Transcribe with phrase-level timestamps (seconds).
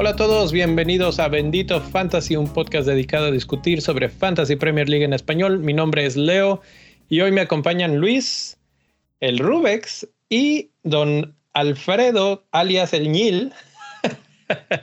[0.00, 4.88] Hola a todos, bienvenidos a Bendito Fantasy, un podcast dedicado a discutir sobre Fantasy Premier
[4.88, 5.58] League en español.
[5.58, 6.62] Mi nombre es Leo
[7.08, 8.56] y hoy me acompañan Luis,
[9.18, 13.52] el Rubex y don Alfredo, alias el Ñil.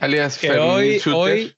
[0.00, 1.56] Alias que hoy, hoy,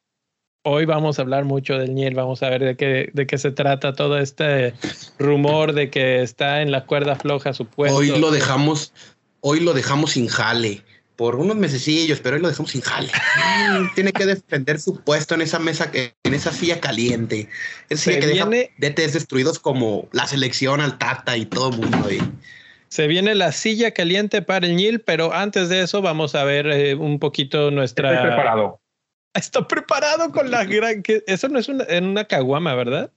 [0.69, 3.51] hoy vamos a hablar mucho del Ñil, vamos a ver de qué, de qué se
[3.51, 4.75] trata todo este
[5.19, 7.97] rumor de que está en la cuerda floja su puesto.
[7.97, 8.93] Hoy lo dejamos,
[9.41, 10.83] hoy lo dejamos sin jale
[11.17, 13.09] por unos mesecillos, pero hoy lo dejamos sin jale.
[13.95, 17.49] Tiene que defender su puesto en esa mesa, en esa silla caliente.
[17.89, 21.79] Esa silla que viene, deja DTs destruidos como la selección al Tata y todo el
[21.79, 22.21] mundo ahí.
[22.89, 26.69] Se viene la silla caliente para el Nil, pero antes de eso vamos a ver
[26.69, 28.15] eh, un poquito nuestra.
[28.15, 28.81] Estoy preparado.
[29.35, 31.03] Está preparado con la gran.
[31.27, 33.13] Eso no es una, en una caguama, ¿verdad?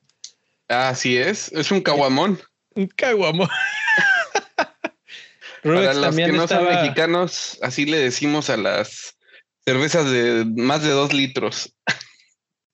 [0.68, 2.40] Así es, es un caguamón.
[2.76, 3.50] Un caguamón.
[5.64, 9.18] Para los que no son mexicanos, así le decimos a las
[9.66, 11.76] cervezas de más de dos litros.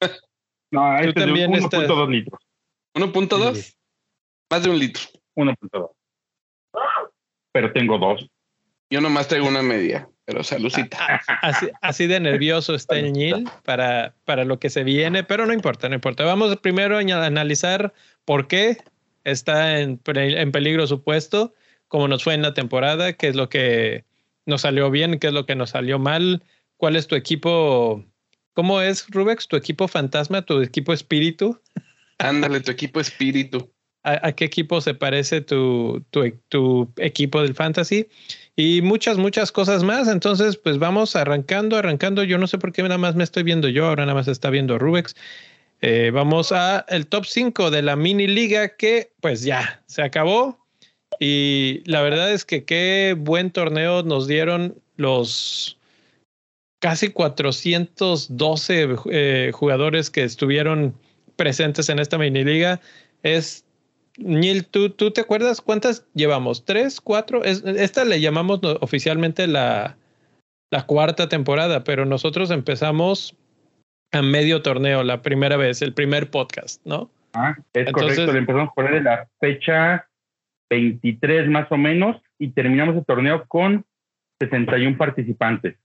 [0.69, 2.41] No, este es 1.2 litros.
[2.93, 3.73] ¿1.2?
[4.51, 5.01] Más de un litro.
[5.37, 5.91] 1.2.
[7.53, 8.27] Pero tengo dos.
[8.89, 11.19] Yo nomás traigo una media, pero saludcita.
[11.41, 15.53] Así, así de nervioso está el Nil para, para lo que se viene, pero no
[15.53, 16.23] importa, no importa.
[16.25, 17.93] Vamos primero a analizar
[18.25, 18.77] por qué
[19.23, 21.53] está en, en peligro su puesto
[21.87, 24.05] cómo nos fue en la temporada, qué es lo que
[24.45, 26.43] nos salió bien, qué es lo que nos salió mal,
[26.77, 28.03] cuál es tu equipo,
[28.53, 31.59] cómo es Rubex, tu equipo fantasma, tu equipo espíritu.
[32.17, 33.71] Ándale, tu equipo espíritu.
[34.03, 38.07] ¿A, qué equipo se parece tu, tu, tu, equipo del fantasy?
[38.59, 40.07] Y muchas, muchas cosas más.
[40.07, 42.23] Entonces, pues vamos arrancando, arrancando.
[42.23, 44.49] Yo no sé por qué nada más me estoy viendo yo, ahora nada más está
[44.49, 45.15] viendo Rubex.
[45.81, 50.57] Eh, vamos a el top 5 de la mini liga que pues ya se acabó.
[51.19, 55.77] Y la verdad es que qué buen torneo nos dieron los
[56.79, 60.95] casi 412 eh, jugadores que estuvieron
[61.35, 62.81] presentes en esta mini liga.
[63.21, 63.66] Es
[64.17, 66.65] Neil, ¿tú, ¿tú te acuerdas cuántas llevamos?
[66.65, 66.99] ¿Tres?
[67.01, 67.43] ¿Cuatro?
[67.43, 69.97] esta le llamamos oficialmente la,
[70.71, 73.35] la cuarta temporada, pero nosotros empezamos
[74.11, 77.11] a medio torneo, la primera vez, el primer podcast, ¿no?
[77.33, 80.07] Ah, es correcto, le empezamos a poner la fecha
[80.69, 83.85] 23 más o menos y terminamos el torneo con
[84.39, 85.75] 61 participantes.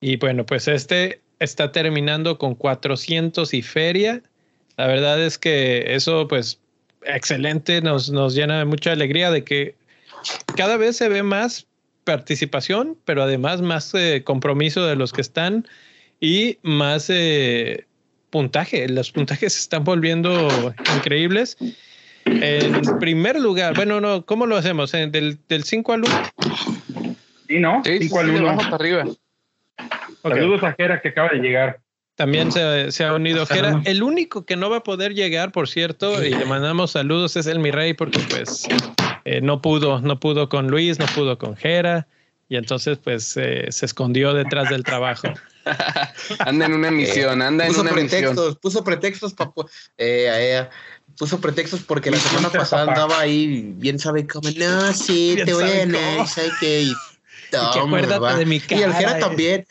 [0.00, 4.22] Y bueno, pues este está terminando con 400 y feria.
[4.76, 6.59] La verdad es que eso pues
[7.02, 9.74] excelente, nos, nos llena de mucha alegría de que
[10.56, 11.66] cada vez se ve más
[12.04, 15.66] participación, pero además más eh, compromiso de los que están
[16.20, 17.86] y más eh,
[18.30, 18.88] puntaje.
[18.88, 21.56] Los puntajes se están volviendo increíbles.
[22.24, 24.92] En primer lugar, bueno, no, ¿cómo lo hacemos?
[24.92, 26.10] ¿Del, del 5 al 1?
[27.48, 27.82] Sí, ¿no?
[27.84, 28.56] 5 al 1.
[28.56, 29.04] para arriba.
[30.22, 31.80] Saludos a Jera que acaba de llegar.
[32.16, 33.80] También se, se, ha unido Jera.
[33.84, 37.46] El único que no va a poder llegar, por cierto, y le mandamos saludos, es
[37.46, 38.68] el mi rey, porque pues
[39.24, 42.06] eh, no pudo, no pudo con Luis, no pudo con Jera,
[42.50, 45.28] y entonces pues eh, se escondió detrás del trabajo.
[46.40, 48.58] anda en una misión, anda en una pretextos, misión.
[48.60, 49.62] Puso pretextos, papu.
[49.96, 50.68] Eh, eh,
[51.16, 55.64] puso pretextos porque la semana pasada andaba ahí, bien sabe cómo, no, sí, te voy
[55.64, 56.82] a ganar, ¿sabes qué?
[56.82, 56.94] Y,
[57.56, 58.80] acuérdate de mi cara.
[58.80, 59.66] Y el Jera también.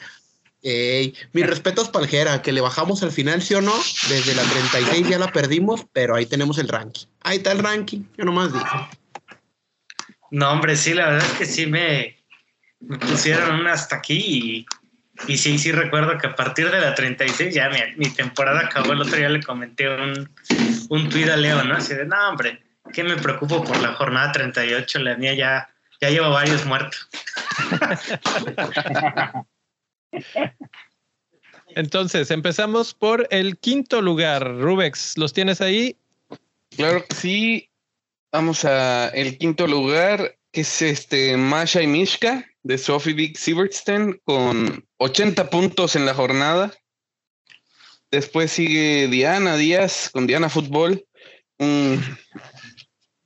[0.61, 3.73] Ey, mis respetos para el Jera, que le bajamos al final, sí o no.
[4.09, 7.05] Desde la 36 ya la perdimos, pero ahí tenemos el ranking.
[7.21, 8.65] Ahí está el ranking, yo nomás digo.
[10.31, 12.17] No, hombre, sí, la verdad es que sí me,
[12.79, 14.65] me pusieron una hasta aquí y
[15.27, 18.93] y sí, sí recuerdo que a partir de la 36 ya mi, temporada acabó.
[18.93, 20.29] El otro día le comenté un,
[20.89, 21.75] un tuit a Leo, ¿no?
[21.75, 24.99] Así de, no, hombre, ¿qué me preocupo por la jornada 38?
[24.99, 25.69] La mía ya,
[26.01, 27.09] ya lleva varios muertos.
[31.75, 34.55] Entonces, empezamos por el quinto lugar.
[34.59, 35.95] Rubex, ¿los tienes ahí?
[36.75, 37.69] Claro que sí.
[38.31, 44.21] Vamos a el quinto lugar, que es este Masha y Mishka de Sophie Big Sievertsen
[44.23, 46.71] con 80 puntos en la jornada.
[48.11, 51.05] Después sigue Diana Díaz con Diana Fútbol.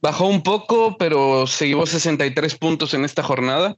[0.01, 3.77] bajó un poco, pero se llevó 63 puntos en esta jornada.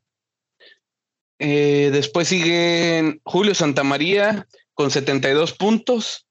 [1.40, 6.26] Eh, después sigue Julio Santamaría con 72 puntos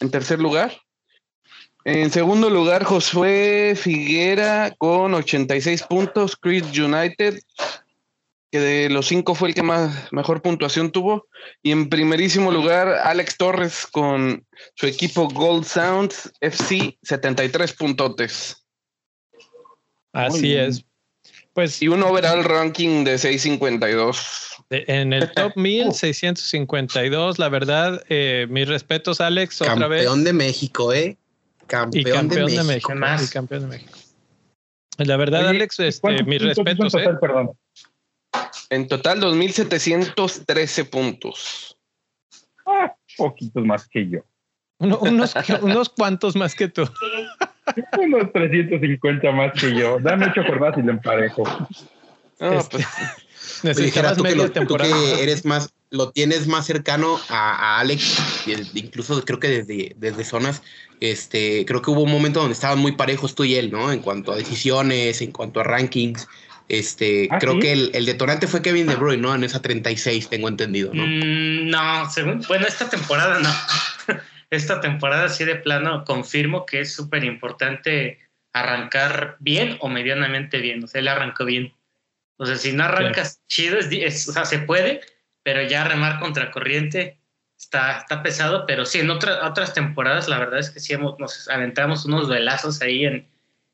[0.00, 0.72] en tercer lugar.
[1.84, 7.38] En segundo lugar, Josué Figuera con 86 puntos, Chris United
[8.50, 11.26] que de los cinco fue el que más mejor puntuación tuvo.
[11.62, 18.64] Y en primerísimo lugar, Alex Torres con su equipo Gold Sounds FC, 73 puntotes.
[20.12, 20.84] Así es.
[21.58, 24.62] Pues, y un overall ranking de 652.
[24.70, 30.04] En el top 1652, la verdad, eh, mis respetos, Alex, otra campeón vez.
[30.04, 31.16] Campeón de México, ¿eh?
[31.66, 32.92] Campeón, de, México.
[32.94, 33.92] Y campeón de México.
[34.98, 36.94] La verdad, Alex, este, mis respetos.
[36.94, 37.08] ¿eh?
[37.20, 37.50] perdón.
[38.70, 41.76] En total, 2.713 puntos.
[42.66, 44.20] Ah, poquitos más que yo.
[44.78, 46.88] unos, unos cuantos más que tú.
[47.98, 49.98] Unos 350 más que yo.
[50.00, 51.44] Dame ocho jornadas y lo emparejo.
[52.40, 52.86] No, este, pues.
[54.16, 59.40] Tú, que lo, tú que eres más, lo tienes más cercano a, Alex, incluso creo
[59.40, 60.62] que desde, desde zonas,
[61.00, 63.90] este, creo que hubo un momento donde estaban muy parejos tú y él, ¿no?
[63.90, 66.28] En cuanto a decisiones, en cuanto a rankings.
[66.68, 69.34] Este, ¿Ah, creo que el, detonante fue Kevin De Bruyne, ¿no?
[69.34, 71.04] En esa 36, tengo entendido, ¿no?
[71.06, 73.50] Mm, no, según, bueno, esta temporada no.
[74.50, 78.18] Esta temporada sí de plano confirmo que es súper importante
[78.52, 80.82] arrancar bien o medianamente bien.
[80.82, 81.74] O sea, él arrancó bien.
[82.36, 85.00] O sea, si no arrancas chido, es, o sea, se puede,
[85.42, 87.18] pero ya remar contra corriente
[87.58, 88.64] está, está pesado.
[88.66, 92.80] Pero sí, en otras otras temporadas, la verdad es que sí nos aventamos unos velazos
[92.80, 93.26] ahí en,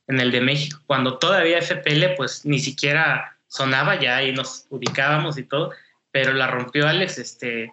[0.06, 5.38] en el de México, cuando todavía FPL pues ni siquiera sonaba ya y nos ubicábamos
[5.38, 5.72] y todo,
[6.10, 7.72] pero la rompió Alex, este,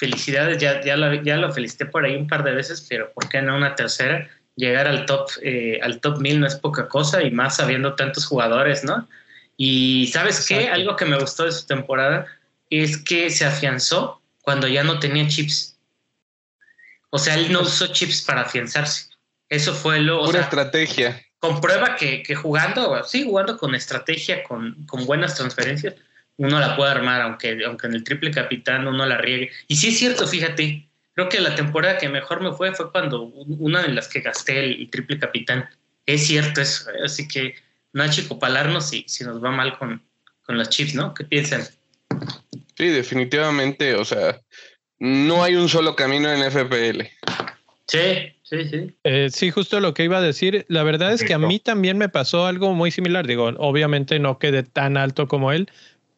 [0.00, 3.28] felicidades, ya, ya, lo, ya lo felicité por ahí un par de veces, pero ¿por
[3.28, 4.30] qué no una tercera?
[4.56, 8.24] Llegar al top, eh, al top 1000 no es poca cosa y más sabiendo tantos
[8.24, 9.06] jugadores, ¿no?
[9.58, 10.70] Y ¿sabes qué?
[10.70, 12.26] Algo que me gustó de su temporada
[12.70, 15.76] es que se afianzó cuando ya no tenía chips.
[17.10, 19.10] O sea, él no usó chips para afianzarse.
[19.50, 20.24] Eso fue lo...
[20.26, 25.94] Una estrategia comprueba que, que, jugando, sí, jugando con estrategia, con, con, buenas transferencias,
[26.40, 29.50] uno la puede armar, aunque, aunque en el triple capitán uno la riegue.
[29.68, 33.24] Y sí es cierto, fíjate, creo que la temporada que mejor me fue fue cuando
[33.24, 35.68] una de las que gasté el, triple capitán.
[36.06, 37.56] Es cierto eso, así que
[37.92, 40.02] no hay chicopalarnos si, si nos va mal con,
[40.40, 41.12] con los chips, ¿no?
[41.12, 41.62] ¿Qué piensan?
[42.74, 44.40] Sí, definitivamente, o sea,
[44.98, 47.02] no hay un solo camino en FPL.
[47.86, 48.92] Sí, Sí, sí.
[49.04, 50.66] Eh, sí, justo lo que iba a decir.
[50.66, 53.24] La verdad es que a mí también me pasó algo muy similar.
[53.24, 55.70] Digo, obviamente no quedé tan alto como él,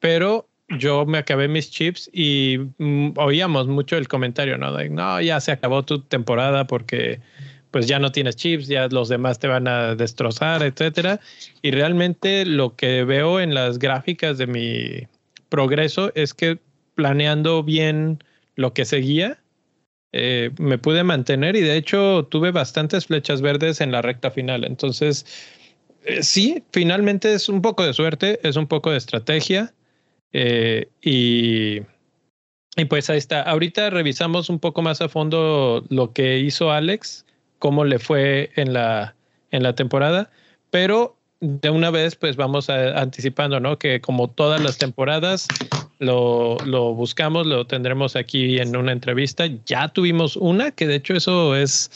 [0.03, 4.77] pero yo me acabé mis chips y mm, oíamos mucho el comentario, ¿no?
[4.77, 7.21] De, no, ya se acabó tu temporada porque
[7.71, 11.21] pues ya no tienes chips, ya los demás te van a destrozar, etcétera.
[11.63, 15.07] Y realmente lo que veo en las gráficas de mi
[15.49, 16.59] progreso es que
[16.97, 18.25] planeando bien
[18.57, 19.39] lo que seguía,
[20.11, 24.65] eh, me pude mantener y de hecho tuve bastantes flechas verdes en la recta final.
[24.65, 25.25] Entonces,
[26.05, 29.73] eh, sí, finalmente es un poco de suerte, es un poco de estrategia
[30.33, 31.83] eh, y,
[32.77, 33.43] y pues ahí está.
[33.43, 37.27] Ahorita revisamos un poco más a fondo lo que hizo Alex,
[37.59, 39.15] cómo le fue en la,
[39.51, 40.31] en la temporada,
[40.71, 43.79] pero de una vez pues vamos anticipando, ¿no?
[43.79, 45.49] Que como todas las temporadas,
[45.99, 49.47] lo, lo, buscamos, lo tendremos aquí en una entrevista.
[49.67, 51.91] Ya tuvimos una, que de hecho eso es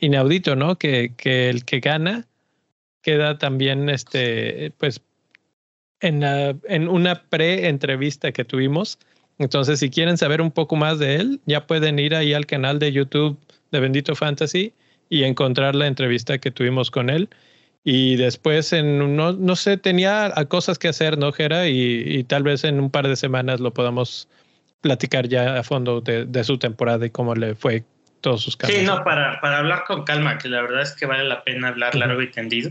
[0.00, 0.76] inaudito, ¿no?
[0.76, 2.26] Que, que el que gana
[3.02, 5.00] queda también, este, pues,
[6.00, 8.98] en, en una pre-entrevista que tuvimos.
[9.38, 12.78] Entonces, si quieren saber un poco más de él, ya pueden ir ahí al canal
[12.78, 13.38] de YouTube
[13.70, 14.72] de Bendito Fantasy
[15.08, 17.28] y encontrar la entrevista que tuvimos con él
[17.90, 21.68] y después en no, no sé, tenía cosas que hacer, ¿no, Jera?
[21.68, 24.28] Y, tal vez en un par de semanas lo podamos
[24.82, 27.84] platicar ya a fondo de, su temporada y cómo le fue
[28.20, 28.80] todos sus cambios.
[28.80, 31.68] Sí, no, para, para hablar con calma, que la verdad es que vale la pena
[31.68, 32.70] hablar largo y tendido,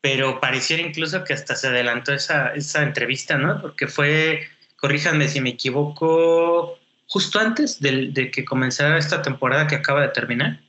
[0.00, 3.60] pero pareciera incluso que hasta se adelantó esa, esa entrevista, ¿no?
[3.60, 9.76] Porque fue, corríjanme si me equivoco, justo antes de, de que comenzara esta temporada que
[9.76, 10.60] acaba de terminar,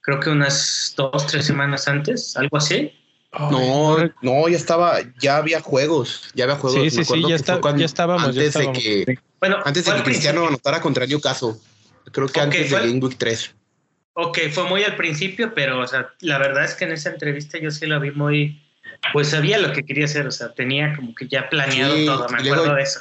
[0.00, 2.92] creo que unas dos, tres semanas antes, algo así
[3.32, 6.80] no, no, ya estaba, ya había juegos, ya había juegos.
[6.80, 7.36] Sí, sí, sí, ya,
[7.76, 8.24] ya, estábamos.
[8.24, 11.54] Antes de que, bueno, antes de que Cristiano anotara contra Newcastle.
[12.10, 13.54] Creo que antes de Game Week 3.
[14.14, 17.58] Ok, fue muy al principio, pero o sea, la verdad es que en esa entrevista
[17.58, 18.60] yo sí la vi muy,
[19.12, 22.38] pues sabía lo que quería hacer, o sea, tenía como que ya planeado todo, me
[22.38, 23.00] acuerdo de eso.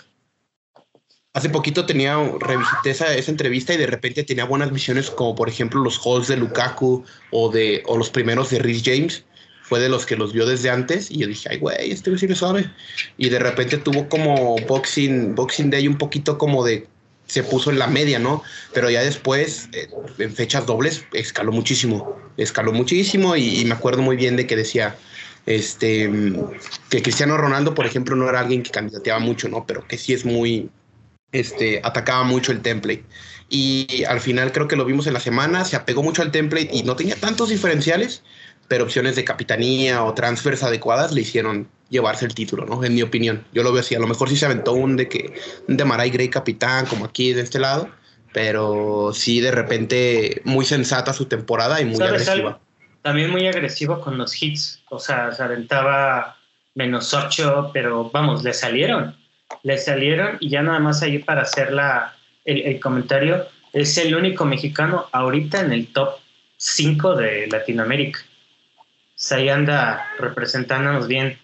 [1.33, 5.49] Hace poquito tenía, revisité esa, esa, entrevista y de repente tenía buenas visiones como por
[5.49, 9.23] ejemplo los halls de Lukaku o, de, o los primeros de Rhys James
[9.67, 12.27] fue de los que los vio desde antes y yo dije, ay, güey, este sí
[12.27, 12.71] me sabe.
[13.17, 16.87] Y de repente tuvo como Boxing, Boxing Day un poquito como de,
[17.27, 18.41] se puso en la media, ¿no?
[18.73, 19.89] Pero ya después, eh,
[20.19, 24.95] en fechas dobles, escaló muchísimo, escaló muchísimo y, me acuerdo muy bien de que decía,
[25.47, 26.11] Este,
[26.89, 29.65] que Cristiano Ronaldo, por ejemplo, no era alguien que candidateaba mucho, ¿no?
[29.65, 30.69] Pero que sí es muy,
[31.31, 33.05] este, atacaba mucho el template.
[33.49, 36.69] Y al final creo que lo vimos en la semana, se apegó mucho al template
[36.73, 38.23] y no tenía tantos diferenciales,
[38.67, 42.83] pero opciones de capitanía o transfers adecuadas le hicieron llevarse el título, ¿no?
[42.83, 43.45] En mi opinión.
[43.53, 43.95] Yo lo veo así.
[43.95, 45.33] A lo mejor sí se aventó un de que
[45.69, 47.89] de Maray Gray capitán, como aquí de este lado,
[48.33, 52.59] pero sí de repente muy sensata su temporada y muy agresiva.
[53.01, 54.81] También muy agresivo con los hits.
[54.89, 56.37] O sea, se aventaba
[56.75, 59.15] menos ocho, pero vamos, le salieron.
[59.63, 63.47] Le salieron y ya nada más ahí para hacer la, el, el comentario.
[63.73, 66.17] Es el único mexicano ahorita en el top
[66.57, 68.19] 5 de Latinoamérica.
[69.17, 71.39] O ahí anda representándonos bien.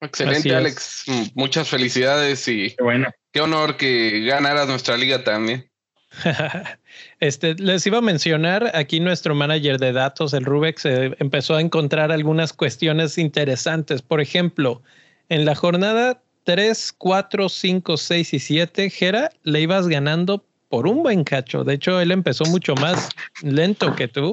[0.00, 1.04] Excelente, Alex.
[1.34, 3.10] Muchas felicidades y qué, bueno.
[3.32, 5.68] qué honor que ganaras nuestra liga también.
[7.20, 12.12] este, les iba a mencionar, aquí nuestro manager de datos, el Rubex, empezó a encontrar
[12.12, 14.02] algunas cuestiones interesantes.
[14.02, 14.82] Por ejemplo,
[15.28, 21.02] en la jornada 3, 4, 5, 6 y 7, Jera, le ibas ganando por un
[21.02, 21.64] buen cacho.
[21.64, 23.08] De hecho, él empezó mucho más
[23.42, 24.32] lento que tú,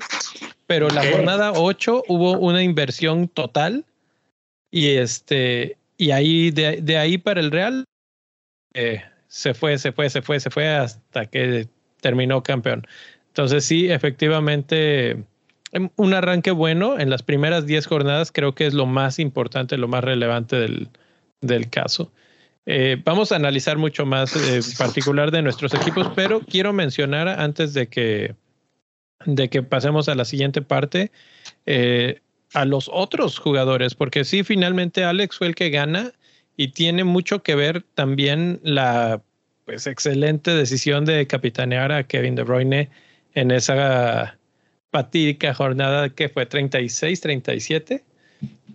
[0.67, 3.85] pero la jornada 8 hubo una inversión total
[4.71, 7.85] y este, y ahí, de, ahí para el Real,
[8.73, 11.67] eh, se fue, se fue, se fue, se fue hasta que
[12.01, 12.85] terminó campeón.
[13.27, 15.11] Entonces, sí, efectivamente,
[15.71, 19.77] em, un arranque bueno en las primeras 10 jornadas creo que es lo más importante,
[19.77, 20.89] lo más relevante del,
[21.39, 22.11] del caso.
[22.65, 27.73] Eh, vamos a analizar mucho más eh, particular de nuestros equipos, pero quiero mencionar antes
[27.73, 28.35] de que,
[29.25, 31.11] de que pasemos a la siguiente parte,
[31.65, 32.19] eh,
[32.53, 36.11] a los otros jugadores, porque sí, finalmente Alex fue el que gana
[36.55, 39.23] y tiene mucho que ver también la
[39.65, 42.89] pues excelente decisión de capitanear a Kevin De Bruyne
[43.33, 44.37] en esa
[44.89, 48.03] patídica jornada que fue 36-37,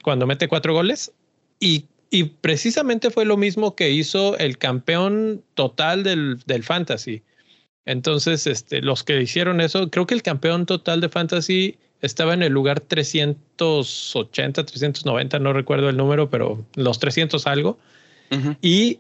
[0.02, 1.12] cuando mete cuatro goles
[1.60, 7.22] y, y, precisamente fue lo mismo que hizo el campeón total del, del fantasy.
[7.84, 12.42] Entonces, este, los que hicieron eso, creo que el campeón total de fantasy estaba en
[12.42, 17.78] el lugar 380, 390, no recuerdo el número, pero los 300 algo.
[18.60, 18.98] Y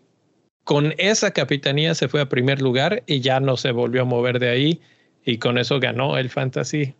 [0.66, 4.40] con esa capitanía se fue a primer lugar y ya no se volvió a mover
[4.40, 4.80] de ahí
[5.24, 6.92] y con eso ganó el fantasy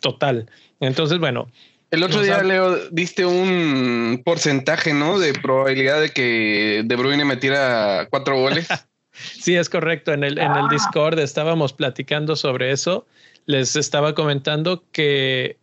[0.00, 0.48] total.
[0.80, 1.46] Entonces, bueno.
[1.90, 5.18] El otro día, Leo, diste un porcentaje, ¿no?
[5.18, 8.68] De probabilidad de que De Bruyne metiera cuatro goles.
[9.12, 10.14] sí, es correcto.
[10.14, 13.06] En el, en el Discord estábamos platicando sobre eso
[13.44, 15.58] les estaba comentando que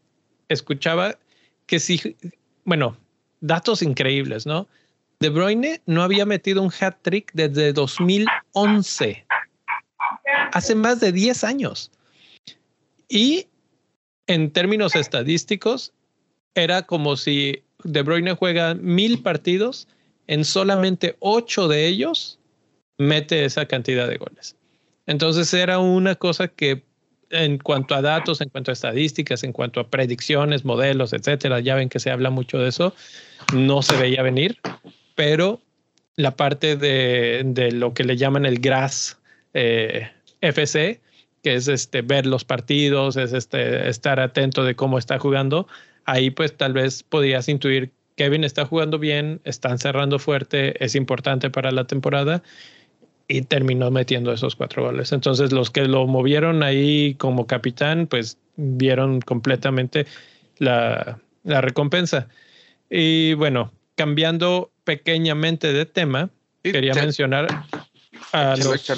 [0.47, 1.17] escuchaba
[1.65, 2.15] que si,
[2.65, 2.97] bueno,
[3.41, 4.67] datos increíbles, ¿no?
[5.19, 9.25] De Bruyne no había metido un hat trick desde 2011,
[10.51, 11.91] hace más de 10 años.
[13.09, 13.47] Y
[14.27, 15.91] en términos estadísticos,
[16.53, 19.87] era como si De Bruyne juega mil partidos,
[20.27, 22.37] en solamente ocho de ellos
[22.99, 24.55] mete esa cantidad de goles.
[25.07, 26.83] Entonces era una cosa que
[27.29, 31.75] en cuanto a datos, en cuanto a estadísticas, en cuanto a predicciones, modelos, etcétera, ya
[31.75, 32.93] ven que se habla mucho de eso,
[33.53, 34.59] no se veía venir,
[35.17, 35.61] pero
[36.15, 39.17] la parte de, de lo que le llaman el GRAS
[39.55, 41.01] eh, FC,
[41.41, 45.67] que es este, ver los partidos, es este, estar atento de cómo está jugando,
[46.05, 51.49] ahí pues tal vez podrías intuir Kevin está jugando bien, están cerrando fuerte, es importante
[51.49, 52.43] para la temporada
[53.27, 55.11] y terminó metiendo esos cuatro goles.
[55.11, 60.05] Entonces los que lo movieron ahí como capitán, pues vieron completamente
[60.59, 62.27] la, la recompensa.
[62.87, 66.29] Y bueno, cambiando pequeñamente de tema,
[66.63, 67.65] quería mencionar
[68.31, 68.89] a los,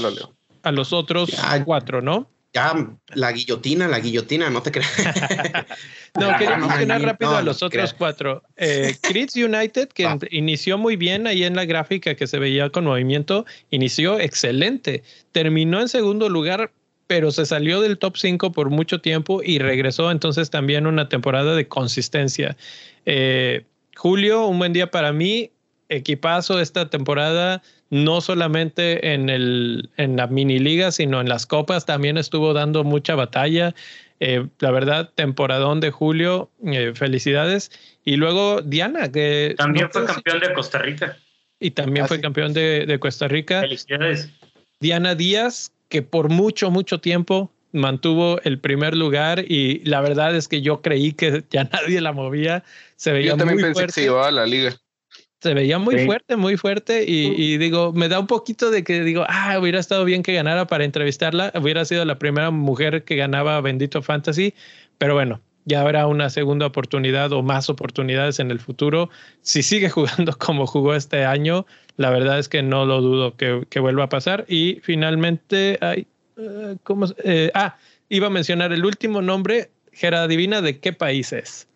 [0.62, 1.32] a los otros
[1.66, 2.30] cuatro, ¿no?
[2.54, 2.74] ya
[3.14, 4.92] la guillotina, la guillotina, no te creas.
[6.20, 8.44] no, quería mencionar rápido a los otros cuatro.
[8.58, 8.96] Eh,
[9.36, 14.20] United, que inició muy bien ahí en la gráfica que se veía con movimiento, inició
[14.20, 15.04] excelente.
[15.32, 16.72] Terminó en segundo lugar,
[17.08, 21.56] pero se salió del top 5 por mucho tiempo y regresó entonces también una temporada
[21.56, 22.58] de consistencia.
[23.06, 23.66] Eh,
[23.96, 25.52] Julio, un buen día para mí.
[25.90, 31.86] Equipazo esta temporada no solamente en, el, en la mini liga, sino en las copas
[31.86, 33.74] también estuvo dando mucha batalla.
[34.20, 37.72] Eh, la verdad, temporadón de julio, eh, felicidades.
[38.06, 39.56] Y luego Diana, que...
[39.58, 41.18] También fue campeón de Costa Rica.
[41.60, 43.62] Y también fue campeón de, de, Costa Rica.
[43.62, 44.30] Felicidades.
[44.80, 50.48] Diana Díaz, que por mucho, mucho tiempo mantuvo el primer lugar y la verdad es
[50.48, 52.64] que yo creí que ya nadie la movía.
[52.96, 54.76] Se veía yo también pensé que se iba a la liga
[55.42, 59.26] se veía muy fuerte, muy fuerte y, digo, me da un poquito de que digo,
[59.28, 63.60] ah, hubiera estado bien que ganara para entrevistarla, hubiera sido la primera mujer que ganaba
[63.62, 64.54] Bendito Fantasy,
[64.98, 69.10] pero bueno, ya habrá una segunda oportunidad o más oportunidades en el futuro.
[69.42, 71.66] Si sigue jugando como jugó este año,
[71.96, 74.46] la verdad es que no lo dudo que, vuelva a pasar.
[74.48, 77.06] Y finalmente, hay, eh, ¿cómo?
[77.24, 77.78] Eh, ah,
[78.10, 81.68] iba a mencionar el último nombre, Gera, adivina de qué país es.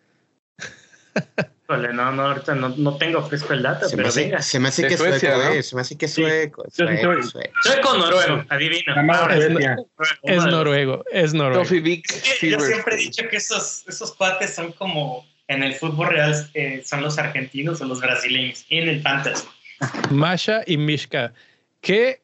[1.68, 4.42] no, no, ahorita no, no, tengo fresco el dato, pero venga.
[4.42, 5.62] Se me hace que sueco, ¿no?
[5.62, 6.64] Se me hace que sueco.
[6.70, 7.22] sueco,
[7.62, 8.94] sueco, noruego, adivina.
[10.22, 11.64] es, noruego, es noruego.
[11.64, 16.82] yo siempre he dicho que esos, esos cuates son como en el fútbol real eh,
[16.84, 19.46] son los argentinos o los brasileños, en el fantasy.
[20.10, 21.32] Masha y Mishka.
[21.80, 22.20] ¿Qué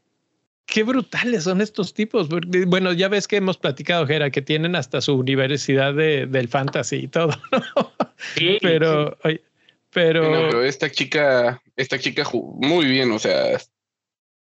[0.70, 2.28] qué brutales son estos tipos.
[2.66, 6.96] Bueno, ya ves que hemos platicado, Jera, que tienen hasta su universidad de, del fantasy
[6.96, 7.32] y todo.
[8.36, 9.18] Sí, pero,
[9.90, 13.60] pero, esta chica, esta chica muy bien, o sea.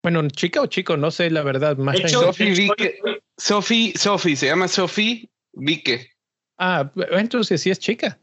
[0.02, 1.76] Bueno, chica o chico, no sé la verdad.
[2.06, 3.00] Sophie Vique,
[3.36, 6.10] Sophie, Sophie, se llama Sophie Vique.
[6.58, 8.18] Ah, entonces sí es chica.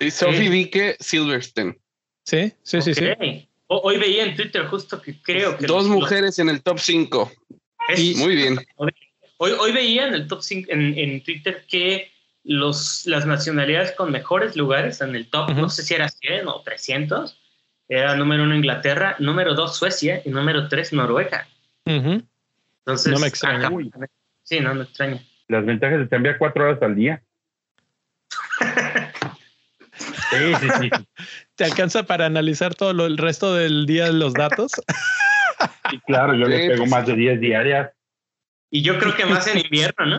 [0.00, 1.78] Sí, Sophie Vique Silverstein.
[2.24, 3.48] Sí, sí, sí, sí.
[3.66, 5.66] Hoy veía en Twitter justo que creo que...
[5.66, 7.32] Dos mujeres en el top 5.
[8.16, 8.58] Muy bien.
[8.76, 12.10] Hoy, hoy veía en el top 5 en, en, Twitter que
[12.44, 16.62] los, las nacionalidades con mejores lugares en el top, no sé si era 100 o
[16.62, 17.38] 300,
[17.88, 21.46] era número uno Inglaterra, número dos Suecia y número tres Noruega.
[21.84, 23.70] Entonces, no me extraña.
[24.42, 25.22] sí, no me extraña.
[25.48, 27.22] Las ventajas de cambiar cuatro horas al día.
[30.30, 30.90] sí, sí, sí.
[31.54, 34.72] ¿Te alcanza para analizar todo el resto del día los datos?
[35.90, 37.90] Sí, claro, yo le pego pues más de 10 diarias.
[38.70, 40.18] Y yo creo que más en invierno, ¿no?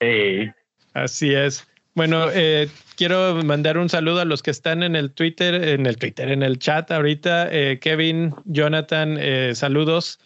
[0.00, 0.50] Sí.
[0.94, 1.66] Así es.
[1.94, 5.96] Bueno, eh, quiero mandar un saludo a los que están en el Twitter, en el
[5.96, 7.48] Twitter, en el chat ahorita.
[7.52, 10.18] Eh, Kevin, Jonathan, eh, saludos.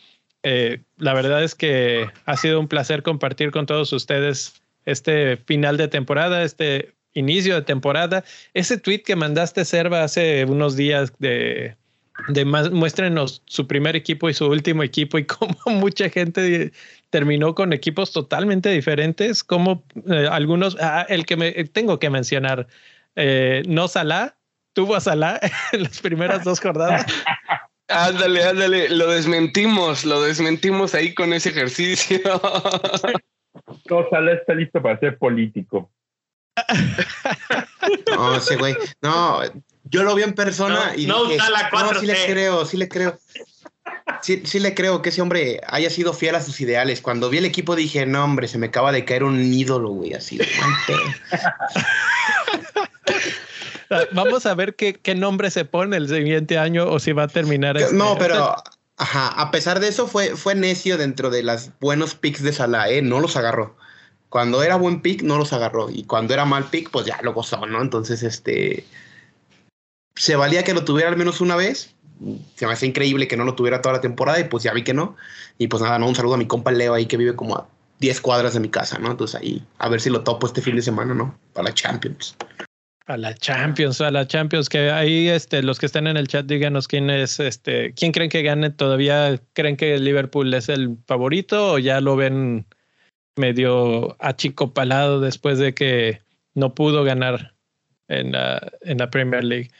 [0.43, 5.89] la verdad es que ha sido un placer compartir con todos ustedes este final de
[5.89, 8.25] temporada, este inicio de temporada.
[8.55, 11.77] Ese tweet que mandaste, Serva, hace unos días de,
[12.27, 16.73] de más, muéstrenos su primer equipo y su último equipo y cómo mucha gente
[17.11, 22.67] terminó con equipos totalmente diferentes, como eh, algunos, ah, el que me tengo que mencionar,
[23.17, 24.37] eh, no Salah,
[24.73, 25.41] tuvo a Salah
[25.73, 27.07] en las primeras dos jornadas.
[27.91, 32.21] Ándale, ándale, lo desmentimos, lo desmentimos ahí con ese ejercicio.
[33.89, 35.91] No, Salah está listo para ser político.
[38.11, 38.77] No, ese güey.
[39.01, 39.41] No,
[39.91, 41.39] yo lo vi en persona y no, dije,
[41.73, 43.19] no, sí le creo, sí le creo.
[44.23, 47.01] Sí, sí le creo que ese hombre haya sido fiel a sus ideales.
[47.01, 50.15] Cuando vi el equipo dije, no, hombre, se me acaba de caer un ídolo, güey,
[50.15, 50.39] así.
[54.13, 57.29] Vamos a ver qué, qué, nombre se pone el siguiente año o si va a
[57.29, 57.79] terminar.
[57.79, 57.95] Este.
[57.95, 58.55] No, pero
[58.97, 62.91] ajá, a pesar de eso fue, fue necio dentro de los buenos picks de Salah,
[62.91, 63.01] ¿eh?
[63.01, 63.77] No los agarró.
[64.29, 65.89] Cuando era buen pick, no los agarró.
[65.91, 67.81] Y cuando era mal pick, pues ya lo gozó, ¿no?
[67.81, 68.85] Entonces, este.
[70.19, 71.95] Se valía que lo tuviera al menos una vez.
[72.57, 74.83] Se me hace increíble que no lo tuviera toda la temporada y pues ya vi
[74.83, 75.17] que no.
[75.57, 77.69] Y pues nada, no, un saludo a mi compa Leo ahí que vive como a
[78.01, 79.11] 10 cuadras de mi casa, ¿no?
[79.11, 81.39] Entonces ahí, a ver si lo topo este fin de semana, ¿no?
[81.53, 82.37] Para la Champions.
[83.07, 86.45] A la Champions, a la Champions, que ahí este, los que están en el chat
[86.45, 91.73] díganos quién es, este, quién creen que gane, todavía creen que Liverpool es el favorito
[91.73, 92.67] o ya lo ven
[93.37, 96.21] medio achicopalado después de que
[96.55, 97.55] no pudo ganar
[98.09, 99.71] en la, en la Premier League.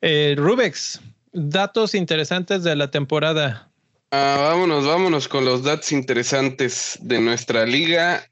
[0.00, 1.00] Eh, Rubex,
[1.32, 3.70] datos interesantes de la temporada.
[4.10, 8.24] Ah, vámonos, vámonos con los datos interesantes de nuestra liga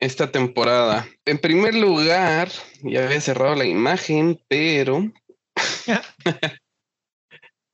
[0.00, 1.08] esta temporada.
[1.24, 2.48] En primer lugar,
[2.82, 5.10] ya había cerrado la imagen, pero...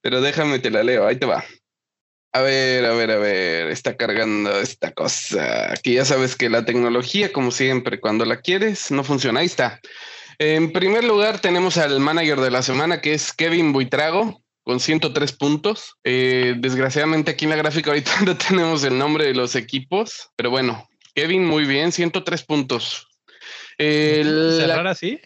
[0.00, 1.44] pero déjame te la leo, ahí te va.
[2.32, 5.70] A ver, a ver, a ver, está cargando esta cosa.
[5.72, 9.40] Aquí ya sabes que la tecnología, como siempre, cuando la quieres, no funciona.
[9.40, 9.80] Ahí está.
[10.38, 15.32] En primer lugar, tenemos al manager de la semana, que es Kevin Buitrago, con 103
[15.32, 15.96] puntos.
[16.04, 20.50] Eh, desgraciadamente aquí en la gráfica ahorita no tenemos el nombre de los equipos, pero
[20.50, 23.06] bueno, Kevin muy bien, 103 puntos.
[23.78, 25.20] ¿Cerrar así?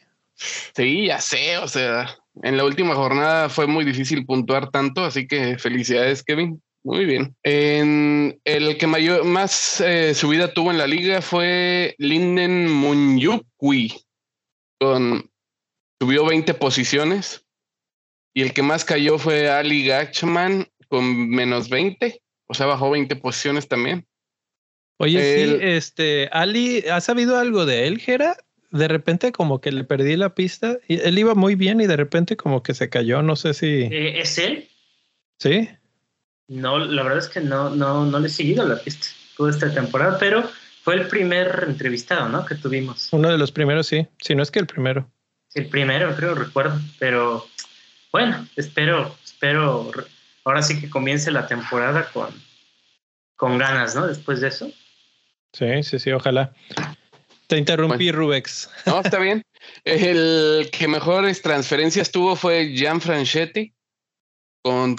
[0.75, 5.27] Sí, ya sé, o sea, en la última jornada fue muy difícil puntuar tanto, así
[5.27, 6.63] que felicidades, Kevin.
[6.85, 7.35] Muy bien.
[7.43, 13.93] En el que mayor, más eh, subida tuvo en la liga fue Linden Munyukwi,
[14.79, 15.31] con
[16.01, 17.45] subió 20 posiciones.
[18.35, 23.17] Y el que más cayó fue Ali Gachman con menos 20, o sea, bajó 20
[23.17, 24.07] posiciones también.
[24.99, 28.37] Oye, sí, este, Ali, ¿has sabido algo de él, Gera?
[28.71, 30.79] De repente como que le perdí la pista.
[30.89, 33.67] Y él iba muy bien y de repente como que se cayó, no sé si...
[33.67, 34.69] Eh, ¿Es él?
[35.39, 35.69] Sí.
[36.49, 39.73] No, la verdad es que no, no, no le he seguido la pista toda esta
[39.73, 40.49] temporada, pero
[40.83, 42.45] fue el primer entrevistado, ¿no?
[42.45, 43.09] Que tuvimos.
[43.13, 44.07] Uno de los primeros, sí.
[44.21, 45.11] Si no es que el primero.
[45.55, 46.81] El primero, creo, recuerdo.
[46.99, 47.47] Pero
[48.13, 49.91] bueno, espero, espero.
[50.45, 52.31] Ahora sí que comience la temporada con,
[53.37, 54.07] con ganas, ¿no?
[54.07, 54.71] Después de eso.
[55.53, 56.53] Sí, sí, sí, ojalá.
[57.49, 58.71] Te interrumpí, Rubex.
[58.87, 59.43] No, está bien.
[59.85, 63.75] El que mejores transferencias tuvo fue Gian Franchetti
[64.63, 64.97] con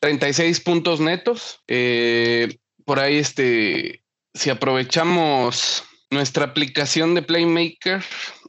[0.00, 1.60] 36 puntos netos.
[1.68, 4.01] Eh, por ahí, este,
[4.34, 8.02] si aprovechamos nuestra aplicación de Playmaker.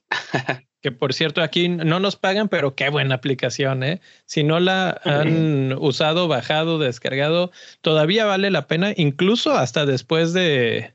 [0.82, 4.02] que por cierto, aquí no nos pagan, pero qué buena aplicación, ¿eh?
[4.26, 10.94] Si no la han usado, bajado, descargado, todavía vale la pena, incluso hasta después de,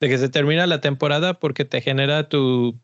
[0.00, 2.80] de que se termina la temporada, porque te genera tu,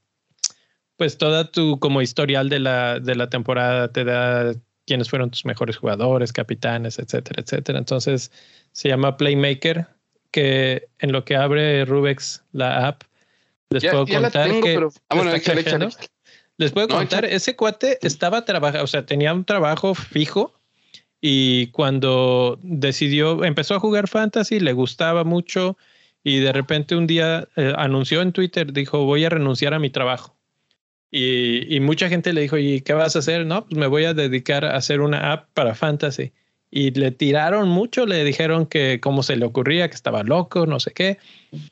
[0.97, 4.53] pues toda tu como historial de la, de la temporada, te da
[4.87, 7.79] quiénes fueron tus mejores jugadores, capitanes, etcétera, etcétera.
[7.79, 8.33] Entonces
[8.73, 9.87] se llama Playmaker,
[10.31, 13.03] que en lo que abre Rubex la app,
[13.71, 14.91] les puedo contar que
[16.57, 20.53] les puedo contar, ese cuate estaba trabajando, o sea, tenía un trabajo fijo
[21.21, 25.79] y cuando decidió, empezó a jugar fantasy, le gustaba mucho
[26.23, 29.89] y de repente un día eh, anunció en Twitter, dijo, voy a renunciar a mi
[29.89, 30.37] trabajo.
[31.11, 33.45] Y, mucha gente le dijo, ¿y qué vas a hacer?
[33.45, 36.33] No, pues me voy a dedicar a hacer una app para fantasy.
[36.71, 40.79] Y le tiraron mucho, le dijeron que cómo se le ocurría, que estaba loco, no
[40.81, 41.19] sé qué.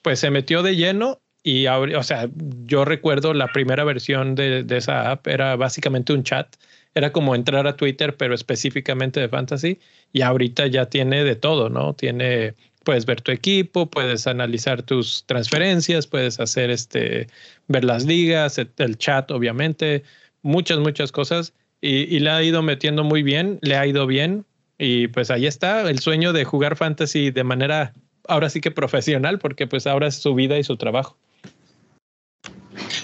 [0.02, 2.28] Pues se metió de lleno y, o sea,
[2.64, 6.56] yo recuerdo la primera versión de, de esa app, era básicamente un chat.
[6.94, 9.78] Era como entrar a Twitter, pero específicamente de fantasy.
[10.12, 11.94] Y ahorita ya tiene de todo, ¿no?
[11.94, 12.54] Tiene
[12.88, 17.28] puedes ver tu equipo, puedes analizar tus transferencias, puedes hacer este,
[17.66, 20.04] ver las ligas, el chat, obviamente,
[20.40, 21.52] muchas, muchas cosas.
[21.82, 24.46] Y, le ha ido metiendo muy bien, le ha ido bien.
[24.78, 27.92] Y pues ahí está el sueño de jugar fantasy de manera
[28.28, 31.16] ahora sí que profesional, porque pues ahora es su vida y su trabajo.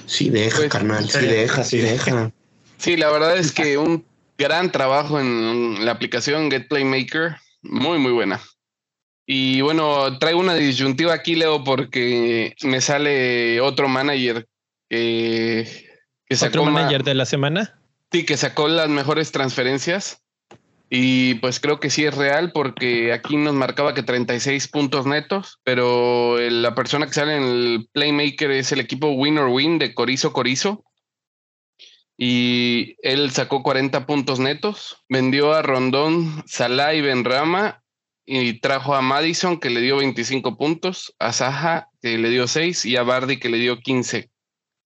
[0.07, 2.31] Sí, deja, pues, carnal, sí, deja, sí, deja.
[2.77, 4.05] Sí, la verdad es que un
[4.39, 8.41] gran trabajo en la aplicación Get Playmaker, muy, muy buena.
[9.27, 14.47] Y bueno, traigo una disyuntiva aquí, Leo, porque me sale otro manager
[14.91, 15.67] que,
[16.31, 16.61] sacó.
[16.61, 17.81] ¿Otro manager de la semana?
[18.13, 20.24] Sí, que sacó las mejores transferencias.
[20.91, 25.59] Y pues creo que sí es real porque aquí nos marcaba que 36 puntos netos,
[25.65, 29.95] pero la persona que sale en el Playmaker es el equipo Win or Win de
[29.95, 30.85] Corizo Corizo.
[32.17, 37.83] Y él sacó 40 puntos netos, vendió a Rondón, Salah y Benrama
[38.25, 42.85] y trajo a Madison que le dio 25 puntos, a Saja que le dio 6
[42.85, 44.31] y a Bardi que le dio 15.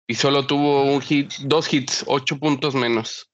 [0.07, 3.28] Y solo tuvo un hit, dos hits, 8 puntos menos.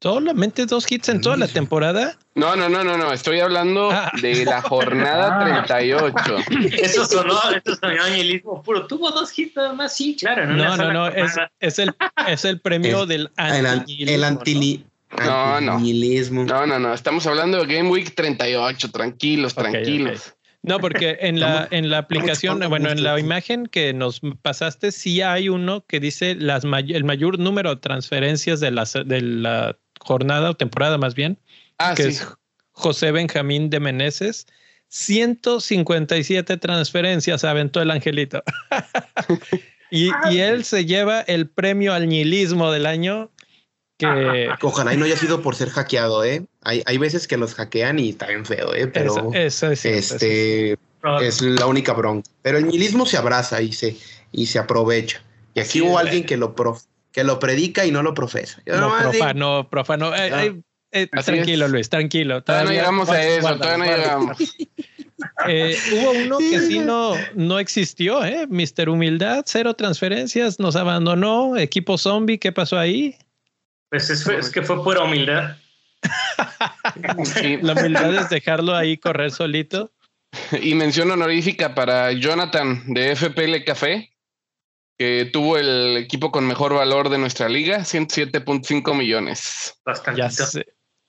[0.00, 2.16] ¿Solamente dos hits en toda la temporada?
[2.36, 3.12] No, no, no, no, no.
[3.12, 4.12] Estoy hablando ah.
[4.22, 6.14] de la jornada 38.
[6.72, 8.86] Eso sonó, eso sonó añelismo puro.
[8.86, 10.46] Tuvo dos hits nada más, sí, claro.
[10.46, 11.92] No, no, no, es, es, el,
[12.28, 14.84] es el premio del anti El, anti
[15.24, 15.78] no, no.
[15.80, 16.94] No, no, no.
[16.94, 18.90] Estamos hablando de Game Week 38.
[18.90, 20.34] Tranquilos, tranquilos.
[20.62, 25.22] No, porque en la, en la aplicación, bueno, en la imagen que nos pasaste, sí
[25.22, 30.50] hay uno que dice las el mayor número de transferencias de la, de la jornada
[30.50, 31.38] o temporada más bien,
[31.78, 32.26] ah, que es
[32.72, 34.46] José Benjamín de Meneses.
[34.90, 38.42] 157 transferencias aventó el angelito.
[39.90, 43.30] y, y, él se lleva el premio al nihilismo del año
[43.98, 44.48] que...
[44.62, 46.46] Ojalá y no haya sido por ser hackeado, ¿eh?
[46.62, 48.86] Hay, hay veces que los hackean y está bien feo, ¿eh?
[48.86, 50.78] Pero eso, es este,
[51.20, 52.30] es la única bronca.
[52.42, 53.96] Pero el nihilismo se abraza y se,
[54.32, 55.22] y se aprovecha.
[55.54, 56.54] Y aquí hubo alguien que lo,
[57.12, 58.62] que lo predica y no lo profesa.
[58.66, 60.14] no, profano, profano.
[60.14, 60.60] Eh,
[60.92, 62.42] eh, tranquilo, Luis, tranquilo.
[62.42, 64.38] Todavía, no llegamos a eso, todavía no llegamos.
[65.48, 68.46] Eh, hubo uno que sí no, no existió, ¿eh?
[68.48, 71.56] Mister Humildad, cero transferencias, nos abandonó.
[71.56, 73.16] Equipo zombie, ¿qué pasó ahí?
[73.90, 75.56] Pues es, que fue pura humildad.
[77.62, 79.90] La humildad es dejarlo ahí correr solito.
[80.60, 84.10] Y mención honorífica para Jonathan de FPL Café,
[84.98, 89.74] que tuvo el equipo con mejor valor de nuestra liga, 107.5 millones.
[89.84, 90.22] Bastante.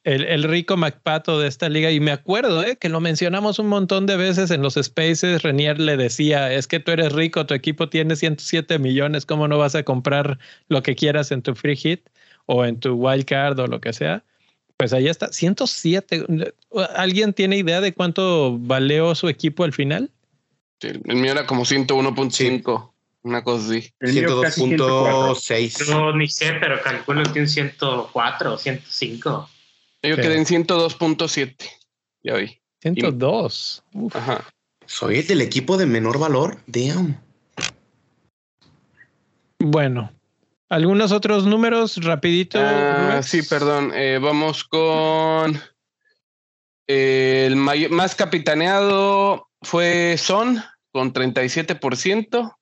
[0.06, 3.68] El, el, rico MacPato de esta liga, y me acuerdo eh, que lo mencionamos un
[3.68, 5.44] montón de veces en los spaces.
[5.44, 9.58] Renier le decía: Es que tú eres rico, tu equipo tiene 107 millones, ¿cómo no
[9.58, 12.08] vas a comprar lo que quieras en tu free hit?
[12.52, 14.24] o en tu wildcard o lo que sea,
[14.76, 16.26] pues ahí está, 107.
[16.96, 20.10] ¿Alguien tiene idea de cuánto valeó su equipo al final?
[20.82, 22.92] el mío era como 101.5,
[23.24, 23.94] una cosa así.
[24.00, 25.90] 102.6.
[25.90, 29.50] No, ni sé, pero calculo que un 104 o 105.
[30.04, 31.56] Yo quedé en 102.7.
[32.24, 32.60] Ya vi.
[32.82, 33.84] 102.
[34.14, 34.46] Ajá.
[34.86, 36.58] Soy del equipo de menor valor.
[36.66, 37.22] Damn.
[39.60, 40.12] Bueno,
[40.70, 42.60] algunos otros números rapidito.
[42.62, 43.92] Ah, sí, perdón.
[43.94, 45.62] Eh, vamos con
[46.88, 52.56] el más capitaneado fue Son con 37%.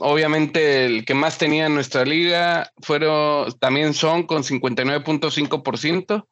[0.00, 6.26] obviamente el que más tenía en nuestra liga fueron también Son con 59.5%.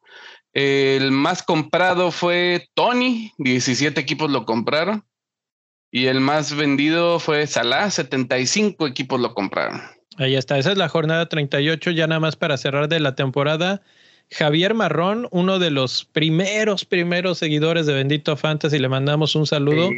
[0.53, 5.03] El más comprado fue Tony, 17 equipos lo compraron.
[5.91, 9.81] Y el más vendido fue Salah, 75 equipos lo compraron.
[10.17, 13.81] Ahí está, esa es la jornada 38, ya nada más para cerrar de la temporada.
[14.31, 19.89] Javier Marrón, uno de los primeros, primeros seguidores de Bendito Fantasy, le mandamos un saludo.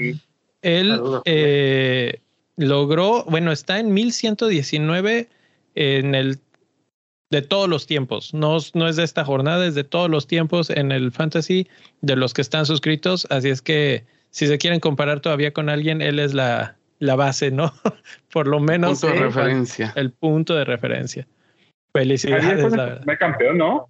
[0.62, 2.22] Él eh,
[2.58, 5.30] logró, bueno, está en 1119
[5.76, 6.40] en el
[7.30, 8.34] de todos los tiempos.
[8.34, 11.68] No, no es de esta jornada, es de todos los tiempos en el fantasy
[12.02, 13.28] de los que están suscritos.
[13.30, 17.52] Así es que si se quieren comparar todavía con alguien, él es la, la base,
[17.52, 17.74] ¿no?
[18.34, 19.02] Por lo menos.
[19.02, 19.94] Punto de referencia.
[19.96, 21.28] El punto de referencia.
[21.94, 23.06] Felicidades.
[23.06, 23.90] ¿Me campeón, no?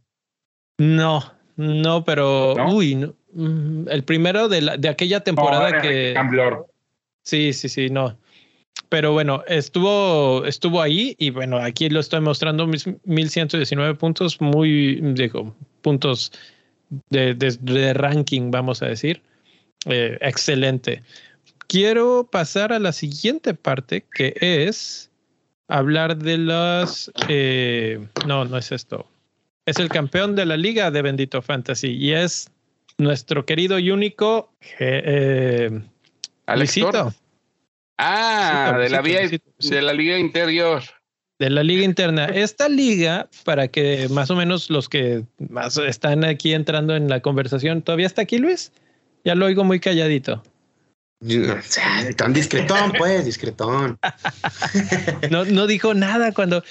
[0.78, 1.24] No,
[1.58, 2.56] no, pero.
[2.68, 6.16] Uy, mm, el primero de, la, de aquella temporada que.
[7.24, 8.18] Sí, sí, sí, no.
[8.88, 15.54] Pero bueno, estuvo, estuvo ahí y bueno, aquí lo estoy mostrando, 1119 puntos, muy, digo,
[15.82, 16.32] puntos
[17.10, 19.22] de, de, ranking, vamos a decir.
[19.86, 21.04] Eh, excelente
[21.70, 25.10] quiero pasar a la siguiente parte, que es
[25.70, 27.10] hablar de las...
[27.30, 29.08] Eh, no, no es esto.
[29.66, 32.50] Es el campeón de la liga de Bendito Fantasy y es
[33.00, 35.82] nuestro querido y único eh,
[37.98, 40.84] Ah, de, la vía, de la liga interior.
[41.38, 42.26] De la liga interna.
[42.26, 47.22] Esta liga, para que más o menos los que más están aquí entrando en la
[47.22, 48.72] conversación, ¿todavía está aquí Luis?
[49.26, 50.44] Ya lo oigo muy calladito.
[52.16, 54.00] Tan discretón, pues, discretón.
[55.30, 56.64] No, no dijo nada cuando.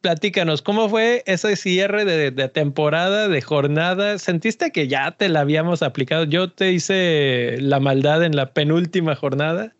[0.00, 4.18] Platícanos, ¿cómo fue ese cierre de, de, temporada, de jornada?
[4.18, 6.24] ¿Sentiste que ya te la habíamos aplicado?
[6.24, 9.74] Yo te hice la maldad en la penúltima jornada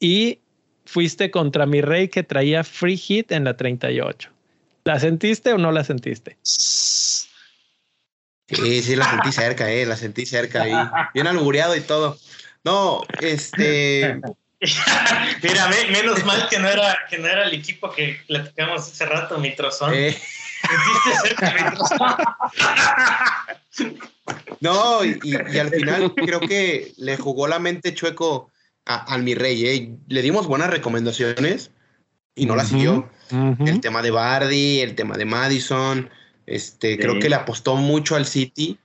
[0.00, 0.40] y
[0.86, 4.30] fuiste contra mi rey que traía free hit en la 38.
[4.84, 6.38] ¿La sentiste o no la sentiste?
[8.48, 10.74] Sí, sí, la sentí cerca, eh, la sentí cerca ahí.
[11.14, 12.18] Bien albureado y todo.
[12.64, 14.20] No, este.
[15.42, 19.38] Mira, menos mal que no era que no era el equipo que platicamos hace rato,
[19.38, 19.92] mi trozón.
[19.92, 20.16] Eh.
[24.60, 28.50] no, y, al final creo que le jugó la mente chueco
[28.84, 29.66] al mi rey.
[29.66, 29.96] ¿eh?
[30.06, 31.72] Le dimos buenas recomendaciones
[32.36, 33.10] y no la siguió.
[33.30, 36.08] El tema de Bardi, el tema de Madison.
[36.46, 38.78] Este, creo que le apostó mucho al City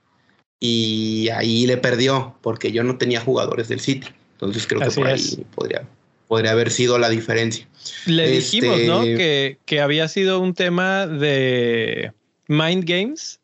[0.58, 4.08] y ahí le perdió porque yo no tenía jugadores del City.
[4.38, 5.84] Entonces creo que por ahí podría,
[6.28, 7.66] podría haber sido la diferencia.
[8.06, 9.02] Le dijimos, ¿no?
[9.02, 12.12] Este, que, había sido un tema de
[12.46, 13.40] Mind Games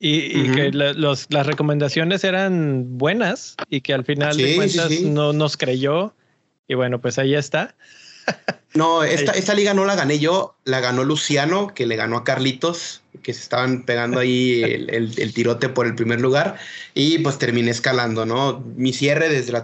[0.00, 6.12] y, que las recomendaciones eran buenas y que al final de cuentas no nos creyó.
[6.66, 7.76] Y bueno, pues ahí está.
[8.74, 12.24] No, esta, esta liga no la gané yo, la ganó Luciano, que le ganó a
[12.24, 16.56] Carlitos, que se estaban pegando ahí el, tirote por el primer lugar,
[16.92, 18.64] y pues terminé escalando, ¿no?
[18.76, 19.62] Mi cierre desde la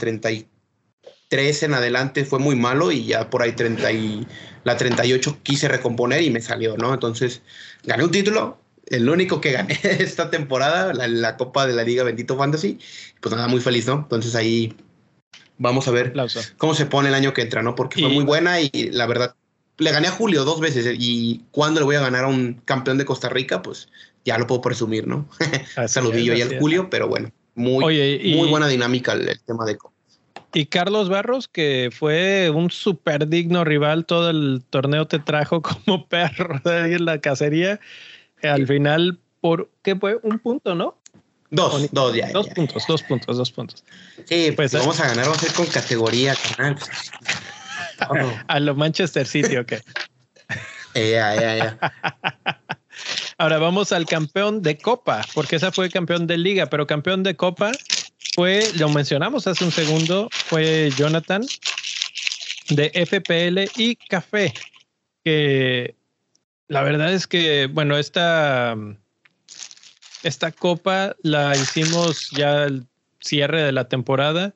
[1.33, 4.27] 33 en adelante fue muy malo y ya por ahí 30 y,
[4.65, 6.95] la 38 quise recomponer y me salió, ¿no?
[6.95, 7.43] Entonces
[7.85, 12.05] gané un título, el único que gané esta temporada, la, la Copa de la Liga
[12.05, 12.79] Bendito Fantasy,
[13.21, 13.95] pues nada, muy feliz, ¿no?
[13.95, 14.77] Entonces ahí
[15.63, 16.13] Vamos a ver
[16.57, 17.77] cómo se pone el año que entra, ¿no?
[17.77, 19.37] Porque fue muy buena y la verdad,
[19.79, 20.97] le gané a Julio dos veces ¿eh?
[20.99, 23.89] y cuando le voy a ganar a un campeón de Costa Rica, pues
[24.25, 25.29] ya lo puedo presumir, ¿no?
[25.87, 27.85] Saludillo ahí al Julio, pero bueno, muy,
[28.35, 29.79] muy buena dinámica el, tema de
[30.55, 36.07] y Carlos Barros, que fue un súper digno rival, todo el torneo te trajo como
[36.09, 37.81] perro de en la cacería.
[38.43, 40.97] Al final, por qué fue un punto, ¿no?
[41.51, 42.31] Dos, dos, ya.
[42.31, 43.85] Dos puntos, dos puntos, dos puntos.
[44.25, 46.77] Sí, pues vamos a ganar, vamos a ir con categoría, canal.
[48.49, 49.75] a lo Manchester City, ok.
[50.95, 51.79] Ya, ya, ya.
[53.39, 57.35] Ahora vamos al campeón de Copa, porque esa fue campeón de Liga, pero campeón de
[57.35, 57.73] Copa
[58.35, 61.43] fue, lo mencionamos hace un segundo, fue Jonathan
[62.71, 64.55] de FPL y Café,
[65.25, 65.95] que
[66.69, 68.77] la verdad es que, bueno, esta
[70.23, 72.87] esta copa la hicimos ya al
[73.21, 74.55] cierre de la temporada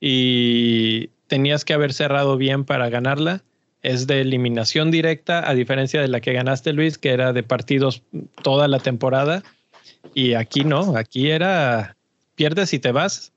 [0.00, 3.42] y tenías que haber cerrado bien para ganarla.
[3.82, 8.02] Es de eliminación directa, a diferencia de la que ganaste, Luis, que era de partidos
[8.42, 9.42] toda la temporada.
[10.14, 11.96] Y aquí no, aquí era
[12.42, 13.32] pierdes y te vas.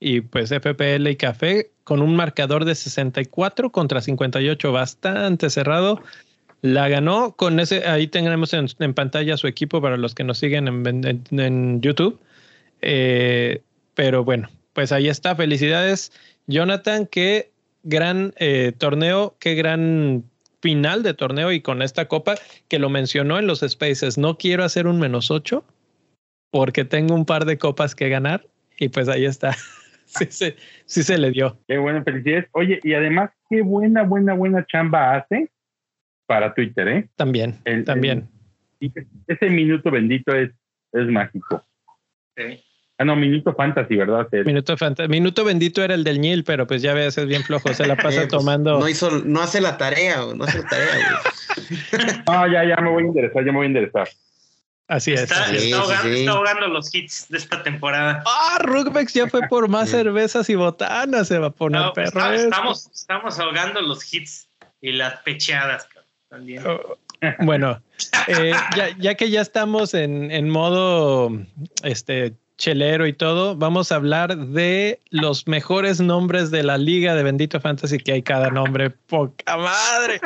[0.00, 6.02] y pues FPL y Café con un marcador de 64 contra 58, bastante cerrado.
[6.60, 10.66] La ganó con ese, ahí tenemos en, pantalla su equipo para los que nos siguen
[10.66, 12.18] en, YouTube.
[12.82, 13.62] Eh,
[13.94, 15.36] pero bueno, pues ahí está.
[15.36, 16.10] Felicidades,
[16.48, 17.06] Jonathan.
[17.06, 17.52] Qué
[17.84, 20.24] gran eh, torneo, qué gran
[20.60, 22.34] final de torneo y con esta copa
[22.66, 24.18] que lo mencionó en los Spaces.
[24.18, 25.64] No quiero hacer un menos ocho
[26.50, 28.46] porque tengo un par de copas que ganar
[28.78, 29.52] y pues ahí está.
[30.04, 30.54] sí, sí,
[30.86, 31.58] sí se le dio.
[31.66, 32.48] Qué buena felicidades.
[32.52, 35.50] Oye, y además, qué buena, buena, buena chamba hace
[36.26, 37.08] para Twitter, ¿eh?
[37.16, 38.28] También, también.
[39.26, 40.50] ese minuto bendito es,
[40.92, 41.64] es mágico.
[42.36, 42.62] Sí.
[43.00, 44.26] Ah, no, Minuto Fantasy, ¿verdad?
[44.44, 45.08] Minuto Fantasy.
[45.08, 47.94] Minuto bendito era el del Nil, pero pues ya ves, es bien flojo, se la
[47.96, 48.80] pasa eh, pues, tomando.
[48.80, 53.04] No hizo, no hace la tarea, no hace la tarea, No, ya, ya me voy
[53.04, 54.08] a interesar, ya me voy a interesar.
[54.88, 55.22] Así es.
[55.22, 58.22] Está, está, ahogando, los hits de esta temporada.
[58.26, 62.32] Ah, Rugbex ya fue por más cervezas y botanas, se va a poner perro.
[62.32, 64.48] estamos, estamos ahogando los hits
[64.80, 65.86] y las pecheadas,
[66.30, 66.66] también.
[66.66, 66.98] Oh,
[67.40, 67.82] bueno,
[68.28, 71.32] eh, ya, ya, que ya estamos en, en modo
[71.82, 77.22] este chelero y todo, vamos a hablar de los mejores nombres de la liga de
[77.22, 80.20] Bendito Fantasy, que hay cada nombre, poca madre.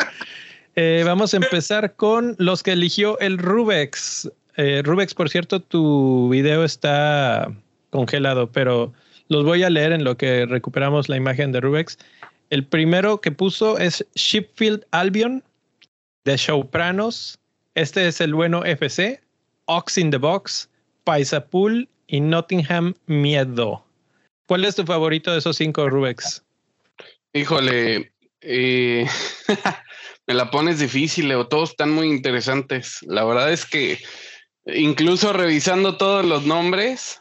[0.74, 4.30] Eh, vamos a empezar con los que eligió el Rubex.
[4.56, 7.52] Eh, Rubex, por cierto, tu video está
[7.90, 8.92] congelado, pero
[9.28, 11.98] los voy a leer en lo que recuperamos la imagen de Rubex.
[12.50, 15.42] El primero que puso es Shipfield Albion
[16.24, 17.38] de Showpranos.
[17.74, 19.20] Este es el bueno FC,
[19.64, 20.68] Ox in the Box,
[21.04, 23.82] Paisapool y Nottingham Miedo.
[24.46, 26.44] ¿Cuál es tu favorito de esos cinco, Rubex?
[27.32, 28.12] Híjole,
[28.42, 29.06] eh,
[30.26, 31.46] me la pones difícil, Leo.
[31.46, 32.98] Todos están muy interesantes.
[33.06, 33.98] La verdad es que
[34.66, 37.18] incluso revisando todos los nombres,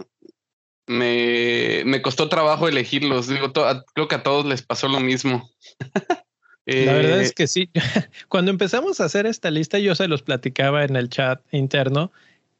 [0.88, 3.28] me, me costó trabajo elegirlos.
[3.28, 5.50] Digo, creo que a todos les pasó lo mismo.
[6.66, 7.70] La verdad es eh, que sí.
[8.30, 12.12] Cuando empezamos a hacer esta lista, yo se los platicaba en el chat interno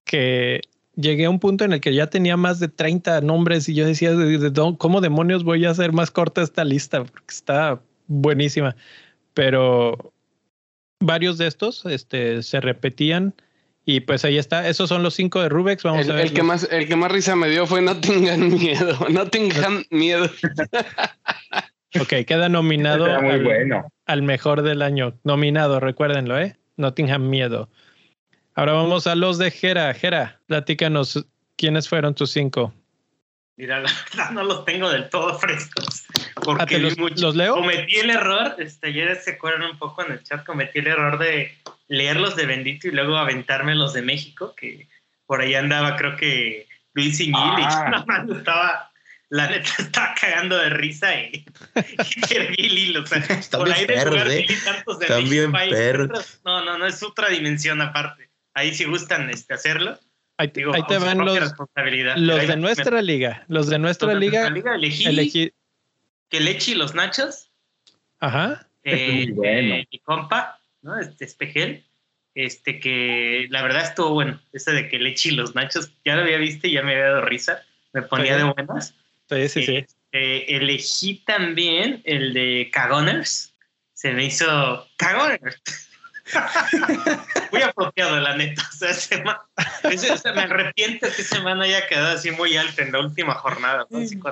[0.06, 0.62] que
[0.96, 3.86] llegué a un punto en el que ya tenía más de 30 nombres y yo
[3.86, 4.12] decía,
[4.78, 7.04] ¿cómo demonios voy a hacer más corta esta lista?
[7.04, 8.76] Porque está buenísima.
[9.34, 10.14] Pero
[11.00, 13.34] varios de estos este, se repetían
[13.86, 14.68] y pues ahí está.
[14.68, 15.84] Esos son los cinco de Rubex.
[15.84, 16.26] Vamos el, a ver.
[16.28, 18.98] El que, más, el que más risa me dio fue No tengan miedo.
[19.10, 20.30] No tengan miedo.
[22.00, 23.06] ok, queda nominado
[24.06, 25.18] al mejor del año.
[25.24, 26.56] Nominado, recuérdenlo, ¿eh?
[26.78, 27.70] Nottingham Miedo.
[28.56, 29.94] Ahora vamos a los de Jera.
[29.94, 32.74] Jera, platícanos quiénes fueron tus cinco.
[33.58, 36.06] Mira, la verdad no los tengo del todo frescos.
[36.36, 37.56] Porque los, los, leo?
[37.56, 41.20] Cometí el error, este, ayer se acuerdan un poco en el chat, cometí el error
[41.20, 41.56] de
[41.88, 44.88] leerlos de Bendito y luego aventarme los de México, que
[45.26, 47.88] por ahí andaba creo que Luis Iñil y ah.
[47.92, 48.92] nada más estaba,
[49.30, 51.46] la neta estaba cagando de risa y,
[52.30, 53.04] y el hilo.
[53.04, 54.48] O sea, por ahí perros, de eh.
[54.64, 59.98] tantos de México, no, no, no, es otra dimensión aparte ahí si gustan este, hacerlo.
[60.42, 60.48] Ahí,
[60.88, 61.38] te van los,
[62.16, 63.46] los de nuestra liga.
[63.48, 64.48] Los de nuestra liga.
[64.48, 65.54] elegí,
[66.30, 67.52] que Lechi y los Nachos.
[68.20, 68.68] Ajá.
[68.84, 71.00] Eh, eh, mi compa, ¿no?
[71.00, 71.86] Este Espejel.
[72.34, 74.42] Este que la verdad estuvo bueno.
[74.52, 77.10] Ese de que Lechi y los Nachos, ya lo había visto y ya me había
[77.10, 77.62] dado risa.
[77.94, 78.96] Me ponía de buenas.
[79.30, 79.76] Sí, sí, sí.
[79.76, 83.54] Este, elegí también el de Cagoners.
[83.94, 85.91] Se me hizo Cagoners.
[87.52, 88.62] Muy apropiado, la neta.
[88.72, 93.34] O sea, me arrepiento que ese man haya quedado así muy alto en la última
[93.36, 93.86] jornada.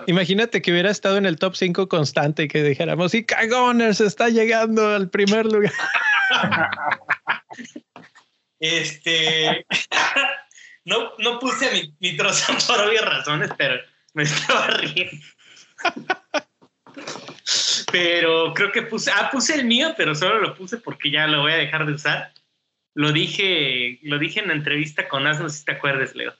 [0.08, 4.30] Imagínate que hubiera estado en el top 5 constante y que dijéramos, y Cagoners está
[4.30, 5.73] llegando al primer lugar.
[8.60, 9.65] este.
[10.86, 13.75] no, no puse mi, mi trozo por obvias razones, pero
[14.13, 15.25] me estaba riendo.
[17.91, 21.41] Pero creo que puse, ah, puse el mío, pero solo lo puse porque ya lo
[21.41, 22.33] voy a dejar de usar.
[22.93, 26.33] Lo dije, lo dije en la entrevista con As, no sé si te acuerdas, Leo.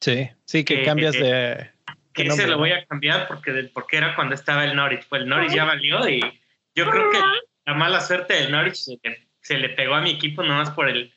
[0.00, 1.70] Sí, sí, que, cambias de.
[2.12, 5.06] Que ese lo voy a cambiar porque, porque era cuando estaba el Norwich.
[5.08, 6.20] Pues el Norwich ya valió y
[6.74, 7.18] yo creo que
[7.64, 8.84] la mala suerte del Norwich
[9.40, 11.12] se le, pegó a mi equipo nomás por el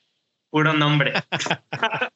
[0.50, 1.14] puro nombre.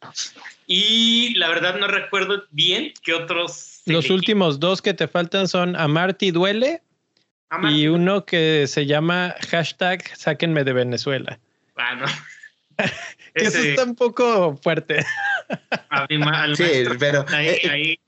[0.67, 3.81] y la verdad no recuerdo bien qué otros.
[3.85, 6.81] Los últimos dos que te faltan son Amarty Duele
[7.69, 11.39] y uno que se llama hashtag sáquenme de Venezuela.
[11.75, 12.05] Bueno.
[13.33, 15.05] Eso está un poco fuerte.
[16.55, 17.99] sí, pero eh, eh, ahí,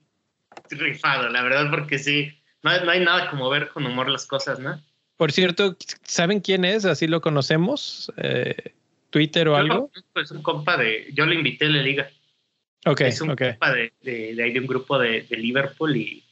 [0.70, 4.80] rifado, la verdad, porque sí, no, hay nada como ver con humor las cosas, ¿no?
[5.16, 6.84] Por cierto, ¿saben quién es?
[6.84, 8.12] Así lo conocemos.
[8.16, 8.74] Eh,
[9.14, 9.90] Twitter o algo.
[10.16, 11.08] Es un compa de.
[11.12, 12.10] Yo lo invité a la liga.
[12.84, 13.02] Ok.
[13.02, 16.24] Es un compa de, de, de, un grupo de, de Liverpool y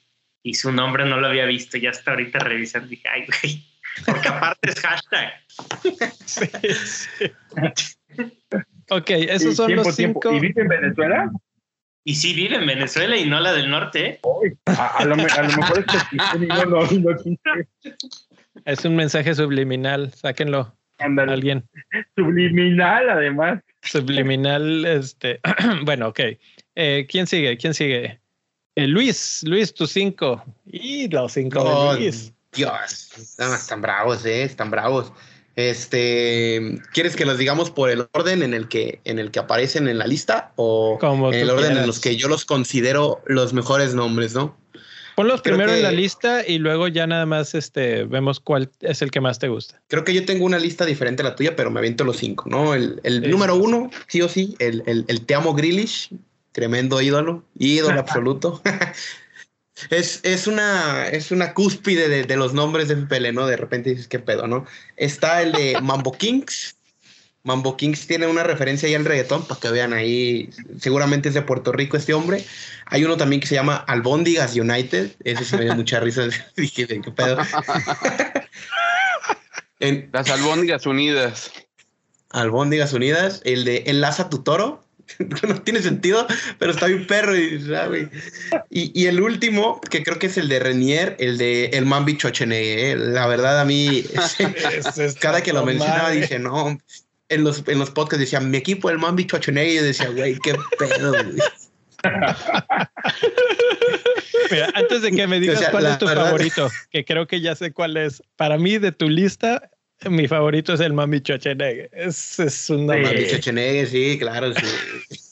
[0.43, 1.79] y su nombre no lo había visto.
[1.79, 3.65] Ya hasta ahorita revisando dije, ay, güey.
[4.07, 5.33] Porque aparte es hashtag.
[8.91, 10.31] Ok, esos son los cinco.
[10.35, 11.31] ¿Y vive en Venezuela?
[12.05, 14.07] Y sí vive en Venezuela y no la del norte.
[14.07, 14.21] ¿eh?
[14.67, 15.97] a, lo, mejor es que
[16.47, 17.17] no, no, no,
[18.67, 20.77] Es un mensaje subliminal, sáquenlo.
[21.03, 21.69] Alguien.
[22.17, 23.63] Subliminal, además.
[23.83, 25.41] Subliminal, este.
[25.85, 26.21] bueno, ok.
[26.75, 27.57] Eh, ¿Quién sigue?
[27.57, 28.21] ¿Quién sigue?
[28.75, 30.43] Eh, Luis, Luis, tus cinco.
[30.67, 32.33] Y los cinco de Luis.
[32.53, 34.43] Dios, están, bravos, ¿eh?
[34.43, 35.13] Están bravos.
[35.57, 39.87] Este, ¿quieres que los digamos por el orden en el que en el que aparecen
[39.87, 43.95] en la lista o en el orden en los que yo los considero los mejores
[43.95, 44.57] nombres, ¿no?
[45.23, 49.13] Ponlos primero en la lista y luego ya nada más este, vemos cuál es el
[49.13, 49.81] que más te gusta.
[49.87, 52.49] Creo que yo tengo una lista diferente a la tuya, pero me aviento los cinco,
[52.49, 52.75] ¿no?
[52.75, 56.11] El, número uno, sí o sí, el, el, Te Amo Grillish,
[56.51, 58.61] tremendo ídolo, ídolo absoluto.
[59.91, 63.47] es, es, una, es una cúspide de, los nombres de FPL, ¿no?
[63.47, 64.67] De repente dices, ¿qué pedo, no?
[64.97, 66.77] Está el de Mambo Kings.
[67.45, 71.43] Mambo Kings tiene una referencia ahí al reggaetón, para que vean ahí, seguramente es de
[71.43, 72.45] Puerto Rico este hombre.
[72.87, 76.87] Hay uno también que se llama Albóndigas United, ese sí me dio mucha risa, dije,
[76.87, 77.39] ¿qué pedo?
[80.13, 81.51] Las Albóndigas Unidas.
[82.31, 84.85] Albóndigas Unidas, el de Enlaza tu toro,
[85.49, 86.27] no tiene sentido,
[86.59, 87.37] pero está bien perro.
[87.37, 87.61] Y,
[88.71, 92.93] y, el último, que creo que es el de Renier, el de El Mambi Chochenegue.
[92.93, 92.97] ¿eh?
[92.97, 94.05] La verdad, a mí,
[95.21, 96.79] cada que lo mencionaba, dije, no,
[97.33, 100.55] en los, en los podcasts decían, mi equipo, el Mambi Chochonei, y decía, güey, qué
[100.79, 101.15] pedo,
[104.51, 107.73] Mira, antes de que me digas cuál es tu favorito, que creo que ya sé
[107.73, 108.23] cuál es.
[108.37, 109.71] Para mí, de tu lista,
[110.11, 111.91] mi favorito es el Mami Chochenegue.
[111.93, 114.67] Es, es una Mami Chochenegue, sí, claro, sí.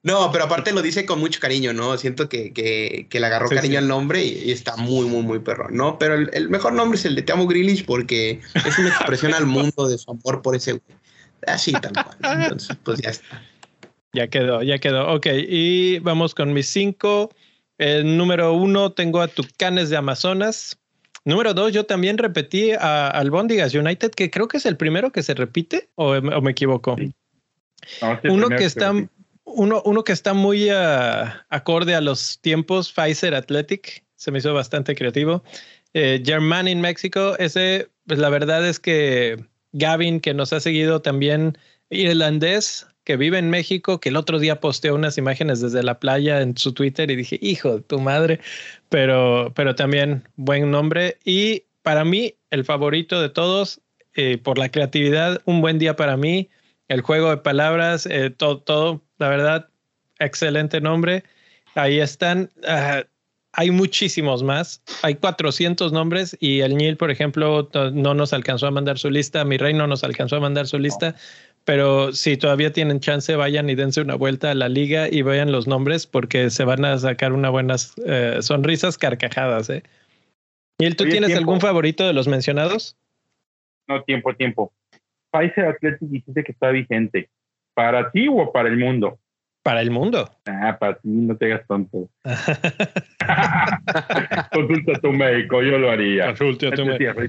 [0.03, 1.99] No, pero aparte lo dice con mucho cariño, ¿no?
[1.99, 5.69] Siento que, que, que le agarró cariño al nombre y, está muy, muy, muy perro,
[5.71, 5.99] ¿no?
[5.99, 9.47] Pero el, mejor nombre es el de Te amo Grillish porque es una expresión al
[9.47, 10.99] mundo de su amor por ese güey.
[11.47, 12.43] Así tal cual.
[12.43, 13.43] Entonces, pues ya está.
[14.13, 15.15] Ya quedó, ya quedó.
[15.15, 17.31] Ok, y vamos con mis cinco.
[17.77, 20.79] El número uno tengo a Tucanes de Amazonas.
[21.25, 25.23] Número dos, yo también repetí a Albondigas United, que creo que es el primero que
[25.23, 26.97] se repite, o, me equivoco.
[28.25, 28.93] uno que está
[29.55, 34.55] uno, uno que está muy ah, acorde a los tiempos, Pfizer Athletic, se me hizo
[34.55, 35.43] bastante creativo.
[35.95, 41.01] Eh, German in México, ese, pues la verdad es que Gavin, que nos ha seguido
[41.01, 41.57] también,
[41.91, 46.43] irlandés, que vive en México, que el otro día posteó unas imágenes desde la playa
[46.43, 48.41] en su Twitter y dije, hijo, tu madre,
[48.91, 51.17] pero, pero también buen nombre.
[51.25, 53.81] Y para mí, el favorito de todos,
[54.15, 56.51] eh, por la creatividad, un buen día para mí,
[56.89, 59.69] el juego de palabras, eh, todo, todo, la verdad,
[60.19, 61.25] excelente nombre.
[61.75, 62.51] Ahí están.
[62.67, 63.05] Ah,
[63.53, 64.83] hay muchísimos más.
[65.03, 69.45] Hay 400 nombres y el Nil, por ejemplo, no nos alcanzó a mandar su lista.
[69.45, 71.15] Mi rey no nos alcanzó a mandar su lista.
[71.65, 75.53] Pero si todavía tienen chance, vayan y dense una vuelta a la liga y vean
[75.53, 79.69] los nombres porque se van a sacar unas buenas eh, sonrisas carcajadas.
[79.71, 79.83] ¿eh?
[80.79, 82.97] ¿Y tú tienes algún favorito de los mencionados?
[83.87, 84.73] No, tiempo, tiempo.
[85.31, 87.29] Pfizer Athletic dijiste que está vigente.
[87.79, 89.21] ¿Para ti o para el mundo?
[89.63, 90.29] Para el mundo.
[90.47, 92.11] Ah, para ti, no te hagas tonto.
[94.53, 96.27] Consulta a tu médico, yo lo haría.
[96.27, 97.21] Consulta a tu médico.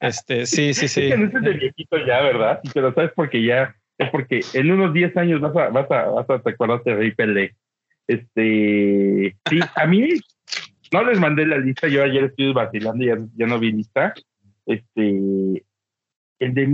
[0.00, 1.04] Este, sí, sí, sí.
[1.04, 2.60] Es que no es de viejito ya, ¿verdad?
[2.74, 6.28] Pero sabes porque ya, es porque en unos 10 años vas a, vas a, vas
[6.28, 7.54] a recordarte de Rey Pelé.
[8.06, 10.10] Este, sí, a mí
[10.92, 14.12] no les mandé la lista, yo ayer estuve vacilando y ya, ya no vi lista.
[14.66, 15.64] Este,
[16.38, 16.66] el de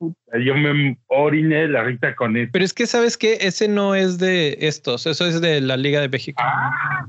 [0.00, 2.50] Yo me oriné la rita con eso.
[2.52, 6.00] Pero es que, ¿sabes que Ese no es de estos, eso es de la Liga
[6.00, 6.40] de México.
[6.44, 7.06] Ah,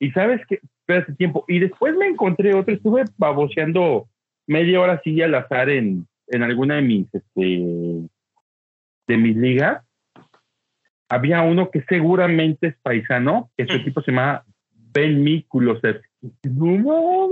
[0.00, 4.08] y sabes que, espérate tiempo, y después me encontré otro, estuve baboseando
[4.46, 8.08] media hora así al azar en, en alguna de mis, este,
[9.06, 9.82] de mis ligas.
[11.08, 14.44] Había uno que seguramente es paisano, que su equipo se llama
[14.92, 15.80] Ben Mículos.
[16.42, 17.28] No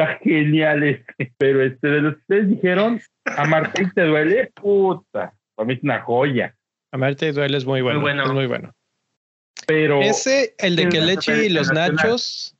[0.00, 1.32] está genial este.
[1.38, 5.34] Pero este de los que ustedes dijeron, Amarte y te duele, puta.
[5.54, 6.54] Para mí es una joya.
[6.92, 8.00] Amarte y duele es muy bueno.
[8.00, 8.24] Muy bueno.
[8.24, 8.74] Es muy bueno.
[9.66, 10.00] Pero.
[10.00, 12.56] Ese, el de que leche y los nachos.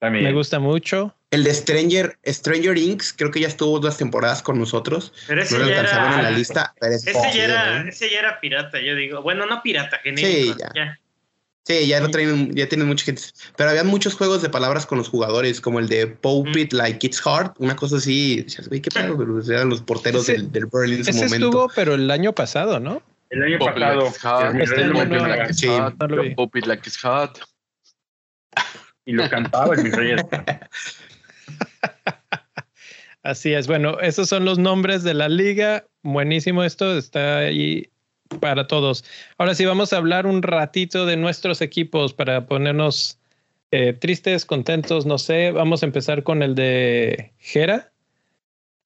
[0.00, 0.24] También.
[0.24, 1.14] Me gusta mucho.
[1.30, 5.12] El de Stranger, Stranger Inks, creo que ya estuvo dos temporadas con nosotros.
[5.26, 6.74] Pero ese no lo alcanzaban en la lista.
[6.80, 9.22] ese, ya era, ese ya era pirata, yo digo.
[9.22, 10.54] Bueno, no pirata, genérico.
[10.54, 11.00] Sí, ya.
[11.66, 13.22] Sí, ya lo traen, ya tienen mucha gente.
[13.56, 17.06] Pero había muchos juegos de palabras con los jugadores, como el de Pope It Like
[17.06, 18.46] It's Hard, una cosa así.
[18.70, 19.16] ¿qué pedo?
[19.16, 21.46] Pero eran los porteros del, del Berlin en su ese momento.
[21.46, 23.02] estuvo, pero el año pasado, ¿no?
[23.30, 24.10] El año pasado.
[24.52, 25.68] Like sí.
[26.36, 27.30] Pope It Like It's Hard.
[29.06, 30.22] y lo cantaba en mis reyes.
[33.22, 33.66] Así es.
[33.66, 35.86] Bueno, esos son los nombres de la liga.
[36.02, 37.90] Buenísimo esto, está ahí
[38.40, 39.04] para todos.
[39.38, 43.18] Ahora sí, vamos a hablar un ratito de nuestros equipos para ponernos
[43.70, 45.50] eh, tristes, contentos, no sé.
[45.50, 47.92] Vamos a empezar con el de Jera.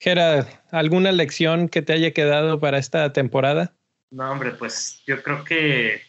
[0.00, 3.74] Jera, ¿alguna lección que te haya quedado para esta temporada?
[4.10, 6.02] No, hombre, pues yo creo que,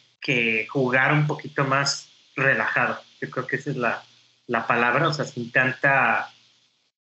[0.70, 3.00] jugar un poquito más relajado.
[3.20, 4.04] Yo creo que esa es la,
[4.48, 6.32] la palabra, o sea, sin tanta,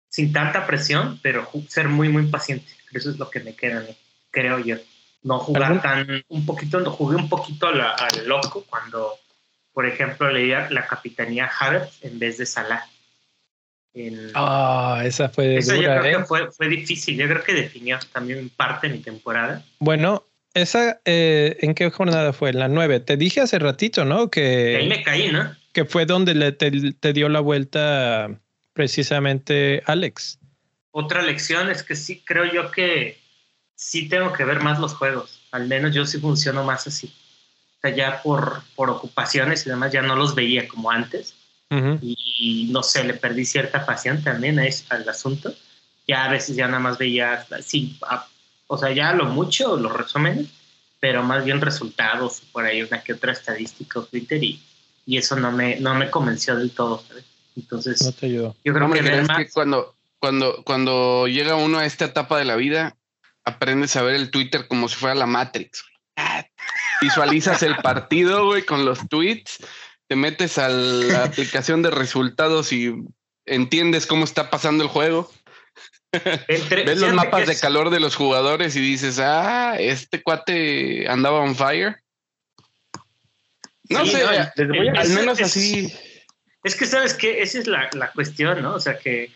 [0.09, 2.65] sin tanta presión, pero ser muy, muy paciente.
[2.91, 3.85] Eso es lo que me queda,
[4.31, 4.77] creo yo.
[5.23, 9.13] No jugar tan, un poquito, no, jugué un poquito al loco cuando,
[9.71, 12.85] por ejemplo, leía la capitanía Havertz en vez de Salah.
[14.33, 16.25] Ah, esa fue esa yo creo que ¿eh?
[16.25, 17.15] fue, fue, difícil.
[17.15, 19.63] Yo creo que definió también parte de mi temporada.
[19.79, 22.49] Bueno, esa, eh, ¿en qué jornada fue?
[22.49, 22.99] En la nueve.
[22.99, 24.31] Te dije hace ratito, ¿no?
[24.31, 25.55] Que ahí me caí, ¿no?
[25.73, 28.29] Que fue donde le, te, dio la vuelta
[28.73, 30.39] precisamente Alex.
[30.91, 33.17] Otra lección es que sí creo yo que
[33.75, 35.39] sí tengo que ver más los juegos.
[35.51, 37.13] Al menos yo sí funciono más así.
[37.77, 41.35] O sea, ya por, por ocupaciones y demás ya no los veía como antes
[42.01, 45.53] y no sé, le perdí cierta pasión también a al asunto.
[46.07, 47.97] Ya a veces ya nada más veía, sí,
[48.67, 50.47] o sea, ya lo mucho, los resúmenes,
[50.99, 54.61] pero más bien resultados, por ahí una que otra estadística o Twitter y,
[55.05, 57.03] y eso no me, no me convenció del todo,
[57.55, 58.55] Entonces, no te ayudó.
[58.63, 62.97] yo creo que, cuando, cuando, cuando llega uno a esta etapa de la vida,
[63.45, 65.83] aprendes a ver el Twitter como si fuera la Matrix.
[67.01, 69.59] Visualizas el partido, güey, con los tweets
[70.07, 72.93] te metes a la aplicación de resultados y
[73.45, 75.31] entiendes cómo está pasando el juego.
[76.11, 81.55] Ves los mapas de calor de los jugadores y dices, ah, este cuate andaba on
[81.55, 81.97] fire.
[83.89, 85.91] No sé, al menos así.
[86.63, 88.75] Es que sabes que esa es la, cuestión, ¿no?
[88.75, 89.31] O sea, que,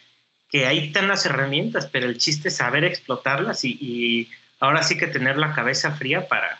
[0.49, 4.29] que ahí están las herramientas, pero el chiste es saber explotarlas y, y
[4.59, 6.59] ahora sí que tener la cabeza fría para,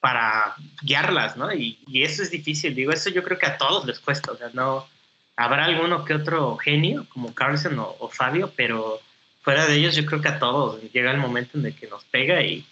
[0.00, 1.52] para guiarlas, ¿no?
[1.52, 4.50] Y, eso es difícil, digo, eso yo creo que a todos les cuesta, o sea,
[4.52, 4.86] no,
[5.36, 9.00] habrá alguno que otro genio como Carlson o, Fabio, pero
[9.42, 12.04] fuera de ellos yo creo que a todos llega el momento en el que nos
[12.04, 12.66] pega y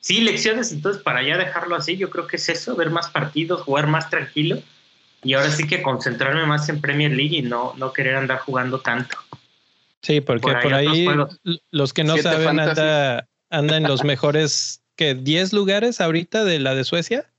[0.00, 3.62] sí, lecciones, entonces para ya dejarlo así, yo creo que es eso, ver más partidos,
[3.62, 4.60] jugar más tranquilo
[5.22, 8.80] y ahora sí que concentrarme más en Premier League y no, no querer andar jugando
[8.80, 9.16] tanto.
[10.02, 11.06] Sí, porque por ahí,
[11.70, 16.74] los que no saben anda, anda en los mejores que 10 lugares ahorita de la
[16.74, 17.30] de Suecia.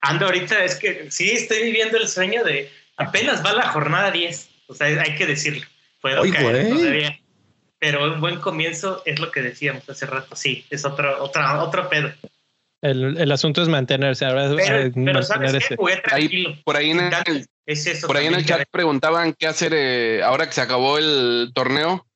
[0.00, 4.48] Ando ahorita, es que sí, estoy viviendo el sueño de apenas va la jornada 10.
[4.68, 5.66] O sea, hay que decirlo.
[6.00, 7.20] Puedo caer todavía.
[7.78, 10.36] Pero un buen comienzo es lo que decíamos hace rato.
[10.36, 12.12] Sí, es otro, otra, otro pedo.
[12.82, 14.24] El, el, asunto es mantenerse.
[14.24, 14.54] Ahora
[14.94, 15.76] pero, ¿sabes qué?
[15.76, 16.56] Jugué tranquilo.
[16.64, 17.46] por ahí en el,
[18.06, 22.06] por ahí en el chat preguntaban qué hacer eh, ahora que se acabó el torneo.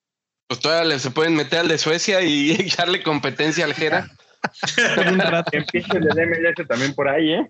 [0.46, 4.08] Pues todavía se pueden meter al de Suecia y echarle competencia al Jera.
[5.52, 7.46] Empieza el MLS también por ahí, ¿eh?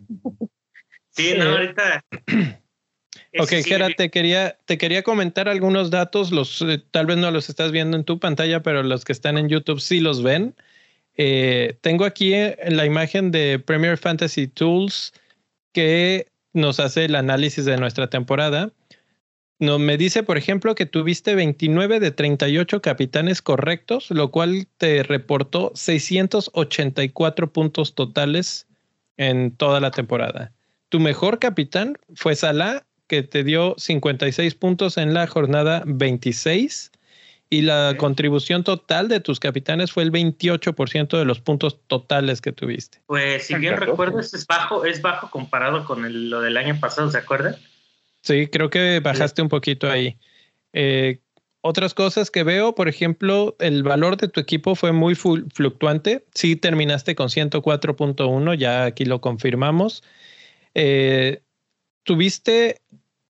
[1.11, 2.05] Sí, no, ahorita.
[3.39, 7.49] ok, Gera, te quería, te quería comentar algunos datos, los, eh, tal vez no los
[7.49, 10.55] estás viendo en tu pantalla, pero los que están en YouTube sí los ven.
[11.17, 12.35] Eh, tengo aquí
[12.67, 15.13] la imagen de Premier Fantasy Tools
[15.73, 18.73] que nos hace el análisis de nuestra temporada.
[19.59, 25.03] No, me dice, por ejemplo, que tuviste 29 de 38 capitanes correctos, lo cual te
[25.03, 28.67] reportó 684 puntos totales
[29.17, 30.53] en toda la temporada.
[30.89, 36.91] Tu mejor capitán fue Salah, que te dio 56 puntos en la jornada 26
[37.55, 42.51] y la contribución total de tus capitanes fue el 28% de los puntos totales que
[42.51, 42.99] tuviste.
[43.07, 47.19] Pues si bien recuerdo, es bajo, es bajo comparado con lo del año pasado, ¿se
[47.19, 47.55] acuerdan?
[48.23, 50.19] Sí, creo que bajaste un poquito ahí.
[50.73, 51.21] Eh,
[51.61, 56.25] otras cosas que veo, por ejemplo, el valor de tu equipo fue muy fluctuante.
[56.35, 60.03] Sí, terminaste con 104.1, ya aquí lo confirmamos.
[60.75, 61.41] Eh,
[62.03, 62.81] tuviste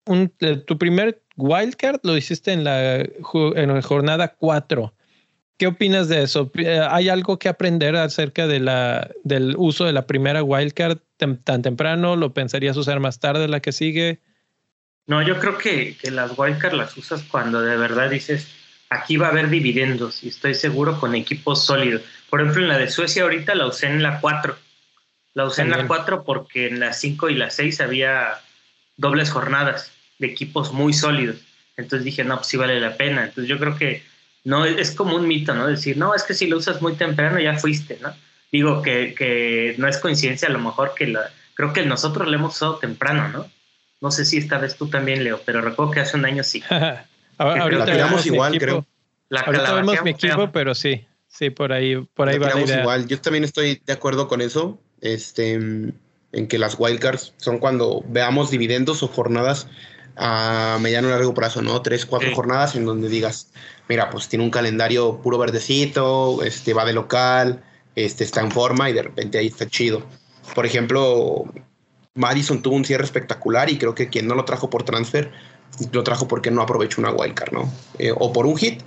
[0.04, 4.94] un, eh, tu primer wildcard, lo hiciste en la, en jornada 4.
[5.60, 6.50] ¿Qué opinas de eso?
[6.90, 12.16] ¿Hay algo que aprender acerca de la, del uso de la primera wildcard tan temprano?
[12.16, 14.20] ¿Lo pensarías usar más tarde la que sigue?
[15.06, 18.48] No, yo creo que, que las wildcards las usas cuando de verdad dices,
[18.88, 22.02] aquí va a haber dividendos y estoy seguro con equipos sólidos.
[22.30, 24.56] Por ejemplo, en la de Suecia ahorita la usé en la 4.
[25.34, 28.40] La usé en la 4 porque en la 5 y la 6 había
[28.96, 31.38] dobles jornadas de equipos muy sólidos.
[31.76, 33.24] Entonces dije, no, pues sí vale la pena.
[33.24, 34.02] Entonces yo creo que
[34.44, 35.66] no es como un mito, ¿no?
[35.66, 38.12] Decir, no, es que si lo usas muy temprano ya fuiste, ¿no?
[38.52, 42.36] Digo que, que no es coincidencia a lo mejor que la, creo que nosotros le
[42.36, 43.50] hemos usado temprano, ¿no?
[44.00, 46.62] No sé si esta vez tú también, Leo, pero recuerdo que hace un año sí.
[47.38, 48.86] ahorita la igual, creo.
[49.28, 53.06] La ahorita vemos mi equipo, pero sí, sí, por ahí, por ahí va igual.
[53.06, 54.80] Yo también estoy de acuerdo con eso.
[55.00, 55.54] Este,
[56.32, 59.66] en que las wildcards son cuando veamos dividendos o jornadas
[60.16, 61.80] a mediano y largo plazo, ¿no?
[61.82, 63.48] Tres, cuatro jornadas en donde digas,
[63.88, 67.62] mira, pues tiene un calendario puro verdecito, este, va de local,
[67.94, 70.02] este, está en forma y de repente ahí está chido.
[70.54, 71.44] Por ejemplo,
[72.14, 75.30] Madison tuvo un cierre espectacular y creo que quien no lo trajo por transfer,
[75.92, 77.72] lo trajo porque no aprovechó una wildcard, ¿no?
[77.98, 78.82] Eh, o por un hit.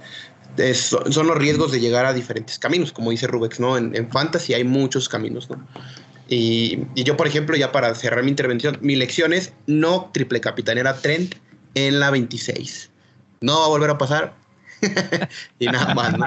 [0.75, 3.77] son los riesgos de llegar a diferentes caminos, como dice Rubex, ¿no?
[3.77, 5.65] En, en fantasy hay muchos caminos, ¿no?
[6.33, 10.95] Y, yo, por ejemplo, ya para cerrar mi intervención, mi lección es no triple capitanera
[10.95, 11.35] Trent
[11.75, 12.91] en la 26.
[13.41, 14.33] No va a volver a pasar.
[15.59, 16.25] y nada más, ¿no?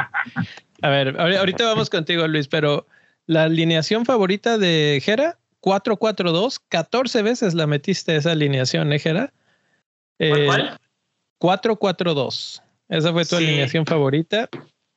[0.82, 2.86] A ver, ahorita vamos contigo, Luis, pero
[3.26, 9.32] la alineación favorita de Jera, 4-4-2, 14 veces la metiste esa alineación, ¿eh, Jera?
[10.18, 10.78] Eh, ¿Cuál?
[11.40, 12.62] 4-4-2.
[12.88, 14.48] Esa fue tu alineación favorita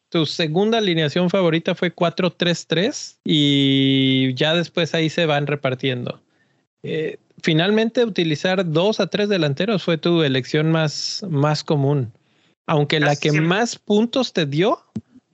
[0.09, 6.21] tu segunda alineación favorita fue 4-3-3 y ya después ahí se van repartiendo.
[6.83, 12.11] Eh, finalmente utilizar dos a tres delanteros fue tu elección más, más común,
[12.65, 14.83] aunque la que más puntos te dio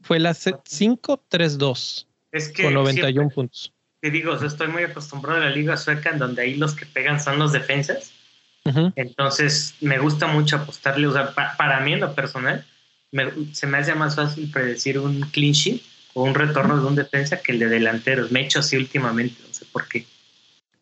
[0.02, 3.74] fue la 5-3-2 es que con 91 puntos.
[4.02, 7.20] Te digo, estoy muy acostumbrado a la liga sueca en donde ahí los que pegan
[7.20, 8.12] son los defensas.
[8.96, 12.66] Entonces me gusta mucho apostarle, o sea, para mí en lo personal,
[13.54, 15.82] se me hace más fácil predecir un clean sheet
[16.14, 18.32] o un retorno de un defensa que el de delanteros.
[18.32, 20.06] Me he hecho así últimamente, no sé por qué.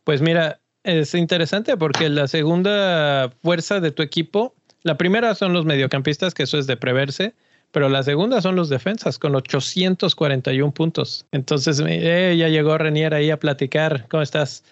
[0.03, 4.53] Pues mira, es interesante porque la segunda fuerza de tu equipo,
[4.83, 7.33] la primera son los mediocampistas, que eso es de preverse,
[7.71, 11.25] pero la segunda son los defensas con 841 puntos.
[11.31, 14.07] Entonces, eh, ya llegó Renier ahí a platicar.
[14.09, 14.63] ¿Cómo estás?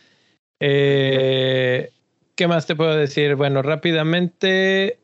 [0.59, 1.91] Eh,
[2.35, 3.35] ¿Qué más te puedo decir?
[3.35, 4.99] Bueno, rápidamente,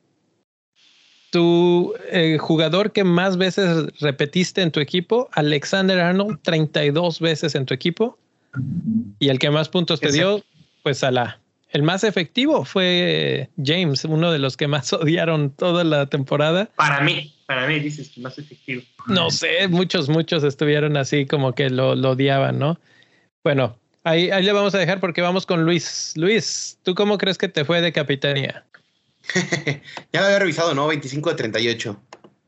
[1.29, 7.65] tu eh, jugador que más veces repetiste en tu equipo, Alexander Arnold, 32 veces en
[7.65, 8.17] tu equipo.
[9.19, 10.43] Y el que más puntos te dio,
[10.83, 11.39] pues a la.
[11.69, 16.69] El más efectivo fue James, uno de los que más odiaron toda la temporada.
[16.75, 18.81] Para mí, para mí dices que más efectivo.
[19.07, 22.79] No sé, muchos, muchos estuvieron así como que lo, lo odiaban, ¿no?
[23.43, 26.13] Bueno, ahí, ahí le vamos a dejar porque vamos con Luis.
[26.15, 28.65] Luis, ¿tú cómo crees que te fue de capitanía?
[30.13, 30.87] ya lo había revisado, ¿no?
[30.87, 32.01] 25 de 38.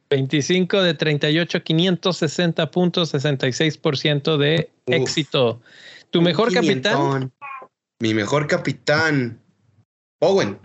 [0.10, 5.62] 25 de 38, 560 puntos, 66% de éxito.
[6.10, 7.32] ¿Tu mejor capitán?
[8.00, 9.40] Mi mejor capitán,
[10.20, 10.58] Owen.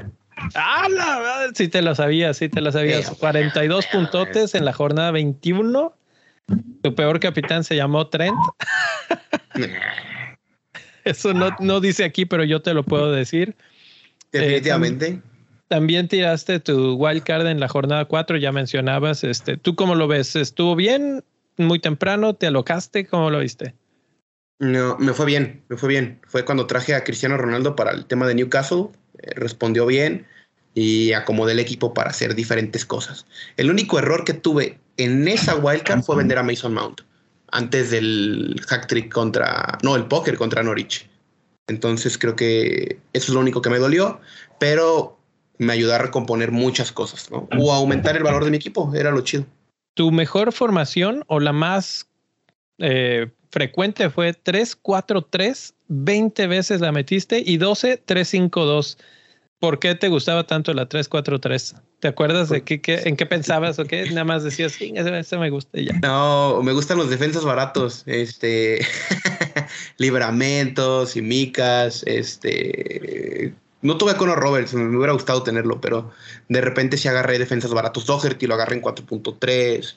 [0.55, 3.11] Ah, la sí te lo sabías, sí te lo sabías.
[3.11, 5.95] 42 puntotes en la jornada 21.
[6.83, 8.37] Tu peor capitán se llamó Trent.
[11.05, 13.55] Eso no, no dice aquí, pero yo te lo puedo decir.
[14.33, 15.07] Definitivamente.
[15.09, 15.21] Eh,
[15.69, 19.25] también tiraste tu wild card en la jornada 4, ya mencionabas.
[19.25, 20.37] Este, ¿Tú cómo lo ves?
[20.37, 21.25] ¿Estuvo bien?
[21.57, 22.35] ¿Muy temprano?
[22.35, 23.07] ¿Te alocaste?
[23.07, 23.75] ¿Cómo lo viste?
[24.59, 26.21] No, me fue bien, me fue bien.
[26.27, 28.89] Fue cuando traje a Cristiano Ronaldo para el tema de Newcastle,
[29.19, 30.27] eh, respondió bien
[30.75, 33.27] y acomodé el equipo para hacer diferentes cosas.
[33.57, 37.01] El único error que tuve en esa wildcard fue vender a Mason Mount
[37.53, 41.09] antes del hack trick contra, no, el póker contra Norwich.
[41.69, 44.21] Entonces creo que eso es lo único que me dolió,
[44.59, 45.19] pero
[45.59, 47.49] me ayudó a recomponer muchas cosas, ¿no?
[47.59, 49.45] O aumentar el valor de mi equipo, era lo chido.
[49.95, 52.09] ¿Tu mejor formación o la más
[52.79, 58.99] eh, frecuente fue 3-4-3, 20 veces la metiste y 12-3-5-2?
[59.61, 61.81] ¿Por qué te gustaba tanto la 3-4-3?
[62.01, 64.11] ¿Te acuerdas de qué, en qué pensabas o qué?
[64.11, 65.95] Nada más decías, sí, ese, me gusta ya.
[66.03, 68.85] No, me gustan los defensas baratos, este,
[69.99, 73.55] libramentos y micas, este,
[73.85, 76.11] no tuve a Conor Roberts, me hubiera gustado tenerlo, pero
[76.49, 78.07] de repente sí agarré defensas baratos.
[78.07, 79.95] Doherty lo agarré en 4.3.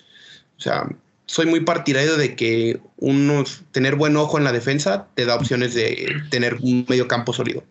[0.58, 0.90] O sea,
[1.26, 5.74] soy muy partidario de que uno, tener buen ojo en la defensa te da opciones
[5.74, 7.64] de tener un medio campo sólido.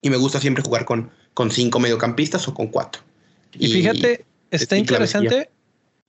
[0.00, 3.02] Y me gusta siempre jugar con, con cinco mediocampistas o con cuatro.
[3.52, 5.50] Y, fíjate, está interesante,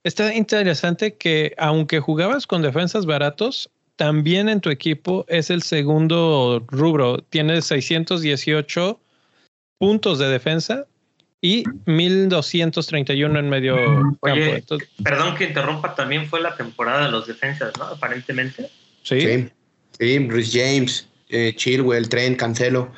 [0.02, 6.64] está interesante que aunque jugabas con defensas baratos, también en tu equipo es el segundo
[6.68, 7.18] rubro.
[7.18, 8.98] Tienes 618
[9.82, 10.86] puntos de defensa
[11.40, 13.76] y 1231 en medio
[14.22, 14.78] campo.
[15.02, 17.86] perdón que interrumpa, también fue la temporada de los defensas, ¿no?
[17.86, 18.70] Aparentemente.
[19.02, 19.48] Sí.
[19.98, 22.92] Sí, Bruce James, eh, Chilwell, Trent, Cancelo,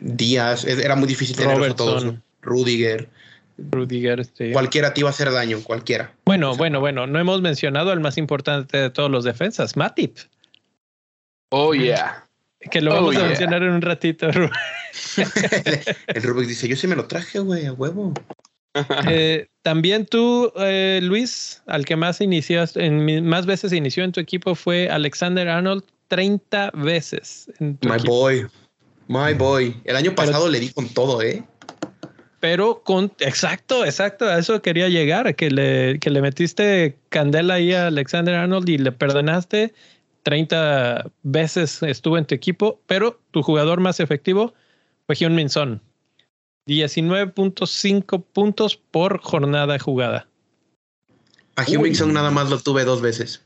[0.00, 2.14] Díaz, era muy difícil tenerlos a todos.
[2.42, 3.08] Rudiger.
[3.56, 4.50] Rudiger, sí.
[4.50, 6.12] Cualquiera te iba a hacer daño, cualquiera.
[6.24, 10.16] Bueno, bueno, bueno, no hemos mencionado al más importante de todos los defensas, Matip.
[11.50, 12.28] Oh, yeah.
[12.70, 14.28] Que lo vamos a mencionar en un ratito,
[16.06, 18.12] el Rubik dice, yo sí me lo traje, güey, a huevo.
[19.08, 24.20] Eh, también tú, eh, Luis, al que más inició, en, más veces inició en tu
[24.20, 27.50] equipo fue Alexander Arnold, 30 veces.
[27.60, 28.46] my boy,
[29.08, 29.74] my boy.
[29.84, 31.42] El año pasado le di con todo, ¿eh?
[32.40, 37.74] Pero con, exacto, exacto, a eso quería llegar, que le, que le metiste candela ahí
[37.74, 39.74] a Alexander Arnold y le perdonaste.
[40.22, 44.54] 30 veces estuvo en tu equipo, pero tu jugador más efectivo
[45.06, 45.82] fue Hyun Min Son.
[46.66, 50.28] 19.5 puntos por jornada jugada.
[51.56, 53.42] A Hummingson nada más lo tuve dos veces.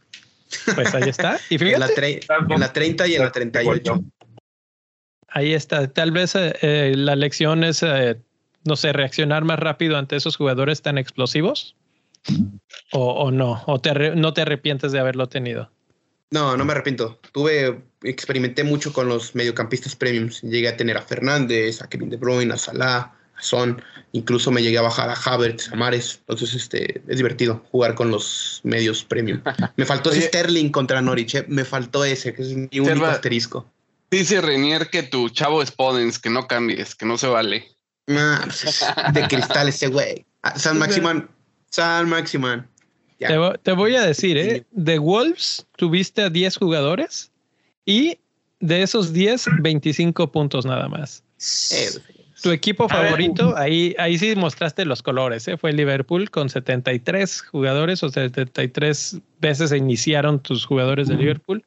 [0.75, 1.39] Pues ahí está.
[1.51, 4.05] Y en, la 30 y en la 38.
[5.29, 5.89] Ahí está.
[5.89, 8.21] Tal vez eh, eh, la lección es, eh,
[8.65, 11.77] no sé, reaccionar más rápido ante esos jugadores tan explosivos.
[12.93, 13.81] O, no, o
[14.15, 15.71] no te arrepientes de haberlo tenido.
[16.31, 17.19] No, no me arrepiento.
[17.33, 20.43] Tuve, experimenté mucho con los mediocampistas premiums.
[20.43, 23.81] Llegué a tener a Fernández, a Kevin De Bruyne, a Salah, a Son.
[24.13, 26.19] Incluso me llegué a bajar a Havertz, a Mares.
[26.21, 29.43] Entonces, este, es divertido jugar con los medios premium.
[29.77, 31.35] Me faltó Sterling contra Norwich.
[31.37, 31.45] Eh.
[31.49, 33.71] Me faltó ese, que es mi único asterisco.
[34.11, 37.75] Dice Renier que tu chavo es Podens, que no cambies, que no se vale.
[38.07, 40.25] Pues de cristal ese güey.
[40.43, 41.29] Ah, San Maximan.
[41.71, 42.69] San Maximan.
[43.63, 44.65] Te, voy a decir, ¿eh?
[44.71, 47.31] De Wolves tuviste a 10 jugadores
[47.85, 48.19] y
[48.61, 51.23] de esos 10, 25 puntos nada más.
[51.73, 51.91] Eh,
[52.43, 55.57] tu equipo favorito, ahí, ahí sí mostraste los colores, ¿eh?
[55.57, 61.65] fue Liverpool con 73 jugadores o 73 veces se iniciaron tus jugadores de Liverpool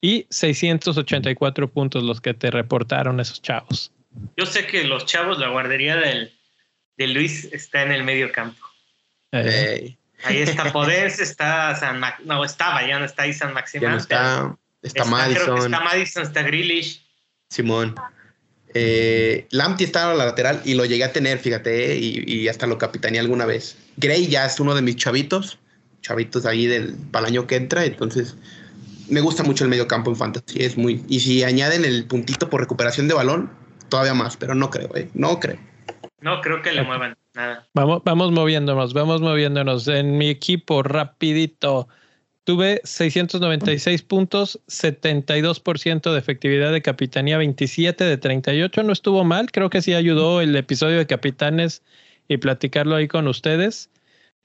[0.00, 3.92] y 684 puntos los que te reportaron esos chavos.
[4.36, 6.32] Yo sé que los chavos, la guardería del,
[6.96, 8.66] de Luis está en el medio campo.
[10.24, 13.96] Ahí está Podés, está San no estaba, ya no está ahí San Maximán.
[13.96, 15.58] está, está, Madison.
[15.58, 17.04] está Madison, está Grealish.
[17.50, 17.94] Simón.
[18.74, 22.78] Eh, Lamptey estaba a la lateral y lo llegué a tener, fíjate, y, hasta lo
[22.78, 23.76] capitaneé alguna vez.
[23.96, 25.58] Gray ya es uno de mis chavitos,
[26.00, 28.34] chavitos ahí del para año que entra, entonces
[29.08, 32.48] me gusta mucho el medio campo en fantasy, es muy y si añaden el puntito
[32.48, 33.50] por recuperación de balón,
[33.90, 35.58] todavía más, pero no creo, eh, no creo.
[36.22, 37.66] No creo que le muevan nada.
[37.74, 39.88] Vamos, vamos moviéndonos, vamos moviéndonos.
[39.88, 41.88] En mi equipo, rapidito,
[42.44, 48.82] tuve 696 puntos, 72% de efectividad de capitanía, 27 de 38.
[48.84, 51.82] No estuvo mal, creo que sí ayudó el episodio de capitanes
[52.28, 53.90] y platicarlo ahí con ustedes.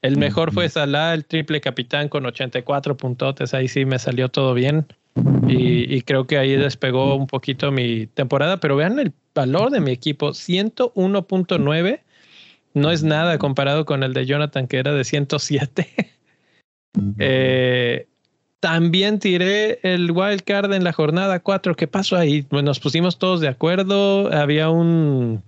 [0.02, 3.52] El mejor fue Salah, el triple capitán con 84 puntotes.
[3.52, 4.86] Ahí sí me salió todo bien.
[5.48, 9.92] Y, creo que ahí despegó un poquito mi temporada, pero vean el valor de mi
[9.92, 12.00] equipo, 101.9,
[12.74, 15.88] no es nada comparado con el de Jonathan que era de 107.
[17.20, 18.08] Eh,
[18.58, 21.76] también tiré el wild card en la jornada 4.
[21.76, 22.44] ¿Qué pasó ahí?
[22.50, 24.32] nos pusimos todos de acuerdo.
[24.32, 25.44] Había un,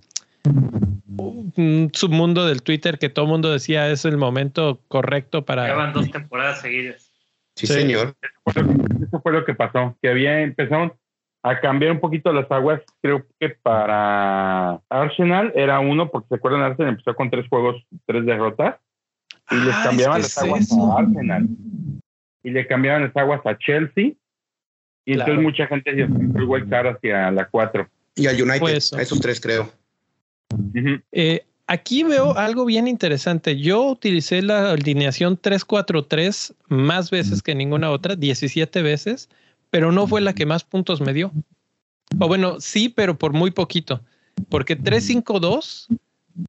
[1.56, 5.66] un submundo del Twitter que todo el mundo decía es el momento correcto para.
[5.66, 7.10] Llevan dos temporadas seguidas.
[7.56, 8.14] Sí, señor.
[8.46, 10.92] Eso fue, lo, que pasó, que había empezaron
[11.42, 12.80] a cambiar un poquito las aguas.
[13.00, 18.26] Creo que para Arsenal era uno, porque se acuerdan, Arsenal empezó con tres juegos, tres
[18.26, 18.76] derrotas,
[19.50, 21.48] y les ah, cambiaban las aguas a Arsenal.
[22.42, 24.12] Y le cambiaban las aguas a Chelsea.
[25.04, 27.88] Y entonces mucha gente se fue el hacia la cuatro.
[28.14, 28.66] Y al United,
[28.96, 29.70] a esos tres creo.
[31.70, 33.56] Aquí veo algo bien interesante.
[33.56, 39.28] Yo utilicé la alineación 343 más veces que ninguna otra, 17 veces,
[39.70, 41.32] pero no fue la que más puntos me dio.
[42.18, 44.02] O bueno, sí, pero por muy poquito,
[44.48, 45.88] porque 352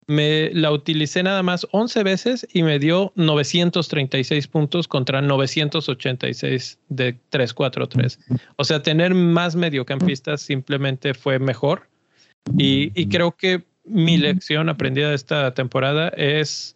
[0.07, 7.13] me la utilicé nada más 11 veces y me dio 936 puntos contra 986 de
[7.29, 8.19] 343.
[8.57, 11.89] O sea, tener más mediocampistas simplemente fue mejor.
[12.57, 16.75] Y, y creo que mi lección aprendida de esta temporada es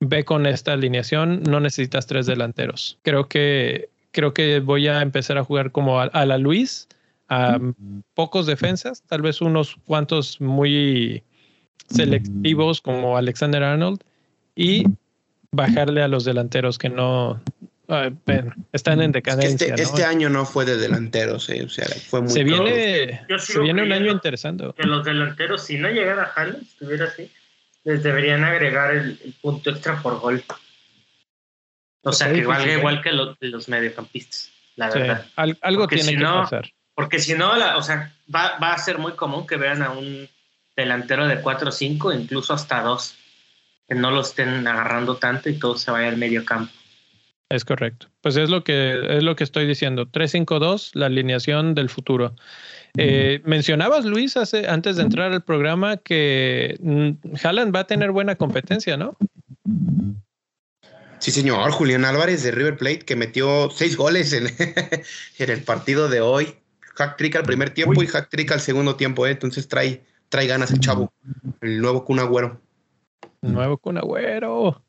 [0.00, 2.98] ve con esta alineación, no necesitas tres delanteros.
[3.02, 6.88] Creo que creo que voy a empezar a jugar como a, la Luis,
[7.28, 7.58] a
[8.14, 11.22] pocos defensas, tal vez unos cuantos muy
[11.88, 14.00] selectivos como Alexander Arnold
[14.54, 14.84] y
[15.50, 17.40] bajarle a los delanteros que no,
[18.72, 19.68] están en decadencia.
[19.68, 22.30] este, este, año no fue de delanteros, eh, o sea, fue muy.
[22.30, 24.64] Se viene, se viene un año interesante.
[24.76, 27.30] Que los delanteros, si no llegara a Haaland, estuviera así,
[27.84, 30.42] les deberían agregar el, punto extra por gol.
[32.02, 35.26] O sea, que valga igual que los, mediocampistas, la verdad.
[35.36, 36.70] algo tiene que pasar.
[36.94, 40.28] Porque si no, o sea, va, va a ser muy común que vean a un
[40.76, 43.16] delantero de 4 o 5, incluso hasta 2,
[43.88, 46.72] que no lo estén agarrando tanto y todo se vaya al medio campo.
[47.48, 48.08] Es correcto.
[48.22, 50.06] Pues es lo que es lo que estoy diciendo.
[50.06, 52.34] 352, la alineación del futuro.
[52.96, 57.10] Eh, mencionabas, Luis, hace, antes de entrar al programa que mm,
[57.42, 59.16] Haaland va a tener buena competencia, ¿no?
[61.22, 61.70] Sí, señor.
[61.70, 64.48] Julián Álvarez de River Plate, que metió seis goles en,
[65.38, 66.56] el partido de hoy.
[66.96, 69.30] Hack trick al primer tiempo y hack trick al segundo tiempo, ¿eh?
[69.30, 71.12] entonces trae, trae ganas el chavo,
[71.60, 72.60] el nuevo Kun Agüero.
[73.40, 74.82] Nuevo Kun Agüero.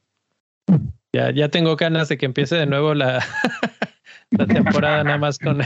[1.13, 3.23] Ya, ya tengo ganas de que empiece de nuevo la,
[4.47, 5.61] temporada nada más con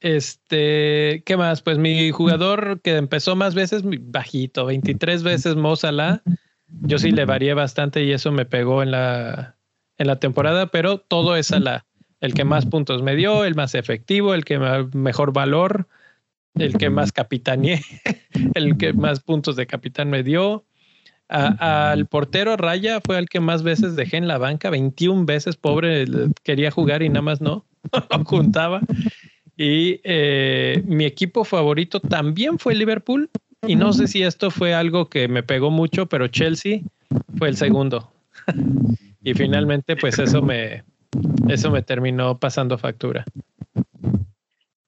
[0.00, 1.62] Este, ¿qué más?
[1.62, 6.22] Pues mi jugador que empezó más veces, bajito, 23 veces Mozala.
[6.82, 9.56] Yo sí le varié bastante y eso me pegó en la,
[9.96, 11.86] en la temporada, pero todo es a la,
[12.20, 14.58] el que más puntos me dio, el más efectivo, el que
[14.92, 15.86] mejor valor,
[16.54, 17.82] el que más capitaneé,
[18.54, 20.64] el que más puntos de capitán me dio.
[21.28, 26.06] al portero Raya fue el que más veces dejé en la banca, 21 veces, pobre,
[26.42, 27.64] quería jugar y nada más no,
[28.10, 28.80] no juntaba.
[29.56, 33.28] Y eh, mi equipo favorito también fue Liverpool.
[33.66, 36.80] Y no sé si esto fue algo que me pegó mucho, pero Chelsea
[37.36, 38.10] fue el segundo.
[39.22, 40.84] y finalmente, pues eso me,
[41.48, 43.24] eso me terminó pasando factura.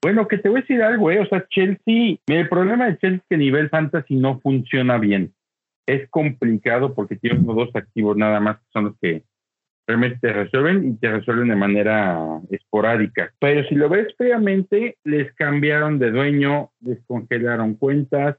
[0.02, 1.20] Bueno, que te voy a decir algo, ¿eh?
[1.20, 5.34] O sea, Chelsea, el problema de Chelsea es que nivel fantasy no funciona bien.
[5.86, 9.24] Es complicado porque tiene dos activos nada más que son los que
[9.86, 13.32] realmente te resuelven y te resuelven de manera esporádica.
[13.40, 18.36] Pero si lo ves fríamente, les cambiaron de dueño, les congelaron cuentas,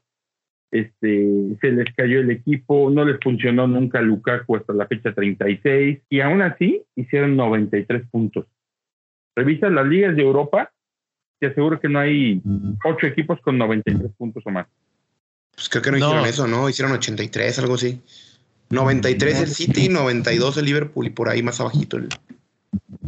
[0.72, 6.00] este, se les cayó el equipo, no les funcionó nunca Lukaku hasta la fecha 36
[6.10, 8.46] y aún así hicieron 93 puntos.
[9.36, 10.72] Revisa las ligas de Europa,
[11.40, 12.42] te aseguro que no hay
[12.86, 14.68] ocho equipos con 93 puntos o más.
[15.56, 16.70] Pues creo que no, hicieron eso, ¿no?
[16.70, 18.02] Hicieron 83, algo así.
[18.70, 22.08] 93 el City, 92 el Liverpool y por ahí más abajito el,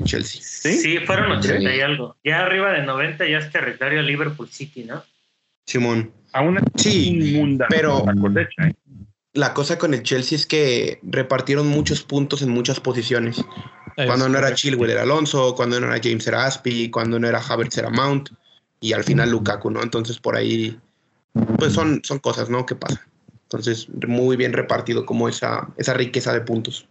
[0.04, 0.42] Chelsea.
[0.42, 0.98] ¿Sí?
[1.06, 2.18] fueron 80 y algo.
[2.24, 5.04] Ya arriba de 90 ya es territorio Liverpool City, ¿no?
[5.66, 6.12] Simón.
[6.34, 8.74] Aún sí, pero ¿eh?
[9.34, 13.44] la, cosa con el Chelsea es que repartieron muchos puntos en muchas posiciones.
[13.96, 17.40] cuando no era Chilwell era Alonso, cuando no era James era Aspi, cuando no era
[17.40, 18.30] Havertz era Mount
[18.80, 19.82] y al final Lukaku, ¿no?
[19.84, 20.78] Entonces por ahí,
[21.58, 22.66] pues son, son cosas, ¿no?
[22.66, 23.00] Que pasan.
[23.44, 26.88] Entonces, muy bien repartido como esa, esa riqueza de puntos.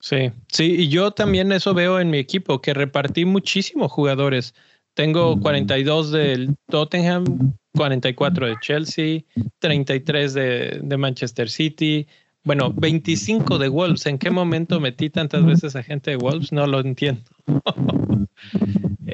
[0.00, 4.54] Sí, sí, y yo también eso veo en mi equipo, que repartí muchísimos jugadores.
[4.94, 9.20] Tengo 42 del Tottenham, 44 de Chelsea,
[9.60, 12.06] 33 de, de, Manchester City,
[12.44, 14.06] bueno, 25 de Wolves.
[14.06, 16.52] ¿En qué momento metí tantas veces a gente de Wolves?
[16.52, 17.22] No lo entiendo.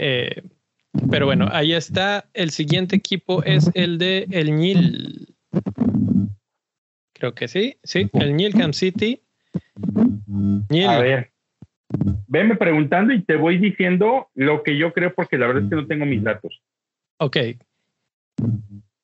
[0.01, 0.43] Eh,
[1.11, 2.29] pero bueno, ahí está.
[2.33, 5.35] El siguiente equipo es el de El Nil.
[7.15, 9.21] Creo que sí, sí, el Nilcam City.
[10.87, 11.33] A ver,
[12.27, 15.77] venme preguntando y te voy diciendo lo que yo creo porque la verdad es que
[15.77, 16.63] no tengo mis datos.
[17.19, 17.37] Ok,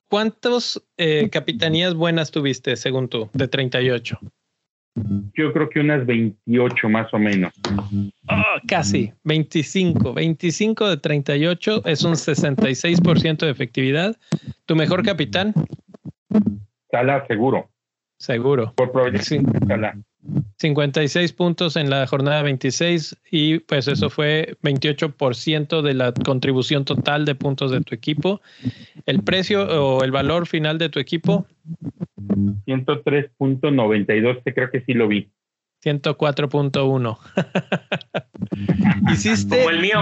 [0.09, 4.19] ¿Cuántas eh, capitanías buenas tuviste, según tú, de 38?
[5.35, 7.53] Yo creo que unas 28 más o menos.
[8.31, 10.13] Oh, casi, 25.
[10.13, 14.17] 25 de 38 es un 66% de efectividad.
[14.67, 15.53] ¿Tu mejor capitán?
[16.93, 17.69] Sala, seguro.
[18.17, 18.73] Seguro.
[18.77, 19.99] Por probabilidad, Sala.
[20.59, 27.25] 56 puntos en la jornada 26 y pues eso fue 28% de la contribución total
[27.25, 28.41] de puntos de tu equipo.
[29.07, 31.47] ¿El precio o el valor final de tu equipo?
[32.17, 35.31] 103.92, creo que sí lo vi.
[35.85, 37.19] 104.1.
[39.13, 39.59] Hiciste...
[39.59, 40.01] Como el mío.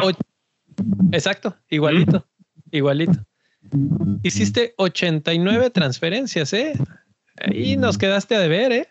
[1.11, 2.25] Exacto, igualito,
[2.71, 3.19] igualito.
[4.23, 6.75] Hiciste 89 transferencias, ¿eh?
[7.41, 8.89] Ahí nos quedaste a deber, ¿eh?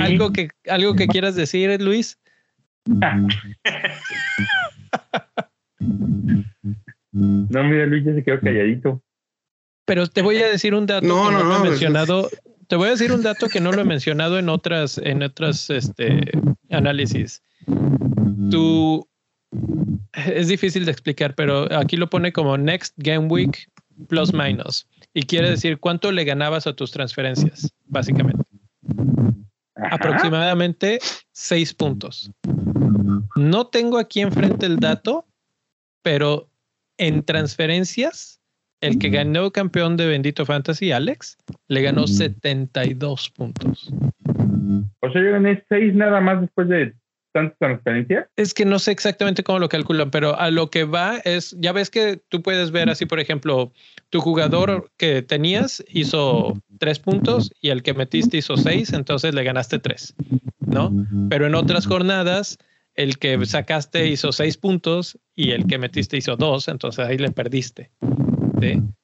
[0.00, 2.18] ¿Algo, que, ¿Algo que quieras decir, Luis?
[7.12, 9.02] No, mira, Luis ya se quedó calladito.
[9.84, 12.30] Pero te voy a decir un dato no, que no, no, lo he mencionado.
[12.68, 15.70] Te voy a decir un dato que no lo he mencionado en otras, en otras
[15.70, 16.30] este,
[16.70, 17.42] análisis.
[18.50, 19.08] Tú
[20.12, 23.68] es difícil de explicar, pero aquí lo pone como next game week
[24.08, 28.44] plus minus y quiere decir cuánto le ganabas a tus transferencias, básicamente.
[29.74, 30.98] Aproximadamente
[31.32, 32.30] seis puntos.
[33.36, 35.26] No tengo aquí enfrente el dato,
[36.02, 36.48] pero
[36.98, 38.40] en transferencias,
[38.80, 41.38] el que ganó campeón de Bendito Fantasy, Alex,
[41.68, 43.90] le ganó 72 puntos.
[45.00, 46.94] O sea, yo gané seis nada más después de
[47.32, 48.28] tanta transferencia?
[48.36, 51.72] Es que no sé exactamente cómo lo calculan, pero a lo que va es, ya
[51.72, 53.72] ves que tú puedes ver así, por ejemplo,
[54.10, 59.44] tu jugador que tenías hizo tres puntos y el que metiste hizo seis, entonces le
[59.44, 60.14] ganaste tres,
[60.58, 60.92] ¿no?
[61.28, 62.58] Pero en otras jornadas
[62.94, 67.30] el que sacaste hizo seis puntos y el que metiste hizo dos, entonces ahí le
[67.30, 67.90] perdiste.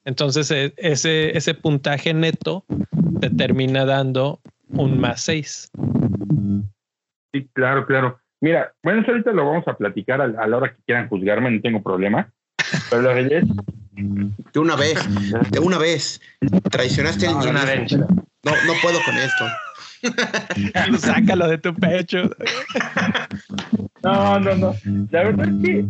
[0.05, 2.65] Entonces e, ese, ese puntaje neto
[3.21, 5.71] te termina dando un más seis.
[7.37, 8.19] Sí, claro, claro.
[8.41, 11.61] Mira, bueno, eso ahorita lo vamos a platicar a, la hora que quieran juzgarme, no
[11.61, 12.31] tengo problema.
[12.91, 13.49] Pero la realidad es...
[14.53, 14.99] De una vez,
[15.51, 16.21] de una vez,
[16.71, 19.45] traicionaste no, el una No, no puedo con esto.
[20.99, 22.31] Sácalo de tu pecho.
[24.03, 24.75] No, no, no.
[25.11, 25.85] La verdad es que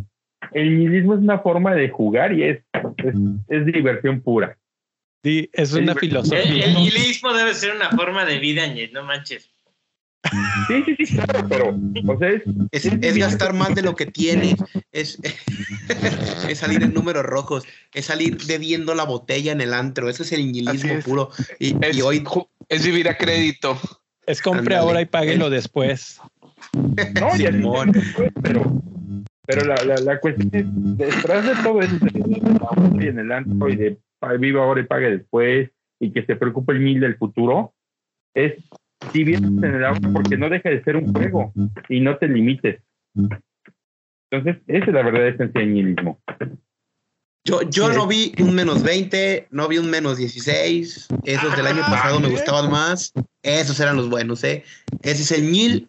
[0.53, 2.63] el nihilismo es una forma de jugar y es,
[3.49, 4.57] es, diversión pura.
[5.25, 6.65] Sí, es una filosofía.
[6.65, 9.51] El, nihilismo debe ser una forma de vida, no manches.
[10.67, 11.79] Sí, sí, sí, claro, pero
[12.73, 14.57] es, gastar más de lo que tienes,
[14.91, 15.19] es,
[16.49, 17.65] es salir en números rojos,
[17.95, 21.31] es salir bebiendo la botella en el antro, eso es el nihilismo puro.
[21.59, 22.25] Y, hoy
[22.69, 23.79] es vivir a crédito.
[24.27, 26.21] Es compre ahora y páguelo después.
[27.21, 27.29] No,
[28.43, 28.83] pero,
[29.47, 30.65] pero la, la, la, cuestión es,
[30.97, 31.97] detrás de todo eso,
[32.99, 33.99] y en el antro y de
[34.39, 37.75] viva ahora y pague después, y que se preocupe el mil del futuro,
[38.35, 38.55] es
[39.13, 41.53] si vienes en el agua porque no deja de ser un juego
[41.89, 42.81] y no te limites.
[44.31, 46.21] Entonces, esa es la verdad esencia del nihilismo.
[47.45, 51.09] Yo, yo no vi un menos 20, no vi un menos 16.
[51.25, 53.13] Esos del año pasado me gustaban más.
[53.43, 54.65] Esos eran los buenos, ¿eh?
[55.03, 55.89] Ese es el Nil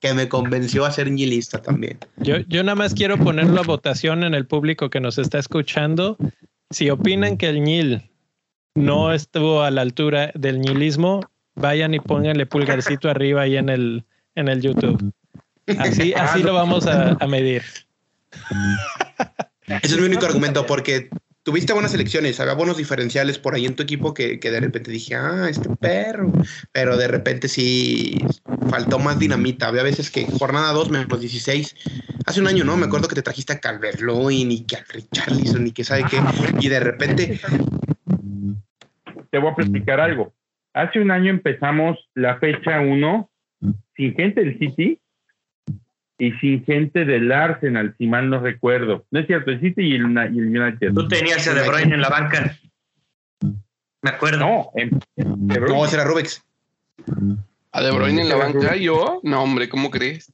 [0.00, 1.98] que me convenció a ser nihilista también.
[2.16, 6.16] Yo, yo nada más quiero ponerlo a votación en el público que nos está escuchando.
[6.70, 8.10] Si opinan que el Nil
[8.74, 11.20] no estuvo a la altura del nihilismo,
[11.56, 14.04] vayan y pónganle pulgarcito arriba ahí en el,
[14.34, 15.12] en el YouTube.
[15.78, 17.62] Así, así lo vamos a, a medir.
[19.66, 21.10] Ese es mi único argumento, porque
[21.46, 24.90] tuviste buenas elecciones, había buenos diferenciales por ahí en tu equipo que, que, de repente
[24.90, 26.32] dije, ah, este perro,
[26.72, 28.18] pero de repente sí
[28.68, 29.68] faltó más dinamita.
[29.68, 31.76] Había veces que jornada 2 menos 16,
[32.26, 32.76] hace un año, ¿no?
[32.76, 36.04] Me acuerdo que te trajiste a Calvert Lewin y que a Richarlison y que sabe
[36.10, 36.20] qué,
[36.60, 37.40] y de repente...
[39.30, 40.32] Te voy a platicar algo.
[40.76, 43.30] Hace un año empezamos la fecha 1
[43.96, 45.00] sin gente del City
[46.18, 49.06] y sin gente del Arsenal, si mal no recuerdo.
[49.10, 50.92] No es cierto, el City y el, United.
[50.92, 52.58] Tú tenías a De Bruyne en la banca.
[54.02, 54.38] Me acuerdo.
[54.38, 56.44] No, en, no, ese era Rubix.
[57.72, 58.76] ¿A De Bruyne en la banca?
[58.76, 59.22] ¿Yo?
[59.22, 60.30] No, hombre, ¿cómo crees?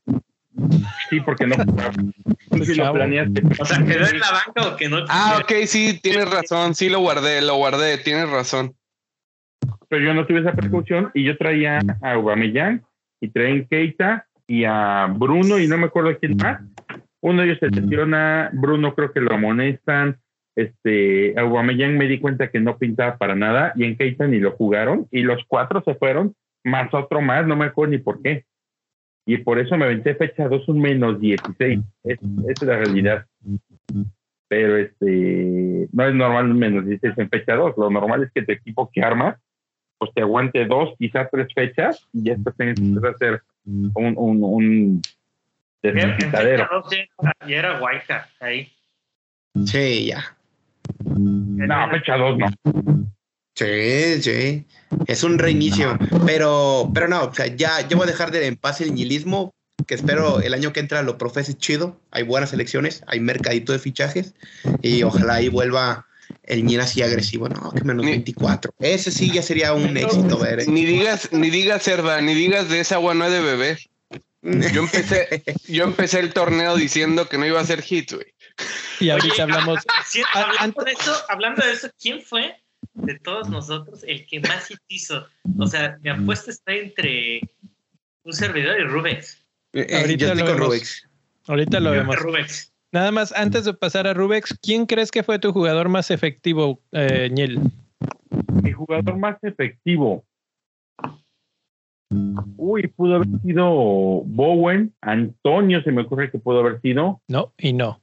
[1.08, 1.54] Sí, porque no.
[2.64, 3.42] si lo planeaste.
[3.60, 5.04] O sea, ¿quedó en la banca o que no?
[5.08, 6.74] Ah, ok, sí, tienes razón.
[6.74, 8.74] Sí, lo guardé, lo guardé, tienes razón.
[9.92, 12.82] Pero yo no tuve esa precaución y yo traía a Aubameyang
[13.20, 16.62] y traía a Keita y a Bruno y no me acuerdo quién más.
[17.20, 20.16] Uno de ellos se lesiona, Bruno creo que lo amonestan,
[20.56, 24.52] este, Aubameyang me di cuenta que no pintaba para nada y en Keita ni lo
[24.52, 26.34] jugaron y los cuatro se fueron,
[26.64, 28.46] más otro más, no me acuerdo ni por qué.
[29.26, 31.80] Y por eso me aventé fecha 2 un menos 16.
[32.04, 33.26] esa es la realidad.
[34.48, 37.74] Pero este, no es normal un menos 16 en fecha 2.
[37.76, 39.36] Lo normal es que tu equipo que armas,
[40.02, 44.42] pues te aguante dos, quizás tres fechas y ya después tienes que hacer un, un,
[44.42, 45.02] un
[47.46, 48.68] Y era Guayca ahí.
[49.64, 50.36] Sí, ya.
[51.04, 52.48] No, fecha 2 no.
[53.54, 54.66] Sí, sí.
[55.06, 55.96] Es un reinicio.
[56.26, 59.54] Pero, pero no, o sea, ya yo voy a dejar de en paz el nihilismo,
[59.86, 62.00] que espero el año que entra lo profese chido.
[62.10, 64.34] Hay buenas elecciones, hay mercadito de fichajes
[64.80, 66.06] y ojalá ahí vuelva
[66.42, 67.48] el Nil así agresivo.
[67.48, 68.74] No, que menos 24.
[68.78, 70.60] Ese sí ya sería un éxito ver.
[70.60, 70.66] ¿eh?
[70.68, 73.78] Ni digas, ni digas, Cerda, ni digas de esa agua no es de beber.
[74.42, 78.26] Yo empecé, yo empecé el torneo diciendo que no iba a ser hit, güey.
[78.98, 79.80] Y ahorita hablamos.
[80.34, 82.56] hablando, de eso, hablando de eso, ¿quién fue
[82.94, 85.26] de todos nosotros el que más hit hizo?
[85.58, 87.40] O sea, mi apuesta está entre
[88.24, 89.38] un servidor y Rubex.
[89.74, 91.06] Eh, eh, ahorita, lo vemos.
[91.46, 92.71] ahorita lo vemos.
[92.92, 96.78] Nada más, antes de pasar a Rubex, ¿quién crees que fue tu jugador más efectivo,
[96.92, 97.30] eh,
[98.62, 100.24] Mi jugador más efectivo.
[102.58, 107.22] Uy, pudo haber sido Bowen, Antonio se me ocurre que pudo haber sido.
[107.28, 108.02] No, y no.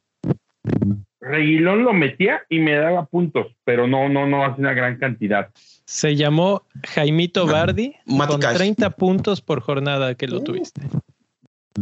[1.21, 5.51] Reguilón lo metía y me daba puntos, pero no, no, no hace una gran cantidad.
[5.85, 7.93] Se llamó Jaimito Bardi
[8.27, 10.43] con 30 puntos por jornada que lo uh.
[10.43, 10.81] tuviste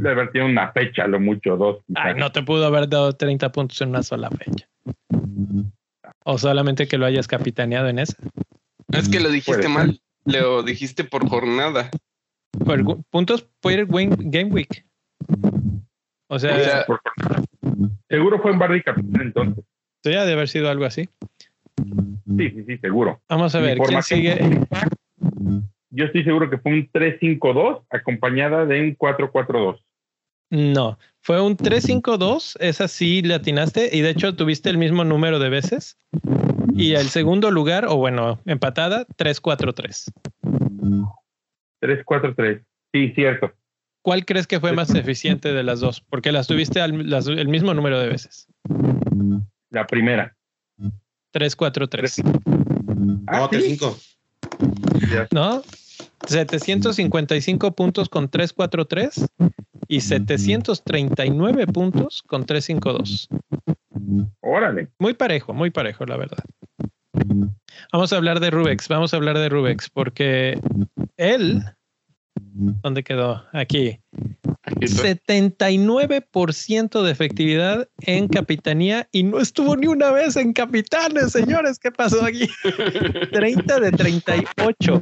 [0.02, 1.78] de haber tenido una fecha, lo mucho dos.
[1.95, 4.68] Ay, no te pudo haber dado 30 puntos en una sola fecha.
[6.24, 8.18] O solamente que lo hayas capitaneado en esa.
[8.91, 11.89] Es que lo dijiste mal, lo dijiste por jornada.
[12.66, 14.86] Por puntos por Game Week.
[16.30, 16.86] O sea,
[18.10, 19.64] seguro fue en Bardi Capitán entonces.
[20.04, 21.10] Debería de haber sido algo así.
[22.38, 23.22] Sí, sí, sí, seguro.
[23.30, 24.38] Vamos a ver, ¿quién sigue?
[25.89, 29.82] Yo estoy seguro que fue un 3-5-2 acompañada de un 4-4-2.
[30.50, 35.39] No, fue un 3-5-2, esa sí le atinaste y de hecho tuviste el mismo número
[35.39, 35.98] de veces.
[36.74, 40.12] Y el segundo lugar, o bueno, empatada, 3-4-3.
[41.82, 43.54] 3-4-3, sí, cierto.
[44.04, 46.00] ¿Cuál crees que fue más eficiente de las dos?
[46.00, 48.48] Porque las tuviste el mismo número de veces.
[49.70, 50.34] La primera.
[51.34, 52.22] 3-4-3.
[53.28, 55.28] Ah, 3-5.
[55.32, 55.62] ¿No?
[56.26, 59.28] 755 puntos con 343
[59.88, 63.30] y 739 puntos con 352.
[64.41, 64.89] Órale.
[64.99, 66.43] Muy parejo, muy parejo, la verdad.
[67.91, 70.59] Vamos a hablar de Rubex, vamos a hablar de Rubex, porque
[71.18, 71.63] él,
[72.58, 73.43] ¿dónde quedó?
[73.53, 73.99] Aquí.
[74.66, 81.80] 79% de efectividad en capitanía y no estuvo ni una vez en capitanes, señores.
[81.80, 82.47] ¿Qué pasó aquí?
[83.32, 85.01] 30 de 38.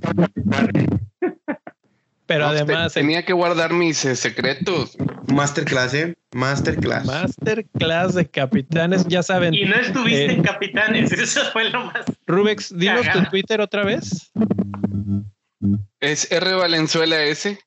[2.27, 2.93] Pero además.
[2.93, 4.97] tenía que guardar mis eh, secretos.
[5.31, 6.15] Masterclass, ¿eh?
[6.33, 7.05] Masterclass.
[7.05, 9.53] Masterclass de capitanes, ya saben.
[9.53, 12.05] Y no estuviste eh, en capitanes, eso fue lo más.
[12.25, 14.31] Rubex, dinos tu Twitter otra vez.
[15.99, 17.59] Es R Valenzuela S.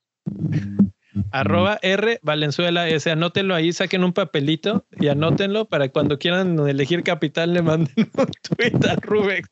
[1.32, 3.10] Arroba R Valenzuela S.
[3.10, 8.30] Anótenlo ahí, saquen un papelito y anótenlo para cuando quieran elegir capital le manden un
[8.56, 9.48] tweet a Rubex.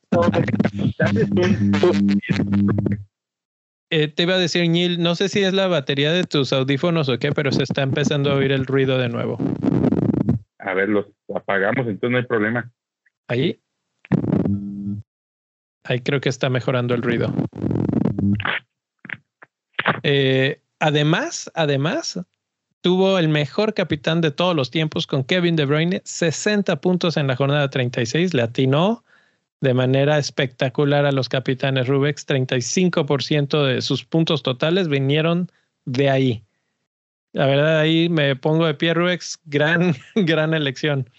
[3.89, 7.07] Eh, te iba a decir, Neil, no sé si es la batería de tus audífonos
[7.07, 9.37] o qué, pero se está empezando a oír el ruido de nuevo.
[10.59, 12.69] A ver, los apagamos, entonces no hay problema.
[13.29, 13.61] Ahí.
[15.85, 17.33] Ahí creo que está mejorando el ruido.
[20.03, 22.19] Eh, además, además,
[22.81, 27.27] tuvo el mejor capitán de todos los tiempos con Kevin De Bruyne, 60 puntos en
[27.27, 29.03] la jornada 36, le atinó
[29.61, 32.27] de manera espectacular a los capitanes Rubex.
[32.27, 35.51] 35% de sus puntos totales vinieron
[35.85, 36.43] de ahí.
[37.33, 39.39] La verdad, ahí me pongo de pie, Rubex.
[39.45, 41.09] Gran, gran elección.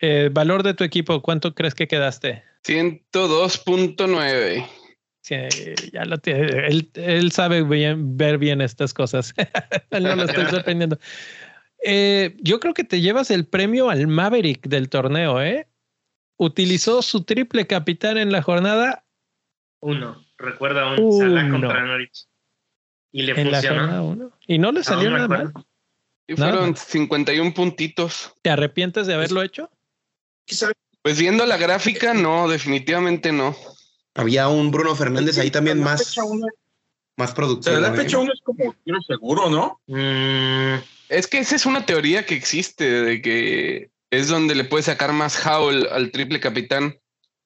[0.00, 2.44] Eh, valor de tu equipo, ¿cuánto crees que quedaste?
[2.64, 4.66] 102.9.
[5.22, 5.36] Sí,
[5.92, 6.66] ya lo tiene.
[6.94, 9.34] Él, sabe bien, ver bien estas cosas.
[9.90, 10.98] no lo estoy sorprendiendo.
[11.84, 15.66] Eh, yo creo que te llevas el premio al Maverick del torneo, ¿eh?
[16.40, 19.04] utilizó su triple capitán en la jornada.
[19.80, 20.24] Uno.
[20.38, 22.26] Recuerda un Salah contra Norwich.
[23.12, 24.32] Y le funcionó.
[24.46, 25.52] Y no le salió nada mal.
[26.26, 28.32] Y fueron 51 puntitos.
[28.40, 29.70] ¿Te arrepientes de haberlo hecho?
[31.02, 33.54] Pues viendo la gráfica, no, definitivamente no.
[34.14, 36.16] Había un Bruno Fernández ahí también más,
[37.16, 37.78] más productivo.
[37.78, 38.74] la fecha uno es como
[39.06, 39.80] seguro, ¿no?
[39.86, 44.82] Mm, es que esa es una teoría que existe de que es donde le puede
[44.82, 46.98] sacar más howl al triple capitán.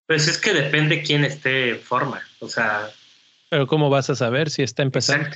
[0.07, 2.23] Pues es que depende quién esté en forma.
[2.41, 2.91] O sea.
[3.51, 5.29] Pero ¿cómo vas a saber si está empezando?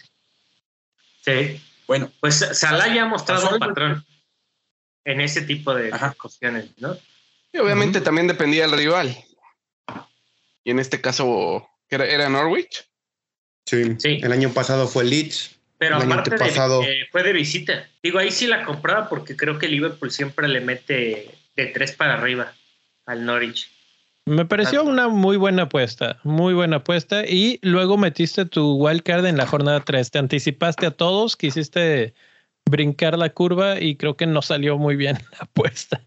[1.24, 1.60] Sí.
[1.86, 2.10] Bueno.
[2.20, 4.04] Pues Salah ya ha mostrado un patrón
[5.04, 6.96] en ese tipo de cuestiones, ¿no?
[7.52, 9.16] Y obviamente también dependía del rival.
[10.68, 12.84] Y en este caso, ¿era, era Norwich?
[13.64, 13.96] Sí.
[13.96, 14.20] sí.
[14.22, 15.58] El año pasado fue Leeds.
[15.78, 17.88] Pero aparte de, fue de visita.
[18.02, 22.18] Digo, ahí sí la compraba porque creo que Liverpool siempre le mete de tres para
[22.18, 22.52] arriba
[23.06, 23.70] al Norwich.
[24.26, 27.24] Me pareció una muy buena apuesta, muy buena apuesta.
[27.24, 30.10] Y luego metiste tu wildcard en la jornada 3.
[30.10, 32.12] Te anticipaste a todos, quisiste
[32.66, 36.06] brincar la curva y creo que no salió muy bien la apuesta.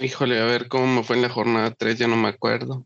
[0.00, 2.84] Híjole, a ver cómo me fue en la jornada 3, ya no me acuerdo.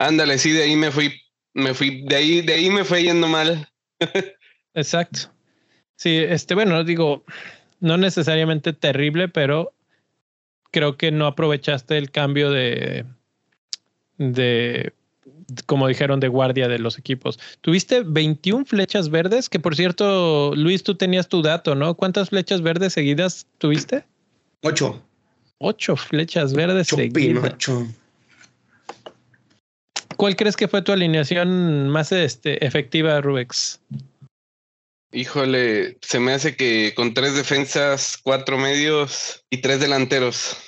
[0.00, 1.12] Ándale, sí, de ahí me fui,
[1.52, 3.68] me fui, de ahí, de ahí me fue yendo mal.
[4.74, 5.30] Exacto.
[5.96, 7.22] Sí, este, bueno, digo,
[7.80, 9.74] no necesariamente terrible, pero
[10.70, 13.04] creo que no aprovechaste el cambio de,
[14.16, 14.94] de,
[15.66, 17.38] como dijeron, de guardia de los equipos.
[17.60, 21.94] Tuviste 21 flechas verdes, que por cierto, Luis, tú tenías tu dato, ¿no?
[21.94, 24.06] ¿Cuántas flechas verdes seguidas tuviste?
[24.62, 25.02] Ocho.
[25.58, 27.52] Ocho flechas verdes seguidas.
[27.52, 27.86] Ocho.
[30.20, 33.80] ¿Cuál crees que fue tu alineación más este, efectiva, Rubex?
[35.12, 40.58] Híjole, se me hace que con tres defensas, cuatro medios y tres delanteros.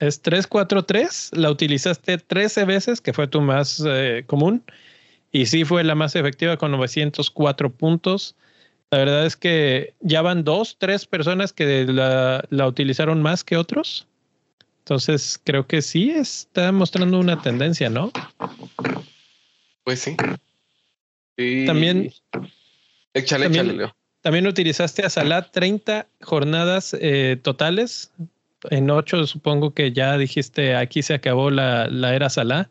[0.00, 4.62] Es 3-4-3, la utilizaste 13 veces, que fue tu más eh, común,
[5.30, 8.36] y sí fue la más efectiva con 904 puntos.
[8.90, 13.56] La verdad es que ya van dos, tres personas que la, la utilizaron más que
[13.56, 14.06] otros.
[14.82, 18.10] Entonces creo que sí está mostrando una tendencia, ¿no?
[19.84, 20.16] Pues sí.
[21.66, 22.12] También
[23.14, 23.96] Échale, también, échale, Leo.
[24.22, 28.12] También utilizaste a Salah 30 jornadas eh, totales.
[28.70, 32.70] En 8 supongo que ya dijiste aquí se acabó la, la era Salah.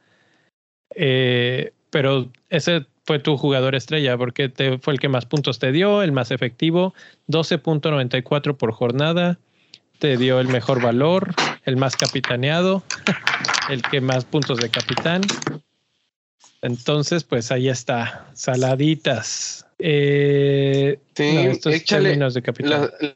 [0.96, 5.72] Eh, pero ese fue tu jugador estrella porque te, fue el que más puntos te
[5.72, 6.94] dio, el más efectivo,
[7.28, 9.40] 12.94 por jornada,
[10.02, 11.32] te dio el mejor valor,
[11.64, 12.82] el más capitaneado,
[13.70, 15.22] el que más puntos de capitán.
[16.64, 19.68] Entonces, pues ahí está, saladitas.
[19.78, 22.90] Eh, sí, estos échale términos de capitán.
[23.00, 23.16] la-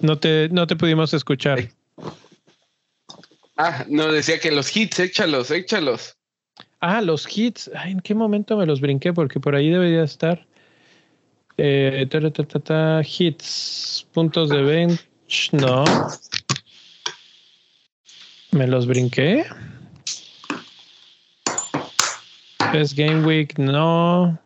[0.00, 1.68] No te, no te pudimos escuchar.
[3.56, 6.16] ah, no, decía que los hits, échalos, échalos.
[6.80, 7.70] Ah, los hits.
[7.76, 9.12] Ay, ¿En qué momento me los brinqué?
[9.12, 10.44] Porque por ahí debería estar.
[11.56, 12.08] Eh,
[13.18, 15.84] hits, puntos de bench, no.
[18.50, 19.44] ¿Me los brinqué?
[22.72, 24.38] Best Game Week, no.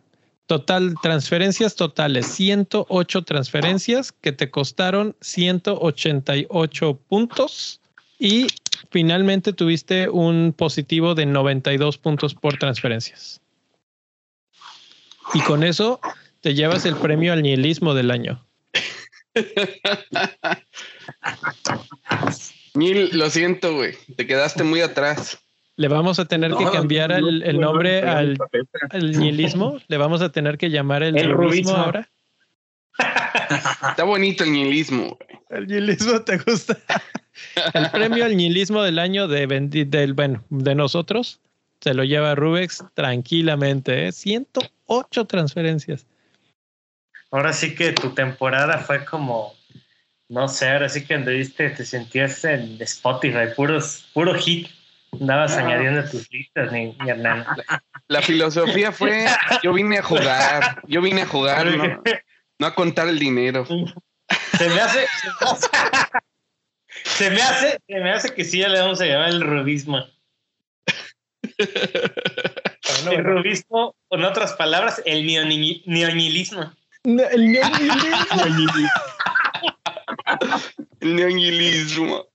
[0.47, 7.81] Total, transferencias totales, 108 transferencias que te costaron 188 puntos
[8.19, 8.47] y
[8.91, 13.43] finalmente tuviste un positivo de 92 puntos por transferencias.
[15.35, 16.01] Y con eso
[16.49, 18.43] te llevas el premio al nihilismo del año.
[22.73, 23.93] Mil, lo siento, güey.
[24.17, 25.39] Te quedaste muy atrás.
[25.77, 28.39] Le vamos a tener que cambiar no, el, el no, nombre no, al,
[28.89, 29.77] al nihilismo.
[29.89, 31.77] Le vamos a tener que llamar el, El rubismo rubismo.
[31.77, 32.09] ahora.
[33.91, 35.19] Está bonito el nihilismo.
[35.19, 35.41] güey.
[35.51, 36.79] El nihilismo te gusta.
[37.75, 41.41] El premio al nihilismo del año de, Bendi- del, bueno, de nosotros
[41.83, 44.07] se lo lleva Rubex tranquilamente.
[44.09, 44.13] ¿eh?
[44.13, 46.07] 108 transferencias.
[47.31, 49.55] Ahora sí que tu temporada fue como,
[50.29, 54.69] no sé, ahora sí que anduviste, te sentías en Spotify, puros, puro hit.
[55.13, 57.47] Andabas añadiendo tus listas, mi, mi Hernán.
[58.09, 59.27] La filosofía fue,
[59.63, 62.03] yo vine a jugar, yo vine a jugar, no,
[62.59, 63.67] no a contar el dinero.
[63.67, 65.07] Se me hace,
[67.05, 70.05] se me hace, se me hace que sí ya le vamos a llamar el rubismo.
[73.11, 76.73] el rubismo, en otras palabras, el neoni- neonilismo.
[77.09, 78.91] No, el nihilismo.
[81.01, 82.27] El neonihilismo.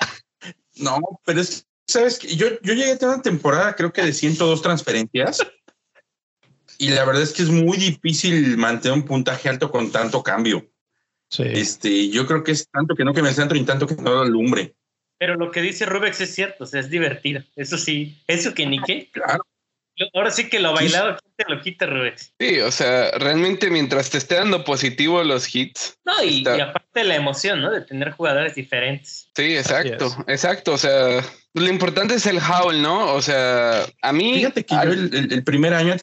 [0.76, 2.34] No, pero es, ¿sabes qué?
[2.34, 5.38] Yo, yo llegué a tener una temporada, creo que de 102 transferencias.
[6.78, 10.68] Y la verdad es que es muy difícil mantener un puntaje alto con tanto cambio.
[11.28, 11.44] Sí.
[11.46, 14.14] Este, yo creo que es tanto que no que me centro y tanto que no
[14.14, 14.74] lo alumbre.
[15.16, 17.44] Pero lo que dice Rubex es cierto, o sea, es divertido.
[17.54, 19.10] Eso sí, eso que ni qué.
[19.12, 19.44] Claro.
[20.12, 22.32] Ahora sí que lo bailado, ¿quién te lo quita, Rubex?
[22.40, 25.98] Sí, o sea, realmente mientras te esté dando positivo los hits.
[26.04, 27.70] No, y, Está- y aparte la emoción, ¿no?
[27.70, 29.30] De tener jugadores diferentes.
[29.36, 30.72] Sí, exacto, exacto.
[30.72, 31.22] O sea,
[31.54, 33.12] lo importante es el howl, ¿no?
[33.14, 35.94] O sea, a mí, Fíjate que al, yo el, el- el primer año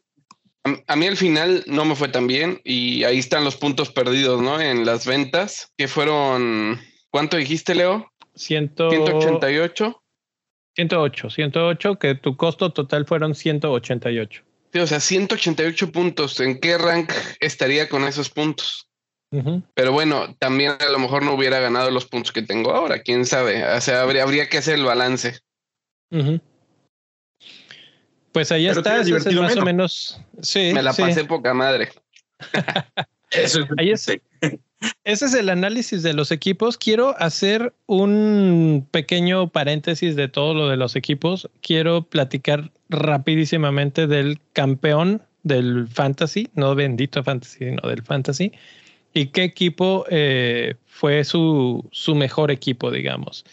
[0.88, 4.42] a, mí al final no me fue tan bien y ahí están los puntos perdidos,
[4.42, 4.62] ¿no?
[4.62, 8.12] En las ventas, que fueron, ¿cuánto dijiste, Leo?
[8.36, 10.01] 100 188.
[10.76, 14.44] 108, 108, que tu costo total fueron 188.
[14.74, 16.40] Sí, o sea, 188 puntos.
[16.40, 18.88] ¿En qué rank estaría con esos puntos?
[19.76, 23.26] Pero bueno, también a lo mejor no hubiera ganado los puntos que tengo ahora, quién
[23.26, 23.64] sabe.
[23.66, 25.40] O sea, habría, habría que hacer el balance.
[28.34, 29.66] Pues ahí Pero está, es divertido más o menos.
[29.66, 30.22] menos.
[30.42, 31.02] Sí, Me la sí.
[31.02, 31.90] pasé poca madre.
[33.32, 34.08] Eso es, Ahí es-
[35.04, 36.78] Ese es el análisis de los equipos.
[36.78, 41.50] Quiero hacer un pequeño paréntesis de todo lo de los equipos.
[41.62, 48.52] Quiero platicar rapidísimamente del campeón del fantasy, no bendito fantasy, sino del fantasy.
[49.14, 53.44] Y qué equipo eh, fue su, su mejor equipo, digamos.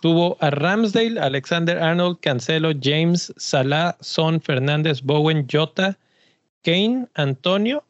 [0.00, 5.98] Tuvo a Ramsdale, Alexander Arnold, Cancelo, James, Salah, Son, Fernández, Bowen, Jota,
[6.62, 7.84] Kane, Antonio,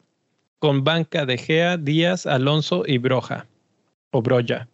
[0.63, 3.47] con banca de Gea, Díaz, Alonso y Broja
[4.11, 4.69] o Broya.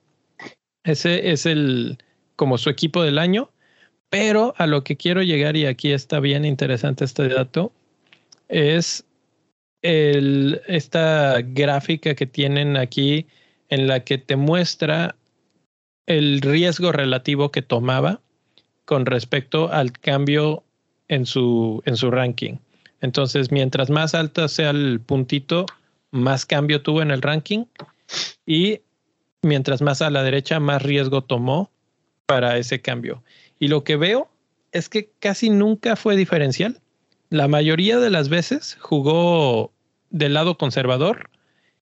[0.84, 1.98] Ese es el
[2.36, 3.50] como su equipo del año,
[4.12, 7.72] pero a lo que quiero llegar y aquí está bien interesante este dato
[8.50, 9.04] es
[9.82, 13.26] el, esta gráfica que tienen aquí
[13.70, 15.16] en la que te muestra
[16.06, 18.22] el riesgo relativo que tomaba
[18.86, 20.64] con respecto al cambio
[21.08, 22.58] en su, en su ranking.
[23.02, 25.66] Entonces, mientras más alta sea el puntito,
[26.12, 27.66] más cambio tuvo en el ranking
[28.46, 28.82] y
[29.42, 31.72] mientras más a la derecha, más riesgo tomó
[32.26, 33.24] para ese cambio.
[33.60, 34.30] Y lo que veo
[34.72, 36.80] es que casi nunca fue diferencial.
[37.30, 39.72] La mayoría de las veces jugó
[40.10, 41.30] del lado conservador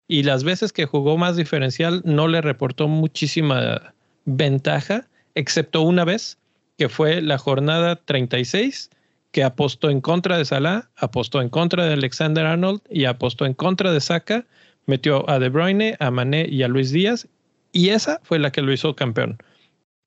[0.08, 3.94] y las veces que jugó más diferencial no le reportó muchísima
[4.26, 6.38] ventaja, excepto una vez,
[6.78, 8.90] que fue la jornada 36,
[9.32, 13.54] que apostó en contra de Salah, apostó en contra de Alexander Arnold y apostó en
[13.54, 14.46] contra de Saka,
[14.86, 17.28] metió a De Bruyne, a Mané y a Luis Díaz,
[17.72, 19.38] y esa fue la que lo hizo campeón.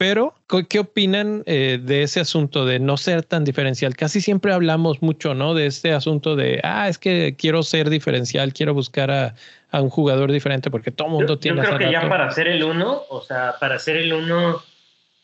[0.01, 0.33] Pero,
[0.71, 3.95] ¿qué opinan eh, de ese asunto de no ser tan diferencial?
[3.97, 5.53] Casi siempre hablamos mucho, ¿no?
[5.53, 9.35] De este asunto de, ah, es que quiero ser diferencial, quiero buscar a,
[9.73, 11.59] un jugador diferente porque todo el mundo tiene...
[11.59, 14.63] Yo creo que ya para hacer el uno, o sea, para hacer el uno,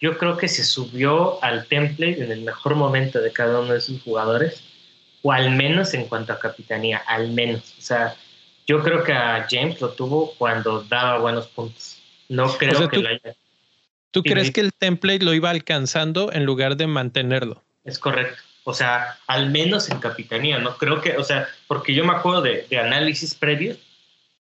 [0.01, 3.81] yo creo que se subió al template en el mejor momento de cada uno de
[3.81, 4.63] sus jugadores,
[5.23, 7.75] o al menos en cuanto a capitanía, al menos.
[7.79, 8.15] O sea,
[8.67, 11.99] yo creo que a James lo tuvo cuando daba buenos puntos.
[12.29, 13.37] No creo que lo haya
[14.17, 17.63] ¿Tú crees que el template lo iba alcanzando en lugar de mantenerlo?
[17.85, 18.43] Es correcto.
[18.65, 22.41] O sea, al menos en capitanía, no creo que, o sea, porque yo me acuerdo
[22.41, 23.77] de, análisis previos,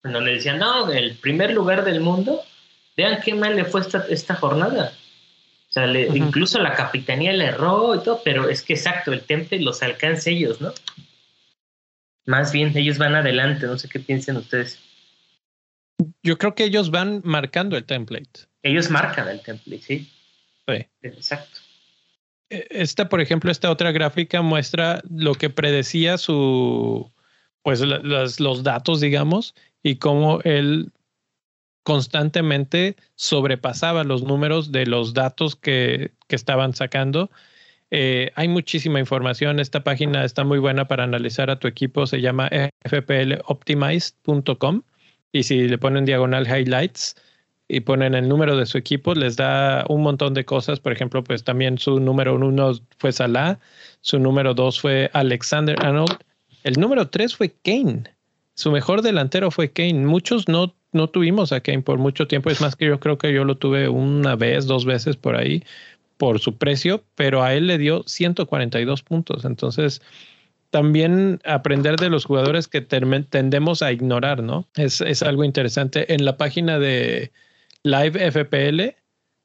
[0.05, 2.41] en donde decían, no, el primer lugar del mundo,
[2.97, 4.93] vean qué mal le fue esta, esta jornada.
[5.75, 9.83] Sea, incluso la capitanía le erró y todo, pero es que exacto, el template los
[9.83, 10.73] alcanza ellos, ¿no?
[12.27, 14.79] Más bien, ellos van adelante, no sé qué piensen ustedes.
[16.23, 18.47] Yo creo que ellos van marcando el template.
[18.63, 20.09] Ellos marcan el template, sí.
[20.69, 20.87] Sí.
[21.03, 21.59] Exacto.
[22.51, 27.11] E, esta, por ejemplo, esta otra gráfica muestra lo que predecía su,
[27.63, 30.93] pues los datos, digamos, y cómo él
[31.85, 37.31] constantemente sobrepasaba los números de los datos que, que estaban sacando.
[37.91, 39.61] Eh, hay muchísima información.
[39.61, 42.09] Esta página está muy buena para analizar a tu equipo.
[42.09, 42.51] Se llama
[42.85, 44.83] fploptimized.com
[45.31, 47.15] y si le ponen diagonal highlights
[47.69, 50.81] y ponen el número de su equipo, les da un montón de cosas.
[50.81, 53.61] Por ejemplo, pues también su número uno fue Salah,
[54.01, 56.19] su número dos fue Alexander Arnold,
[56.63, 58.05] el número tres fue Kane.
[58.55, 60.05] Su mejor delantero fue Kane.
[60.07, 62.51] Muchos no, no tuvimos a Kane por mucho tiempo.
[62.51, 65.63] Es más que yo creo que yo lo tuve una vez, dos veces por ahí
[66.17, 69.45] por su precio, pero a él le dio 142 puntos.
[69.45, 70.01] Entonces,
[70.71, 74.67] también aprender de los jugadores que tendemos a ignorar, ¿no?
[74.75, 76.15] Es, es, algo interesante.
[76.15, 77.31] En la página de
[77.83, 78.97] Live FPL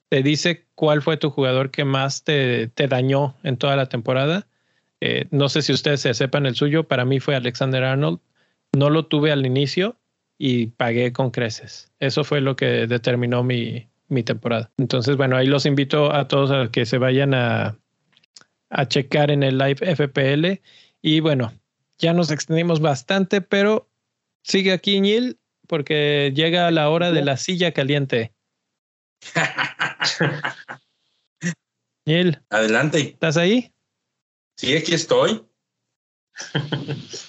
[0.10, 4.48] te dice cuál fue tu jugador que más te, te dañó en toda la temporada.
[5.02, 8.20] Eh, no sé si ustedes se sepan el suyo, para mí fue Alexander Arnold.
[8.74, 9.99] No lo tuve al inicio
[10.40, 11.92] y pagué con creces.
[12.00, 14.72] Eso fue lo que determinó mi, mi temporada.
[14.78, 17.78] Entonces, bueno, ahí los invito a todos a que se vayan a,
[18.70, 20.62] a checar en el Live FPL
[21.02, 21.54] y bueno,
[22.00, 23.90] ya nos extendimos bastante, pero
[24.42, 25.38] sigue aquí Neil
[25.68, 28.34] porque llega la hora de la silla caliente.
[32.06, 32.42] Neil.
[32.50, 33.00] Adelante.
[33.02, 33.74] ¿Estás ahí?
[34.56, 35.46] Sí, aquí estoy.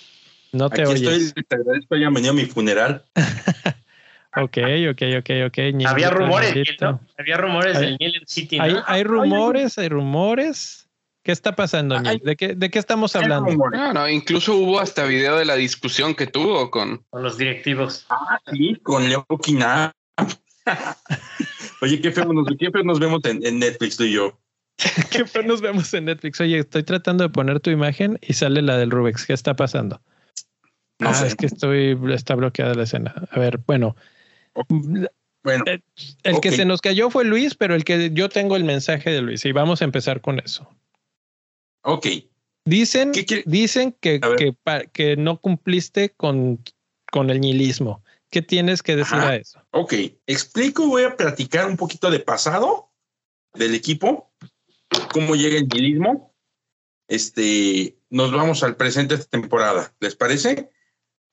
[0.52, 3.04] No te aquí Estoy, te agradezco, ya venido a mi funeral.
[4.36, 4.58] ok,
[4.90, 5.58] ok, ok, ok.
[5.86, 7.00] Había rumores, ¿no?
[7.18, 8.58] Había rumores del Neil City.
[8.60, 10.88] Hay, hay rumores, hay rumores.
[11.22, 13.54] ¿Qué está pasando, ¿De qué, ¿De qué estamos hablando?
[13.70, 18.06] No, no, incluso hubo hasta video de la discusión que tuvo con, con los directivos.
[18.08, 19.92] Ah, sí, con Leo Quina.
[21.82, 24.38] Oye, qué feo, nos, qué nos vemos en, Netflix tú y yo.
[25.10, 26.40] qué feo nos vemos en Netflix.
[26.40, 29.26] Oye, estoy tratando de poner tu imagen y sale la del Rubex.
[29.26, 30.00] ¿Qué está pasando?
[31.00, 31.28] No ah, sé.
[31.28, 33.14] es que estoy, está bloqueada la escena.
[33.30, 33.96] A ver, bueno.
[35.42, 35.80] Bueno, eh,
[36.22, 39.22] el, que se nos cayó fue Luis, pero el que yo tengo el mensaje de
[39.22, 40.68] Luis y vamos a empezar con eso.
[41.82, 42.06] Ok.
[42.66, 43.12] Dicen,
[43.46, 44.54] dicen que, que,
[44.92, 46.62] que, no cumpliste con,
[47.10, 48.04] con el nihilismo.
[48.30, 49.60] ¿Qué tienes que decir a eso?
[49.72, 49.94] Ok,
[50.26, 52.92] explico, voy a platicar un poquito de pasado
[53.54, 54.30] del equipo,
[55.12, 56.34] cómo llega el nihilismo.
[57.08, 59.92] Este, nos vamos al presente de esta temporada.
[59.98, 60.70] ¿Les parece?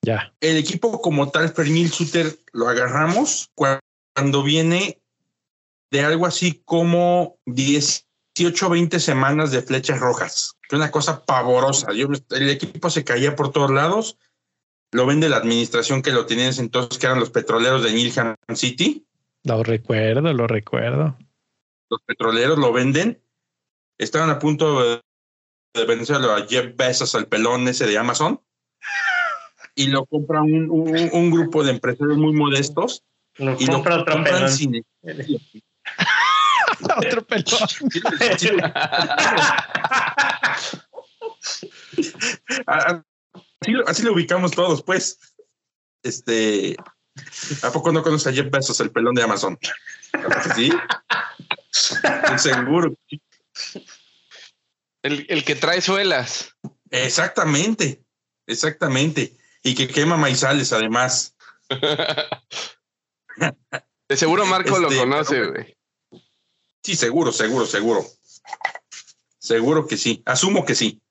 [0.08, 0.34] Ya.
[0.40, 5.02] El equipo como tal, Fermil Suter, lo agarramos cuando viene
[5.92, 8.08] de algo así como 10
[8.38, 10.58] 18, 20 semanas de flechas rojas.
[10.72, 11.92] Una cosa pavorosa.
[11.94, 14.18] Yo, el equipo se caía por todos lados.
[14.92, 19.06] Lo vende la administración que lo tenían entonces, que eran los petroleros de Nilham City.
[19.44, 21.18] Lo recuerdo, lo recuerdo.
[21.90, 23.22] Los petroleros lo venden.
[23.98, 25.02] Estaban a punto de,
[25.88, 28.40] venderlo a Jeff Bezos, al pelón ese de Amazon.
[29.78, 33.04] Y lo compra un, grupo de empresarios muy modestos.
[33.38, 34.84] y compra lo compran sin
[36.98, 37.46] Otro pelón.
[43.86, 45.20] así, lo, ubicamos todos, pues.
[46.04, 46.76] Este.
[47.62, 49.58] ¿A poco no conoces a Jeff Bezos, el pelón de Amazon?
[50.56, 50.72] ¿Sí?
[52.38, 52.96] Seguro.
[55.04, 56.56] El, el que trae suelas.
[56.90, 58.04] Exactamente.
[58.48, 59.38] Exactamente.
[59.68, 61.36] Y que quema maizales, además.
[64.08, 65.78] De seguro Marco lo este, conoce, güey.
[66.82, 68.06] Sí, seguro, seguro, seguro.
[69.38, 70.24] Seguro que sí.
[70.26, 71.02] Asumo que sí.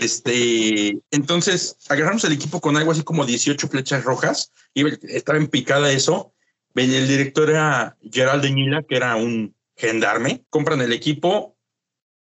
[0.00, 5.48] Este, entonces agarramos el equipo con algo así como 18 flechas rojas y estaba en
[5.48, 6.32] picada eso.
[6.76, 11.56] El director era Gerald de Nila, que era un gendarme, compran el equipo,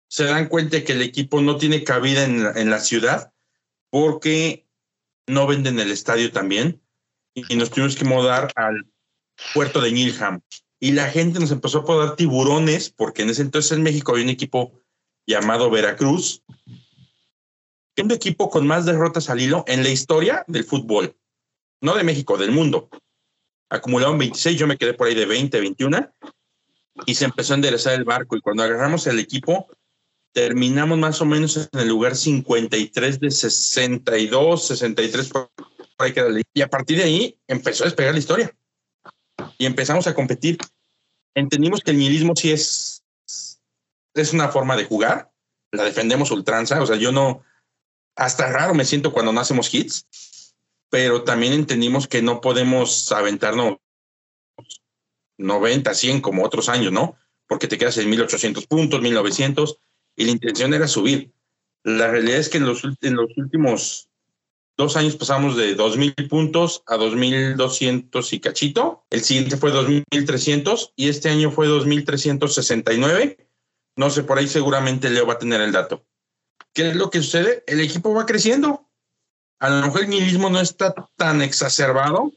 [0.10, 3.32] se dan cuenta que el equipo no tiene cabida en, en la ciudad
[3.90, 4.66] porque
[5.30, 6.82] no venden el estadio también
[7.34, 8.86] y nos tuvimos que mudar al
[9.54, 10.42] puerto de Nilham.
[10.80, 14.24] Y la gente nos empezó a poder tiburones porque en ese entonces en México había
[14.24, 14.74] un equipo
[15.26, 16.44] llamado Veracruz,
[18.02, 21.16] un equipo con más derrotas al hilo en la historia del fútbol,
[21.82, 22.90] no de México, del mundo.
[23.70, 26.14] Acumularon 26, yo me quedé por ahí de 20, 21
[27.06, 29.68] y se empezó a enderezar el barco y cuando agarramos el equipo
[30.34, 35.50] terminamos más o menos en el lugar 53 de 62, 63 por
[35.98, 36.14] ahí
[36.54, 38.56] y a partir de ahí empezó a despegar la historia.
[39.58, 40.58] Y empezamos a competir.
[41.36, 43.04] Entendimos que el nihilismo sí es
[44.14, 45.32] es una forma de jugar,
[45.72, 47.44] la defendemos ultranza, o sea, yo no
[48.16, 50.06] hasta raro me siento cuando no hacemos hits,
[50.90, 53.78] pero también entendimos que no podemos aventarnos
[55.38, 57.16] 90, 100 como otros años, ¿no?
[57.48, 59.80] Porque te quedas en 1800 puntos, 1900,
[60.20, 61.32] y la intención era subir.
[61.84, 64.10] La realidad es que en los, en los últimos
[64.76, 69.06] dos años pasamos de 2000 puntos a 2200 y cachito.
[69.10, 73.48] El siguiente fue 2300 y este año fue 2369.
[73.96, 76.06] No sé, por ahí seguramente Leo va a tener el dato.
[76.74, 77.64] ¿Qué es lo que sucede?
[77.66, 78.90] El equipo va creciendo.
[79.60, 82.34] A lo mejor el nihilismo no está tan exacerbado,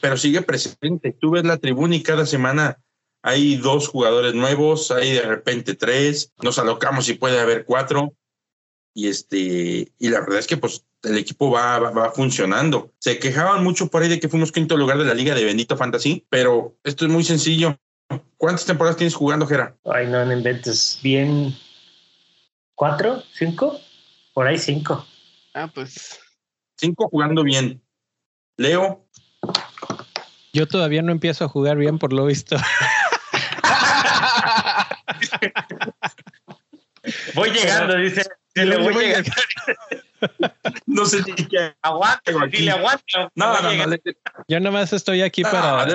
[0.00, 1.16] pero sigue presente.
[1.20, 2.78] Tú ves la tribuna y cada semana
[3.22, 8.14] hay dos jugadores nuevos, hay de repente tres, nos alocamos y puede haber cuatro.
[8.94, 12.92] Y este, y la verdad es que pues el equipo va, va, funcionando.
[12.98, 15.76] Se quejaban mucho por ahí de que fuimos quinto lugar de la liga de Bendito
[15.76, 17.78] Fantasy, pero esto es muy sencillo.
[18.36, 19.76] ¿Cuántas temporadas tienes jugando, Gera?
[19.84, 20.98] Ay, no, no inventes.
[21.02, 21.54] Bien.
[22.74, 23.22] ¿Cuatro?
[23.32, 23.78] ¿Cinco?
[24.34, 25.06] Por ahí cinco.
[25.54, 26.18] Ah, pues.
[26.76, 27.82] Cinco jugando bien.
[28.56, 29.06] Leo.
[30.52, 32.56] Yo todavía no empiezo a jugar bien por lo visto.
[37.34, 38.24] voy llegando, dice.
[38.54, 39.30] le voy, llegando.
[40.86, 43.04] no sé si que aguante, dile aguante.
[43.34, 43.96] No, no, no,
[44.48, 45.86] Yo nomás estoy aquí para,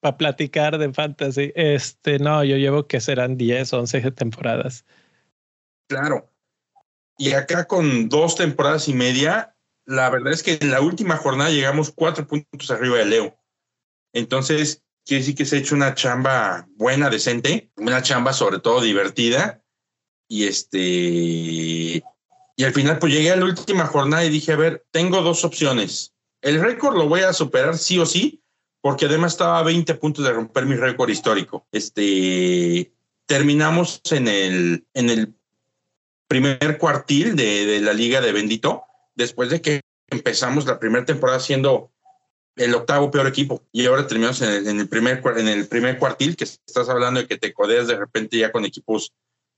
[0.00, 1.52] para platicar de fantasy.
[1.54, 4.84] Este, no, yo llevo que serán 10, 11 temporadas.
[5.88, 6.30] Claro.
[7.18, 9.56] Y acá con dos temporadas y media,
[9.86, 13.38] la verdad es que en la última jornada llegamos cuatro puntos arriba de Leo.
[14.12, 18.80] Entonces, quiere decir que se ha hecho una chamba buena, decente, una chamba sobre todo
[18.80, 19.62] divertida.
[20.28, 20.78] Y este,
[22.56, 25.44] y al final pues llegué a la última jornada y dije, a ver, tengo dos
[25.44, 26.12] opciones.
[26.42, 28.42] El récord lo voy a superar sí o sí,
[28.80, 31.66] porque además estaba a 20 puntos de romper mi récord histórico.
[31.70, 32.92] Este,
[33.26, 35.34] terminamos en el, en el
[36.26, 38.82] primer cuartil de, de la Liga de Bendito,
[39.14, 41.92] después de que empezamos la primera temporada siendo
[42.56, 46.44] el octavo peor equipo y ahora terminamos en el, primer, en el primer cuartil, que
[46.44, 49.12] estás hablando de que te codeas de repente ya con equipos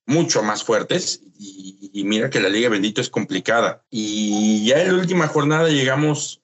[0.06, 3.84] mucho más fuertes y, mira que la Liga Bendito es complicada.
[3.90, 6.40] Y ya en la última jornada llegamos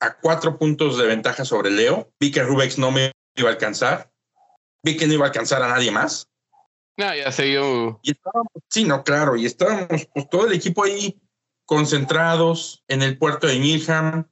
[0.00, 2.10] a cuatro puntos de ventaja sobre Leo.
[2.20, 4.10] Vi que Rubex no me iba a alcanzar.
[4.82, 6.28] Vi que no iba a alcanzar a nadie más.
[6.98, 8.00] No, ya se dio.
[8.02, 11.20] Y estábamos, sí, no, claro, y estábamos pues, todo el equipo ahí
[11.64, 14.28] concentrados en el puerto de Nilham,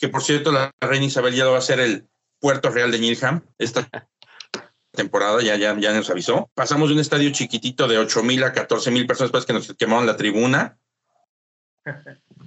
[0.00, 2.08] que por cierto la reina Isabel ya lo va a ser el
[2.40, 3.86] puerto real de Nilham esta
[4.92, 6.50] temporada, ya, ya, ya nos avisó.
[6.54, 9.76] Pasamos de un estadio chiquitito de 8 mil a 14 mil personas después que nos
[9.76, 10.78] quemaron la tribuna.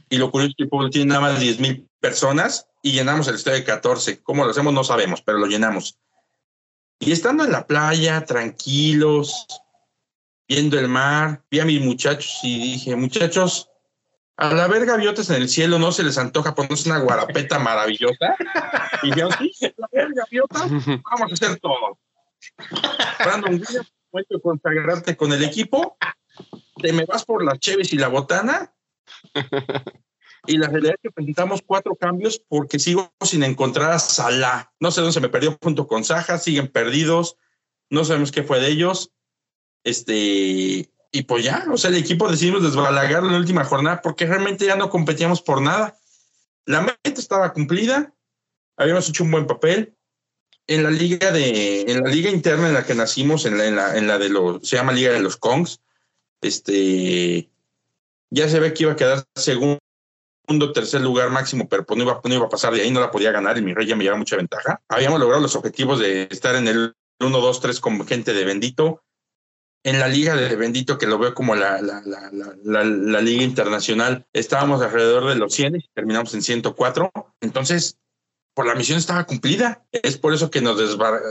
[0.09, 3.27] Y lo curioso es que el pueblo tiene nada más 10 mil personas y llenamos
[3.27, 4.21] el estadio de 14.
[4.23, 4.73] ¿Cómo lo hacemos?
[4.73, 5.99] No sabemos, pero lo llenamos.
[6.99, 9.45] Y estando en la playa, tranquilos,
[10.47, 13.69] viendo el mar, vi a mis muchachos y dije, muchachos,
[14.37, 18.35] a la ver gaviotas en el cielo no se les antoja ponerse una guarapeta maravillosa.
[19.03, 21.99] Y yo, sí, la ver gaviotas, vamos a hacer todo.
[23.19, 25.97] Brandon Williams, momento consagrarte con el equipo,
[26.81, 28.73] te me vas por las cheves y la botana.
[30.45, 34.73] Y la realidad es que presentamos cuatro cambios porque sigo sin encontrar a Salah.
[34.79, 37.37] No sé dónde se me perdió junto con Saja, siguen perdidos,
[37.89, 39.11] no sabemos qué fue de ellos.
[39.85, 44.65] Este, y pues ya, o sea, el equipo decidimos desbalagar la última jornada porque realmente
[44.65, 45.95] ya no competíamos por nada.
[46.65, 48.15] La meta estaba cumplida,
[48.77, 49.95] habíamos hecho un buen papel.
[50.65, 53.75] En la liga de, en la liga interna en la que nacimos, en la, en
[53.75, 55.81] la, en la de los, se llama Liga de los Kongs,
[56.41, 57.51] este,
[58.31, 59.79] ya se ve que iba a quedar segundo,
[60.73, 63.11] tercer lugar máximo, pero pues no iba, no iba a pasar de ahí, no la
[63.11, 64.81] podía ganar y mi rey ya me lleva mucha ventaja.
[64.87, 69.03] Habíamos logrado los objetivos de estar en el 1, 2, 3 con gente de bendito
[69.83, 74.25] en la liga de Bendito, que lo veo como la, la, la, la, liga internacional,
[74.31, 77.11] estábamos alrededor de los 100 y terminamos en 104.
[77.41, 77.97] Entonces,
[78.53, 79.85] por la misión estaba cumplida.
[79.91, 80.79] Es por eso que nos,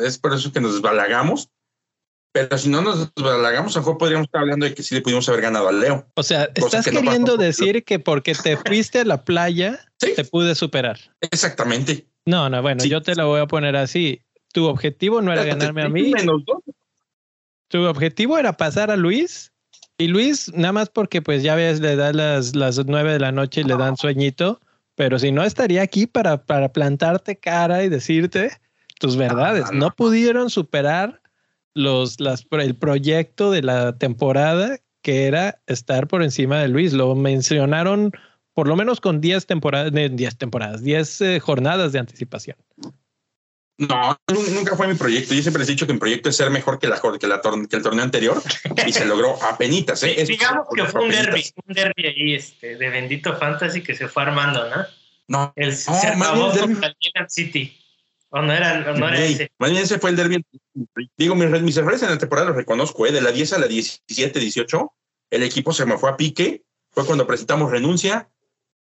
[0.05, 1.49] es por eso que nos desbalagamos.
[2.35, 5.03] Pero si no nos halagamos, a lo mejor podríamos estar hablando de que sí le
[5.03, 6.07] pudimos haber ganado al Leo.
[6.15, 10.99] O sea, estás queriendo decir que porque te fuiste a la playa, te pude superar.
[11.21, 12.07] Exactamente.
[12.25, 14.23] No, no, bueno, yo te lo voy a poner así.
[14.53, 16.11] Tu objetivo no era ganarme a mí.
[16.11, 16.63] Menos dos.
[17.73, 19.51] Tu objetivo era pasar a Luis.
[19.97, 23.33] Y Luis, nada más porque pues ya ves, le da las, las nueve de la
[23.33, 24.61] noche y le dan sueñito.
[24.95, 28.51] Pero si no, estaría aquí para, para plantarte cara y decirte
[29.01, 29.73] tus verdades.
[29.73, 31.23] no pudieron superar
[31.73, 36.93] los, las, el proyecto de la temporada que era estar por encima de Luis.
[36.93, 38.13] Lo mencionaron
[38.53, 42.59] por lo menos con 10 temporadas, 10 temporadas, 10 eh, jornadas de anticipación.
[43.79, 44.17] No,
[44.55, 45.35] nunca fue mi proyecto.
[45.35, 47.41] Yo siempre les he dicho que mi proyecto es ser mejor que, la, que, la
[47.41, 48.41] que el torneo anterior
[48.87, 50.03] y se logró a penitas.
[50.03, 50.25] ¿eh?
[50.27, 54.25] Digamos que fue un derby, un derby ahí este, de bendito fantasy que se fue
[54.25, 54.85] armando, ¿no?
[55.29, 57.79] No, el, no, se acabó contra el City.
[58.29, 59.51] O no era, no era ese.
[59.59, 60.45] Más bien ese fue el derby.
[61.17, 63.13] Digo, mis, mis errores en la temporada los reconozco, ¿eh?
[63.13, 64.93] de la 10 a la 17, 18,
[65.31, 66.63] el equipo se me fue a pique.
[66.91, 68.29] Fue cuando presentamos renuncia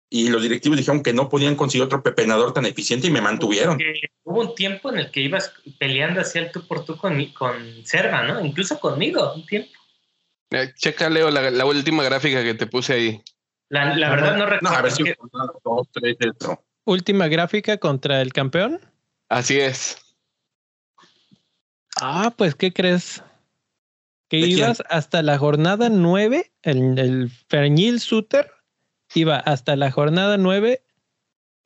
[0.10, 3.80] y los directivos dijeron que no podían conseguir otro pepenador tan eficiente y me mantuvieron.
[4.24, 7.84] hubo un tiempo en el que ibas peleando hacia el tú por tú con, con
[7.84, 8.40] Serva, ¿no?
[8.46, 9.72] Incluso conmigo, un tiempo.
[10.52, 13.24] Eh, checa, Leo, la, última gráfica que te puse ahí.
[13.70, 14.70] La, la verdad no recuerdo.
[14.70, 15.04] No, a ver si
[15.64, 16.16] dos, tres,
[16.86, 18.80] Última gráfica contra el campeón.
[19.30, 19.98] Así es.
[22.00, 23.24] Ah, pues, ¿qué crees?
[24.30, 28.52] Que ibas hasta la jornada nueve, el, el Fernil Suter
[29.16, 30.84] iba hasta la jornada nueve,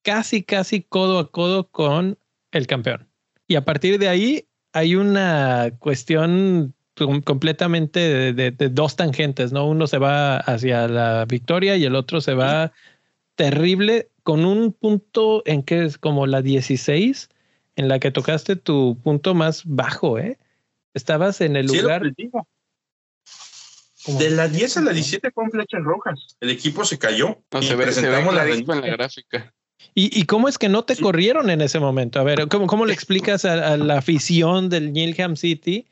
[0.04, 2.18] casi, casi codo a codo con
[2.52, 3.08] el campeón.
[3.48, 6.74] Y a partir de ahí hay una cuestión
[7.24, 9.68] completamente de, de, dos tangentes, ¿no?
[9.68, 12.72] Uno se va hacia la victoria y el otro se va
[13.36, 17.30] terrible con un punto en que es como la 16
[17.76, 20.38] en la que tocaste tu punto más bajo, ¿eh?
[20.94, 22.02] Estabas en el lugar.
[24.08, 26.38] De la 10 a la 17 con flechas rojas.
[26.40, 27.40] El equipo se cayó.
[27.52, 29.54] No, se ve, se ve la, en la gráfica.
[29.94, 32.20] ¿Y, ¿Y, cómo es que no te corrieron en ese momento?
[32.20, 35.88] A ver, ¿cómo, cómo le explicas a, la afición del Nilham City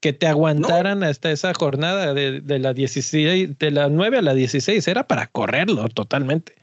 [0.00, 4.34] que te aguantaran hasta esa jornada de, de, la 16, de la 9 a la
[4.34, 4.86] 16?
[4.88, 6.54] Era para correrlo totalmente.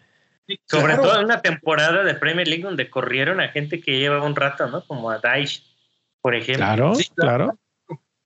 [0.67, 4.35] Sobre todo en una temporada de Premier League donde corrieron a gente que lleva un
[4.35, 4.85] rato, ¿no?
[4.85, 5.63] Como a Daesh,
[6.21, 6.65] por ejemplo.
[6.65, 7.59] Claro, claro.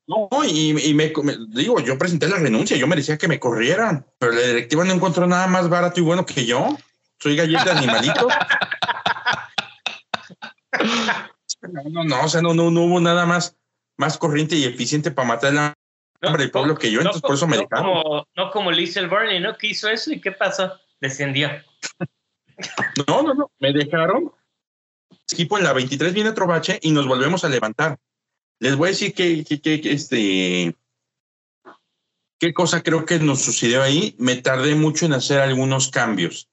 [0.09, 1.13] No, y, me,
[1.49, 5.27] digo, yo presenté la renuncia, yo merecía que me corrieran, pero la directiva no encontró
[5.27, 6.75] nada más barato y bueno que yo.
[7.19, 8.27] Soy galleta animalito.
[11.91, 13.55] no, no, o sea, no, no, hubo nada más,
[13.97, 15.75] más corriente y eficiente para matar al
[16.23, 18.01] hambre del pueblo que yo, entonces por eso me dejaron.
[18.01, 19.55] Como, no como Lisa Burnley, ¿no?
[19.59, 20.73] Que hizo eso y qué pasó?
[20.99, 21.51] Descendió.
[23.07, 24.33] No, no, no, me dejaron.
[25.31, 27.99] Equipo en la 23 viene otro bache y nos volvemos a levantar.
[28.59, 29.45] Les voy a decir que,
[29.91, 30.75] este,
[32.39, 34.15] qué cosa creo que nos sucedió ahí.
[34.19, 36.49] Me tardé mucho en hacer algunos cambios.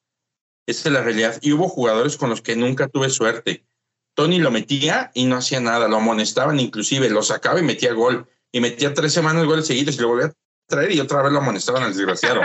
[0.67, 1.39] Esa es la realidad.
[1.43, 3.67] Y hubo jugadores con los que nunca tuve suerte.
[4.15, 8.27] Tony lo metía y no hacía nada, lo amonestaban, inclusive lo sacaba y metía gol.
[8.53, 10.33] Y metía tres semanas goles seguidos y lo volvía a
[10.67, 12.41] traer y otra vez lo amonestaban al desgraciado.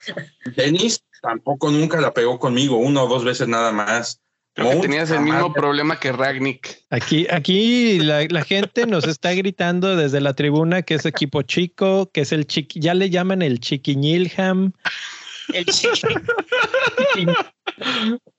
[0.56, 4.20] Denis tampoco nunca la pegó conmigo, una o dos veces nada más.
[4.54, 6.84] Creo que tenías el mismo problema que Ragnick.
[6.90, 12.22] Aquí, aquí la, gente nos está gritando desde la tribuna que es equipo chico, que
[12.22, 14.72] es el chiqui, ya le llaman el chiquiñilham.
[15.52, 16.14] El chiqui.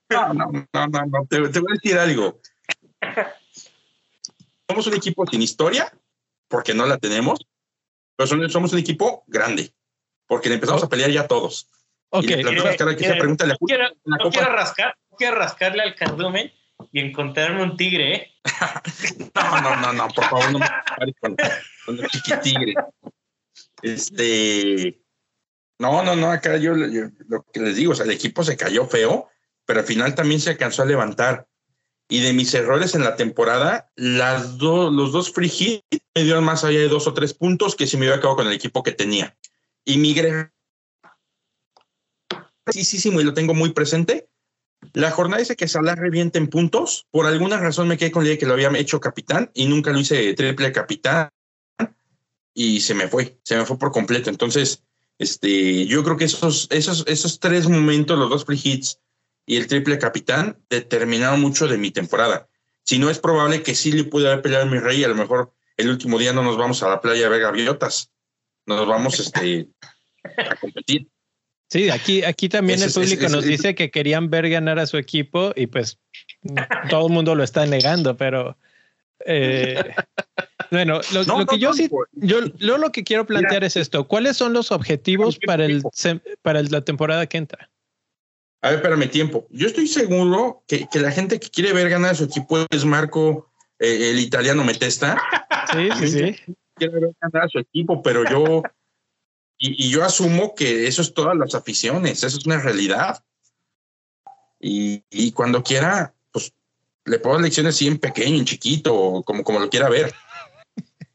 [0.09, 2.39] no, no, no, no, te, te voy a decir algo.
[4.67, 5.91] Somos un equipo sin historia,
[6.47, 7.39] porque no la tenemos,
[8.15, 9.73] pero somos un equipo grande,
[10.27, 11.67] porque le empezamos a pelear ya todos.
[12.09, 12.25] Ok.
[12.25, 12.51] Y no
[14.29, 16.52] quiero rascar, quiero rascarle al cardumen
[16.91, 18.27] y encontrarme un tigre, ¿eh?
[19.35, 21.35] no, no, no, no, por favor, no me con,
[21.85, 22.73] con el chiquitigre.
[23.84, 24.99] Este.
[25.77, 28.88] No, no, no, acá yo, lo que les digo, o sea, el equipo se cayó
[28.88, 29.30] feo,
[29.65, 31.48] pero al final también se alcanzó a levantar.
[32.10, 35.84] Y de mis errores en la temporada, las dos, los dos free
[36.15, 38.48] me dieron más allá de dos o tres puntos que si me hubiera acabado con
[38.48, 39.38] el equipo que tenía.
[39.85, 40.52] Y migré
[42.72, 44.30] sí, sí, sí, y lo tengo muy presente.
[44.93, 47.07] La jornada dice que Salah revienta en puntos.
[47.11, 49.91] Por alguna razón me quedé con la idea que lo había hecho capitán y nunca
[49.91, 51.29] lo hice triple capitán
[52.53, 54.29] y se me fue, se me fue por completo.
[54.29, 54.83] Entonces,
[55.17, 58.99] este, yo creo que esos, esos, esos tres momentos, los dos free hits
[59.45, 62.49] y el triple capitán, determinaron mucho de mi temporada.
[62.83, 65.15] Si no es probable que sí le pude haber peleado a mi rey, a lo
[65.15, 68.11] mejor el último día no nos vamos a la playa a ver gaviotas,
[68.65, 69.69] nos vamos este,
[70.23, 71.07] a competir.
[71.72, 75.53] Sí, aquí, aquí también el público nos dice que querían ver ganar a su equipo
[75.56, 75.99] y pues
[76.89, 78.57] todo el mundo lo está negando, pero
[79.26, 79.95] eh,
[80.72, 84.07] Bueno, lo, que yo sí, yo, lo que quiero plantear es esto.
[84.07, 85.84] ¿Cuáles son los objetivos para, el,
[86.41, 87.69] para la temporada que entra?
[88.61, 89.48] A ver, espérame, tiempo.
[89.49, 93.52] Yo estoy seguro que, la gente que quiere ver ganar a su equipo es Marco,
[93.80, 95.22] eh, el italiano Metesta.
[95.73, 96.56] Sí, sí, sí.
[96.76, 98.64] Quiere ver ganar a su equipo, pero yo,
[99.63, 103.23] y, yo asumo que eso es todas las aficiones, eso es una realidad.
[104.59, 106.53] Y, y cuando quiera, pues
[107.05, 110.13] le puedo lecciones así en pequeño, en chiquito, como, como lo quiera ver.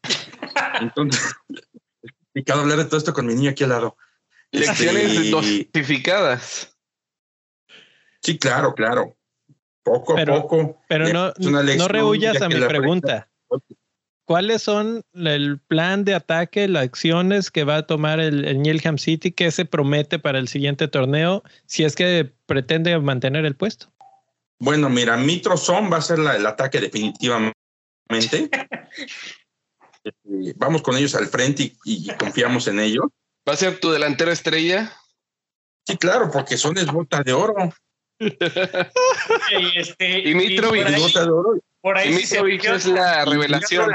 [0.80, 1.34] Entonces,
[2.22, 3.96] complicado hablar de todo esto con mi niño aquí al lado.
[4.52, 6.76] Lecciones este, dosificadas.
[8.22, 9.16] Sí, claro, claro.
[9.82, 10.80] Poco a poco.
[10.88, 13.28] Pero no, no rehuyas a mi pregunta.
[14.26, 19.30] ¿Cuáles son el plan de ataque, las acciones que va a tomar el, el City?
[19.30, 23.86] ¿Qué se promete para el siguiente torneo si es que pretende mantener el puesto?
[24.58, 27.54] Bueno, mira, Mitro Son va a ser el ataque definitivamente.
[28.10, 28.50] Este,
[30.56, 33.06] vamos con ellos al frente y, confiamos en ellos.
[33.48, 34.92] ¿Va a ser tu delantero estrella?
[35.86, 37.54] Sí, claro, porque son es bota de oro.
[38.18, 41.60] y, este, y es bota de oro.
[41.86, 43.88] Por ahí Mitrovic es la revelación.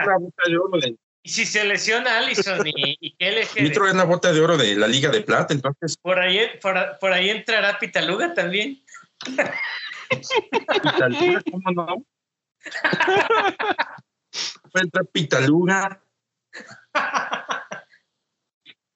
[1.23, 4.77] Y si se lesiona Allison y, y qué Mitro es la bota de oro de
[4.77, 5.97] la Liga de Plata, entonces.
[5.97, 8.81] Por ahí, por, ahí entrará Pitaluga también.
[10.71, 12.05] Pitaluga, ¿cómo no?
[14.73, 16.01] Entra Pitaluga.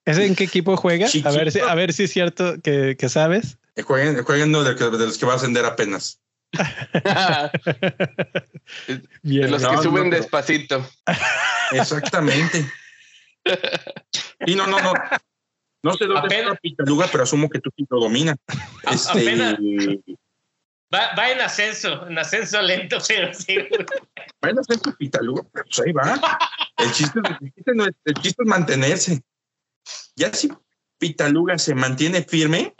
[0.06, 1.08] ¿Ese en qué equipo juega?
[1.26, 3.58] A ver, si, a ver si es cierto que, sabes.
[3.84, 6.22] Jueguen, jueguen de, los que va a ascender apenas.
[9.24, 10.86] de los que suben despacito.
[11.72, 12.66] Exactamente.
[14.46, 14.94] Y no, no, no.
[15.84, 18.36] No sé dónde está Pitaluga, pero asumo que tú lo domina.
[18.92, 20.02] Este,
[20.94, 23.58] Va, en ascenso, en ascenso lento, pero sí.
[24.44, 26.20] Va en ascenso Pitaluga, pero pues ahí va.
[26.78, 27.20] El chiste,
[28.06, 29.22] el chiste es mantenerse.
[30.16, 30.52] Ya si
[30.98, 32.74] Pitaluga se mantiene firme,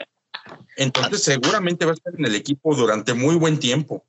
[0.76, 4.04] entonces seguramente va a estar en el equipo durante muy buen tiempo,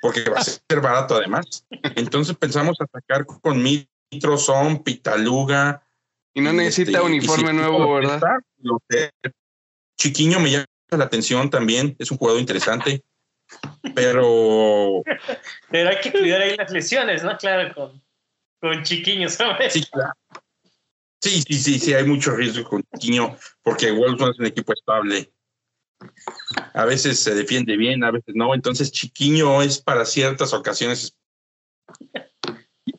[0.00, 1.66] porque va a ser barato además.
[1.96, 5.86] Entonces pensamos atacar con Mitro, Son, Pitaluga.
[6.34, 8.38] Y no necesita este, uniforme nuevo, ¿verdad?
[9.96, 13.02] Chiquiño me llama la atención también, es un jugador interesante.
[13.94, 15.02] Pero.
[15.70, 17.36] Pero hay que cuidar ahí las lesiones, ¿no?
[17.38, 18.02] Claro, con,
[18.60, 19.72] con Chiquiño, ¿sabes?
[19.72, 20.12] Sí, claro.
[21.20, 25.32] Sí, sí, sí, sí, hay mucho riesgo con Chiquiño, porque Wolfson es un equipo estable.
[26.74, 28.54] A veces se defiende bien, a veces no.
[28.54, 31.16] Entonces, Chiquiño es para ciertas ocasiones.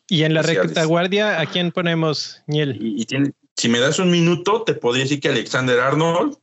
[0.08, 2.78] Y en la retaguardia, ¿a quién ponemos, Niel?
[2.80, 6.38] Y, tiene, si me das un minuto, te podría decir que Alexander Arnold,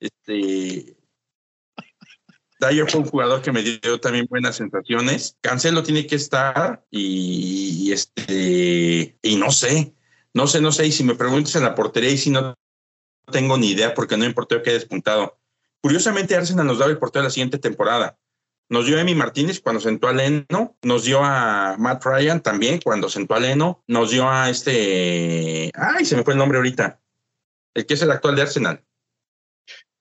[0.00, 0.96] este,
[2.60, 5.36] Dyer fue un jugador que me dio también buenas sensaciones.
[5.40, 9.94] Cancelo tiene que estar y, este y no sé,
[10.32, 10.86] no sé, no sé.
[10.86, 12.54] Y si me preguntas en la portería y si no
[13.30, 15.38] tengo ni idea porque no importa que haya despuntado.
[15.84, 18.16] Curiosamente, Arsenal nos daba el portero de la siguiente temporada.
[18.70, 22.80] Nos dio a Emi Martínez cuando sentó a Leno, nos dio a Matt Ryan también
[22.82, 25.70] cuando sentó a Leno, nos dio a este.
[25.74, 27.00] Ay, se me fue el nombre ahorita.
[27.74, 28.82] El que es el actual de Arsenal.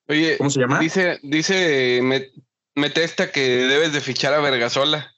[0.08, 0.80] Oye, ¿cómo se llama?
[0.80, 2.00] Dice, dice
[2.76, 5.14] mete esta que debes de fichar a Vergasola.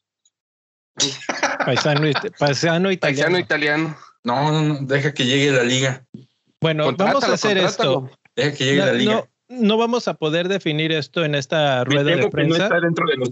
[1.64, 2.10] Paisano,
[2.40, 3.00] paisano italiano.
[3.02, 3.98] Paisano italiano.
[4.24, 6.08] No, no, no, deja que llegue la liga.
[6.60, 8.10] Bueno, vamos a hacer esto.
[8.36, 9.14] Deja que llegue la liga.
[9.14, 12.58] No, vamos a poder definir esto en esta rueda de prensa.
[12.58, 13.30] no está dentro de los.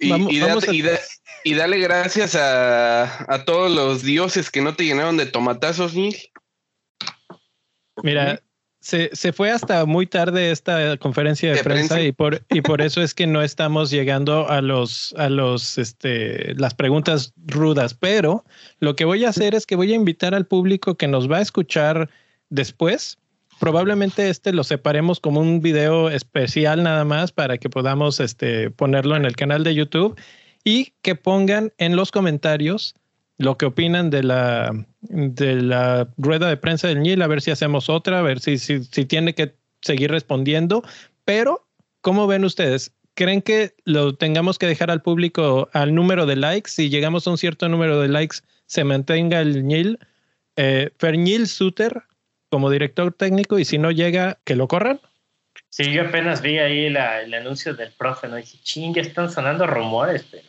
[0.00, 0.36] Y,
[1.44, 6.16] y, dale gracias a, a, todos los dioses que no te llenaron de tomatazos, Neil.
[8.04, 8.40] Mira,
[8.80, 13.02] se, se, fue hasta muy tarde esta conferencia de, prensa, y por y por eso
[13.02, 18.44] es que no estamos llegando a los a los este las preguntas rudas, pero
[18.78, 21.38] lo que voy a hacer es que voy a invitar al público que nos va
[21.38, 22.08] a escuchar
[22.50, 23.18] después.
[23.60, 29.16] Probablemente este lo separemos como un video especial nada más para que podamos este ponerlo
[29.16, 30.18] en el canal de YouTube
[30.64, 32.94] y que pongan en los comentarios
[33.38, 37.52] lo que opinan de la, de la rueda de prensa del NIL, a ver si
[37.52, 40.82] hacemos otra, a ver si, si, si tiene que seguir respondiendo.
[41.24, 41.66] Pero,
[42.00, 42.92] ¿cómo ven ustedes?
[43.14, 46.70] ¿Creen que lo tengamos que dejar al público al número de likes?
[46.70, 49.98] Si llegamos a un cierto número de likes, se mantenga el NIL.
[50.56, 52.02] Eh, Fernil Suter
[52.50, 55.00] como director técnico y si no llega, que lo corran.
[55.70, 58.36] Sí, yo apenas vi ahí el anuncio del profe, ¿no?
[58.36, 60.48] dije, ching, ya están sonando rumores, pero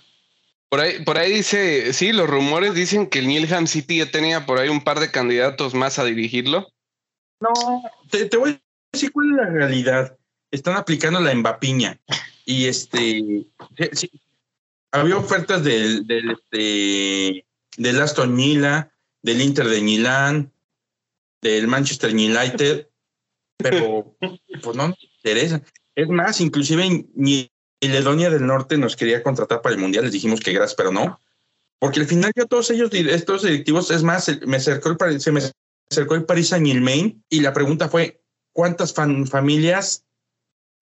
[0.69, 4.45] por ahí, por ahí dice, sí, los rumores dicen que el Nilham City ya tenía
[4.45, 6.71] por ahí un par de candidatos más a dirigirlo.
[7.39, 7.51] No,
[8.11, 8.61] te, voy a
[8.93, 10.17] decir cuál es la realidad.
[10.51, 11.99] Están aplicando la embapiña.
[12.45, 13.45] Y este,
[14.91, 17.45] había ofertas del, del, este,
[17.77, 18.91] del Aston Villa,
[19.23, 20.51] del Inter de Milán,
[21.41, 22.87] del Manchester United,
[23.57, 25.61] pero pues no nos interesa.
[25.95, 27.51] Es más, inclusive ni
[27.81, 31.19] Ledonia del Norte nos quería contratar para el Mundial, les dijimos que gracias, pero no.
[31.79, 35.41] Porque al final yo todos ellos, estos directivos, es más, me acercó el, se me
[35.89, 38.21] acercó el Paris Saint Germain y la pregunta fue,
[38.51, 40.05] ¿cuántas familias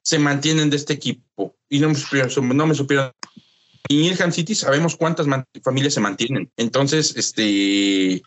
[0.01, 1.55] se mantienen de este equipo?
[1.69, 3.11] Y no me supieron, no me supieron
[3.89, 5.27] en City sabemos cuántas
[5.63, 6.51] familias se mantienen.
[6.57, 8.21] Entonces, este,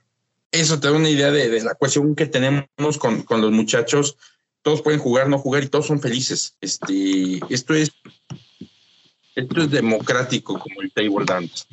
[0.52, 4.16] eso te da una idea de, la cuestión que tenemos con, con, los muchachos.
[4.62, 6.56] Todos pueden jugar, no jugar y todos son felices.
[6.60, 7.90] Este, esto es,
[9.34, 11.64] esto es democrático como el table dance.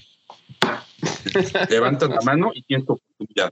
[1.70, 3.52] Levantas la mano y tienes tu oportunidad.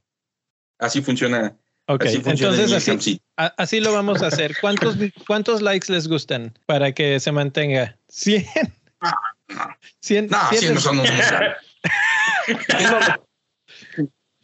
[0.77, 1.55] Así funciona.
[1.87, 4.55] así funciona entonces así, así, lo vamos a hacer.
[4.61, 4.95] ¿Cuántos,
[5.27, 7.97] ¿Cuántos likes les gustan para que se mantenga?
[8.09, 8.45] 100.
[9.49, 11.05] No, 100, no, 100 no son un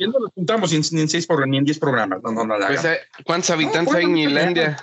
[0.08, 2.24] no lo juntamos en, en, seis programas, ni en 10 programas.
[2.24, 2.56] No, no, no.
[2.68, 4.78] Pues, eh, ¿Cuántos habitantes hay en Islandia?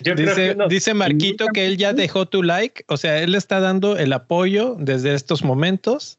[0.00, 4.12] dice, dice Marquito que él ya dejó tu like, o sea, él está dando el
[4.12, 6.18] apoyo desde estos momentos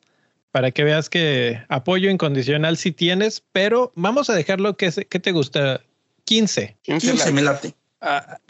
[0.52, 5.32] para que veas que apoyo incondicional sí tienes, pero vamos a dejarlo que, que te
[5.34, 5.82] gusta
[6.24, 6.78] 15.
[6.82, 7.76] 15, 15 me late.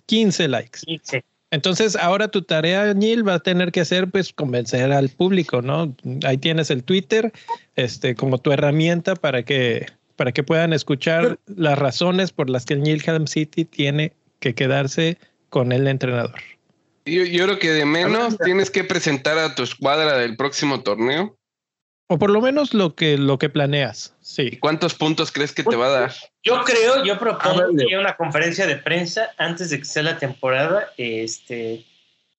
[0.05, 0.81] 15 likes.
[0.85, 1.25] 15.
[1.55, 5.95] Entonces, ahora tu tarea, Neil, va a tener que ser, pues, convencer al público, ¿no?
[6.25, 7.31] Ahí tienes el Twitter,
[7.77, 9.85] este, como tu herramienta para que,
[10.17, 14.11] para que puedan escuchar las razones por las que el Nilham City tiene
[14.41, 15.17] que quedarse
[15.49, 16.41] con el entrenador.
[17.05, 21.37] Yo, yo creo que de menos tienes que presentar a tu escuadra del próximo torneo
[22.07, 24.57] o por lo menos lo que, lo que planeas, sí.
[24.57, 26.13] ¿Cuántos puntos crees que te va a dar?
[26.43, 27.63] Yo creo, yo propongo
[27.99, 31.85] una conferencia de prensa antes de que sea la temporada, este,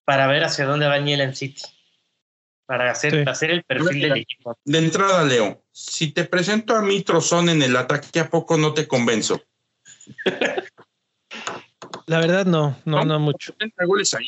[0.05, 1.63] para ver hacia dónde va Niel City.
[2.65, 4.57] Para hacer, hacer el perfil del equipo.
[4.65, 8.73] De entrada, Leo, si te presento a mi trozón en el ataque, ¿a poco no
[8.73, 9.41] te convenzo?
[12.07, 13.53] La verdad, no, no, no mucho.
[13.85, 14.27] goles ahí.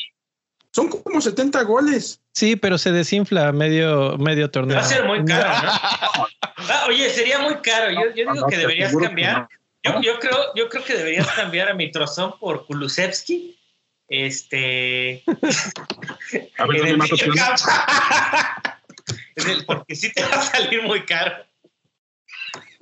[0.72, 2.20] Son como 70 goles.
[2.32, 4.76] Sí, pero se desinfla medio, medio torneo.
[4.76, 6.26] Va a ser muy caro, ¿no?
[6.62, 7.90] Ah, oye, sería muy caro.
[7.90, 9.48] Yo, yo digo que deberías cambiar.
[9.82, 13.58] Yo, yo, creo, yo creo que deberías cambiar a mi trozón por Kulusevski.
[14.06, 15.24] Este.
[16.58, 16.86] A ver,
[19.36, 21.46] el porque sí te va a salir muy caro.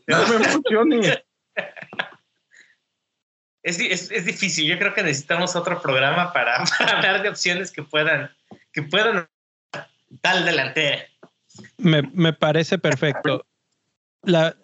[0.07, 1.23] No me funcione
[3.63, 4.67] es, es, difícil.
[4.67, 8.31] Yo creo que necesitamos otro programa para, hablar de opciones que puedan,
[8.73, 9.29] que puedan
[10.21, 11.05] tal delantera.
[11.77, 13.45] Me, me parece perfecto.
[14.23, 14.57] La,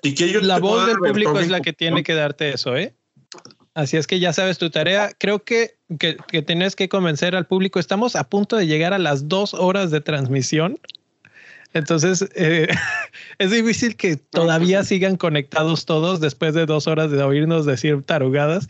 [0.42, 2.94] la voz del público es la que tiene que darte eso, ¿eh?
[3.72, 5.10] Así es que ya sabes tu tarea.
[5.18, 7.80] Creo que, que, que tienes que convencer al público.
[7.80, 10.78] Estamos a punto de llegar a las dos horas de transmisión.
[11.74, 12.68] Entonces, eh,
[13.38, 18.68] es difícil que todavía sigan conectados todos después de dos horas de oírnos decir tarugadas.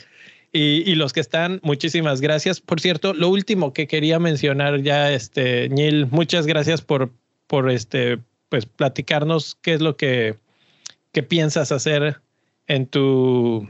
[0.56, 2.60] Y, los que están, muchísimas gracias.
[2.60, 7.10] Por cierto, lo último que quería mencionar ya, este, Neil, muchas gracias por,
[7.48, 8.20] por este,
[8.50, 10.36] pues platicarnos qué es lo que,
[11.10, 12.20] que piensas hacer
[12.68, 13.68] en tu,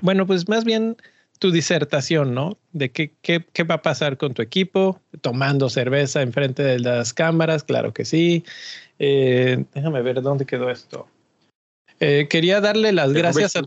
[0.00, 0.96] bueno, pues más bien
[1.42, 2.56] tu disertación, ¿no?
[2.70, 7.12] De qué, qué, qué, va a pasar con tu equipo, tomando cerveza enfrente de las
[7.12, 8.44] cámaras, claro que sí.
[9.00, 11.08] Eh, déjame ver dónde quedó esto.
[11.98, 13.62] Eh, quería darle las gracias a,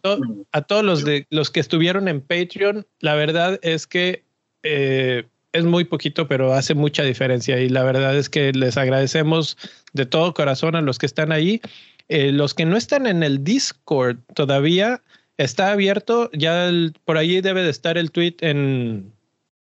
[0.54, 2.88] a todos los, de, los que estuvieron en Patreon.
[3.02, 4.24] La verdad es que
[4.64, 7.60] eh, es muy poquito, pero hace mucha diferencia.
[7.60, 9.58] Y la verdad es que les agradecemos
[9.92, 11.60] de todo corazón a los que están ahí.
[12.08, 15.02] Los que no están en el Discord todavía
[15.38, 16.30] está abierto.
[16.34, 16.70] Ya
[17.04, 19.14] por ahí debe de estar el tweet en,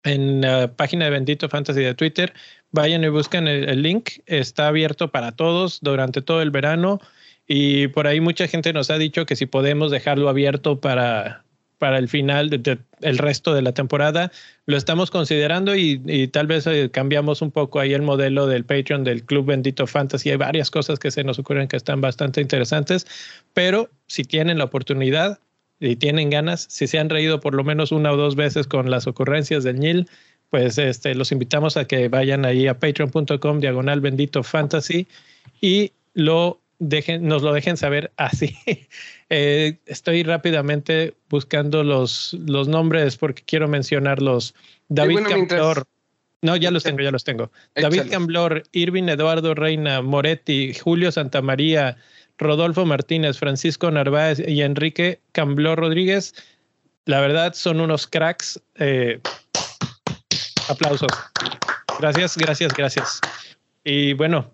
[0.04, 2.34] en la página de Bendito Fantasy de Twitter.
[2.72, 4.10] Vayan y busquen el link.
[4.26, 7.00] Está abierto para todos durante todo el verano.
[7.48, 11.44] Y por ahí mucha gente nos ha dicho que si podemos dejarlo abierto para,
[11.82, 14.32] para el final del resto de la temporada,
[14.68, 19.04] lo estamos considerando y, tal vez eh, cambiamos un poco ahí el modelo del Patreon
[19.04, 20.30] del Club Bendito Fantasy.
[20.30, 23.08] Hay varias cosas que se nos ocurren que están bastante interesantes,
[23.56, 25.40] pero si tienen la oportunidad
[25.82, 28.90] y tienen ganas, si se han reído por lo menos una o dos veces con
[28.90, 30.08] las ocurrencias del Nil,
[30.52, 35.08] pues este, los invitamos a que vayan ahí a patreon.com diagonal bendito fantasy
[35.60, 38.56] y lo dejen, nos lo dejen saber así.
[39.34, 44.54] Eh, estoy rápidamente buscando los, los nombres porque quiero mencionarlos.
[44.90, 45.86] David Camblor.
[46.42, 47.50] No, ya los tengo, ya los tengo.
[47.74, 51.96] David Camblor, Irvin Eduardo Reina, Moretti, Julio Santamaría,
[52.42, 56.34] Rodolfo Martínez, Francisco Narváez y Enrique Camblor Rodríguez.
[57.06, 58.60] La verdad son unos cracks.
[58.76, 59.20] Eh,
[60.68, 61.12] aplausos.
[62.00, 63.22] Gracias, gracias, gracias.
[63.84, 64.52] Y bueno,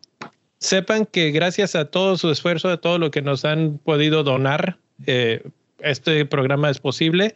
[0.60, 4.78] sepan que gracias a todo su esfuerzo, a todo lo que nos han podido donar,
[5.06, 5.44] eh,
[5.80, 7.36] este programa es posible.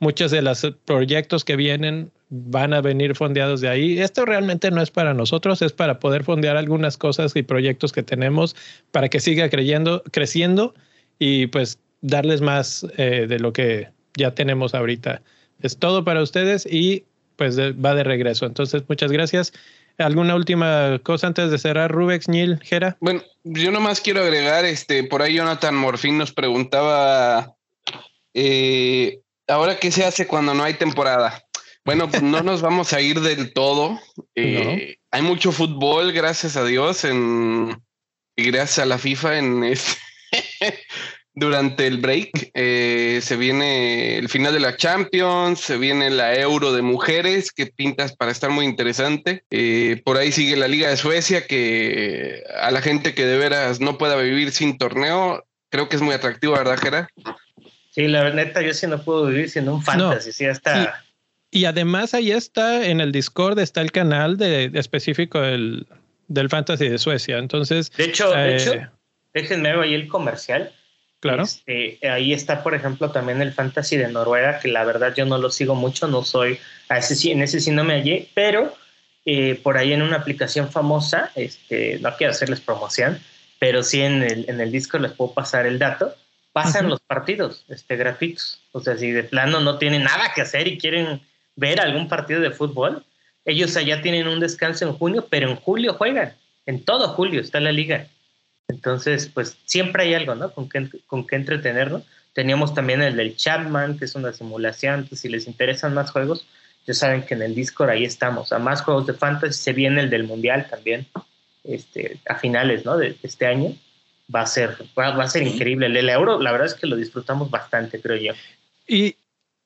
[0.00, 4.00] Muchos de los proyectos que vienen van a venir fondeados de ahí.
[4.00, 8.02] Esto realmente no es para nosotros, es para poder fondear algunas cosas y proyectos que
[8.02, 8.54] tenemos
[8.90, 10.74] para que siga creyendo, creciendo
[11.18, 15.22] y pues darles más eh, de lo que ya tenemos ahorita.
[15.60, 17.04] Es todo para ustedes y
[17.36, 18.46] pues va de regreso.
[18.46, 19.52] Entonces, muchas gracias.
[19.98, 22.96] ¿Alguna última cosa antes de cerrar, Rubex, Neil, Jera?
[23.00, 27.56] Bueno, yo nomás quiero agregar, este, por ahí Jonathan Morfín nos preguntaba,
[28.32, 31.42] eh, ¿ahora qué se hace cuando no hay temporada?
[31.84, 33.98] Bueno, pues no nos vamos a ir del todo.
[34.34, 37.82] Eh, hay mucho fútbol, gracias a Dios, en,
[38.36, 39.96] gracias a la FIFA en este,
[41.34, 42.50] durante el break.
[42.52, 47.66] Eh, se viene el final de la Champions, se viene la Euro de mujeres, que
[47.66, 49.44] pintas para estar muy interesante.
[49.50, 53.80] Eh, por ahí sigue la Liga de Suecia, que a la gente que de veras
[53.80, 57.08] no pueda vivir sin torneo, creo que es muy atractivo, ¿verdad, Jera?
[57.90, 61.04] Sí, la neta, yo sí no puedo vivir sin un fantasy, sí, hasta...
[61.50, 65.86] Y además ahí está en el Discord, está el canal de, específico del,
[66.28, 67.38] del, Fantasy de Suecia.
[67.38, 67.90] Entonces.
[67.92, 68.88] De hecho, de hecho eh,
[69.32, 70.72] déjenme ver ahí el comercial.
[71.20, 71.44] Claro.
[71.44, 75.38] Este, ahí está, por ejemplo, también el Fantasy de Noruega, que la verdad yo no
[75.38, 76.58] lo sigo mucho, no soy,
[76.88, 78.72] a ese, en ese sí no me hallé, pero
[79.24, 83.18] eh, por ahí en una aplicación famosa, este, no quiero hacerles promoción,
[83.58, 86.14] pero sí en el, en el disco les puedo pasar el dato,
[86.62, 88.60] pasan los partidos este, gratuitos.
[88.72, 91.20] O sea, si de plano no tienen nada que hacer y quieren
[91.54, 93.04] ver algún partido de fútbol.
[93.44, 96.34] Ellos allá tienen un descanso en junio, pero en julio juegan.
[96.66, 98.08] En todo julio está la liga.
[98.66, 100.52] Entonces, pues siempre hay algo, ¿no?
[100.52, 102.02] Con qué, con qué entretenernos.
[102.32, 105.08] Teníamos también el del Chapman, que es una simulación.
[105.12, 106.44] si les interesan más juegos,
[106.88, 108.52] ya saben que en el Discord ahí estamos.
[108.52, 111.06] A más juegos de fantasy se viene el del Mundial también,
[111.62, 112.96] este, a finales, ¿no?
[112.96, 113.76] De este año.
[114.34, 115.86] Va a ser, va, a ser increíble.
[115.86, 118.32] El, el euro, la verdad es que lo disfrutamos bastante, creo yo.
[118.86, 119.16] Y,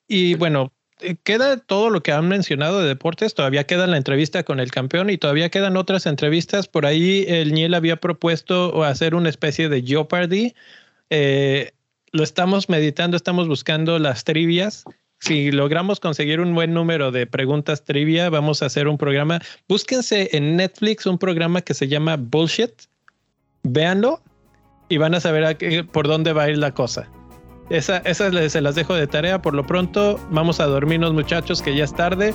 [0.07, 0.73] y bueno,
[1.03, 4.71] eh, queda todo lo que han mencionado de deportes, todavía queda la entrevista con el
[4.71, 6.69] campeón y todavía quedan otras entrevistas.
[6.69, 10.55] Por ahí el Niel había propuesto hacer una especie de Jeopardy.
[11.11, 11.73] Eh,
[12.13, 14.85] lo estamos meditando, estamos buscando las trivias.
[15.19, 19.41] Si logramos conseguir un buen número de preguntas trivia, vamos a hacer un programa.
[19.69, 22.73] Búsquense en Netflix un programa que se llama Bullshit.
[23.63, 24.21] Véanlo
[24.93, 25.57] y van a saber
[25.91, 27.09] por dónde va a ir la cosa.
[27.71, 29.41] Esas esa se las dejo de tarea.
[29.41, 32.35] Por lo pronto, vamos a dormirnos, muchachos, que ya es tarde.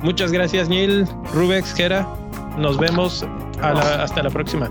[0.00, 2.08] Muchas gracias, Neil, Rubex, Gera.
[2.56, 3.26] Nos vemos
[3.60, 4.70] hasta la próxima.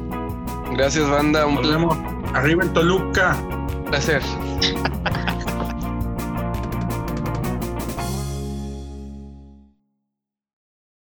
[0.75, 1.45] Gracias, banda.
[1.45, 1.95] Nos vemos.
[2.33, 3.37] Arriba en Toluca.
[3.91, 4.23] Placer.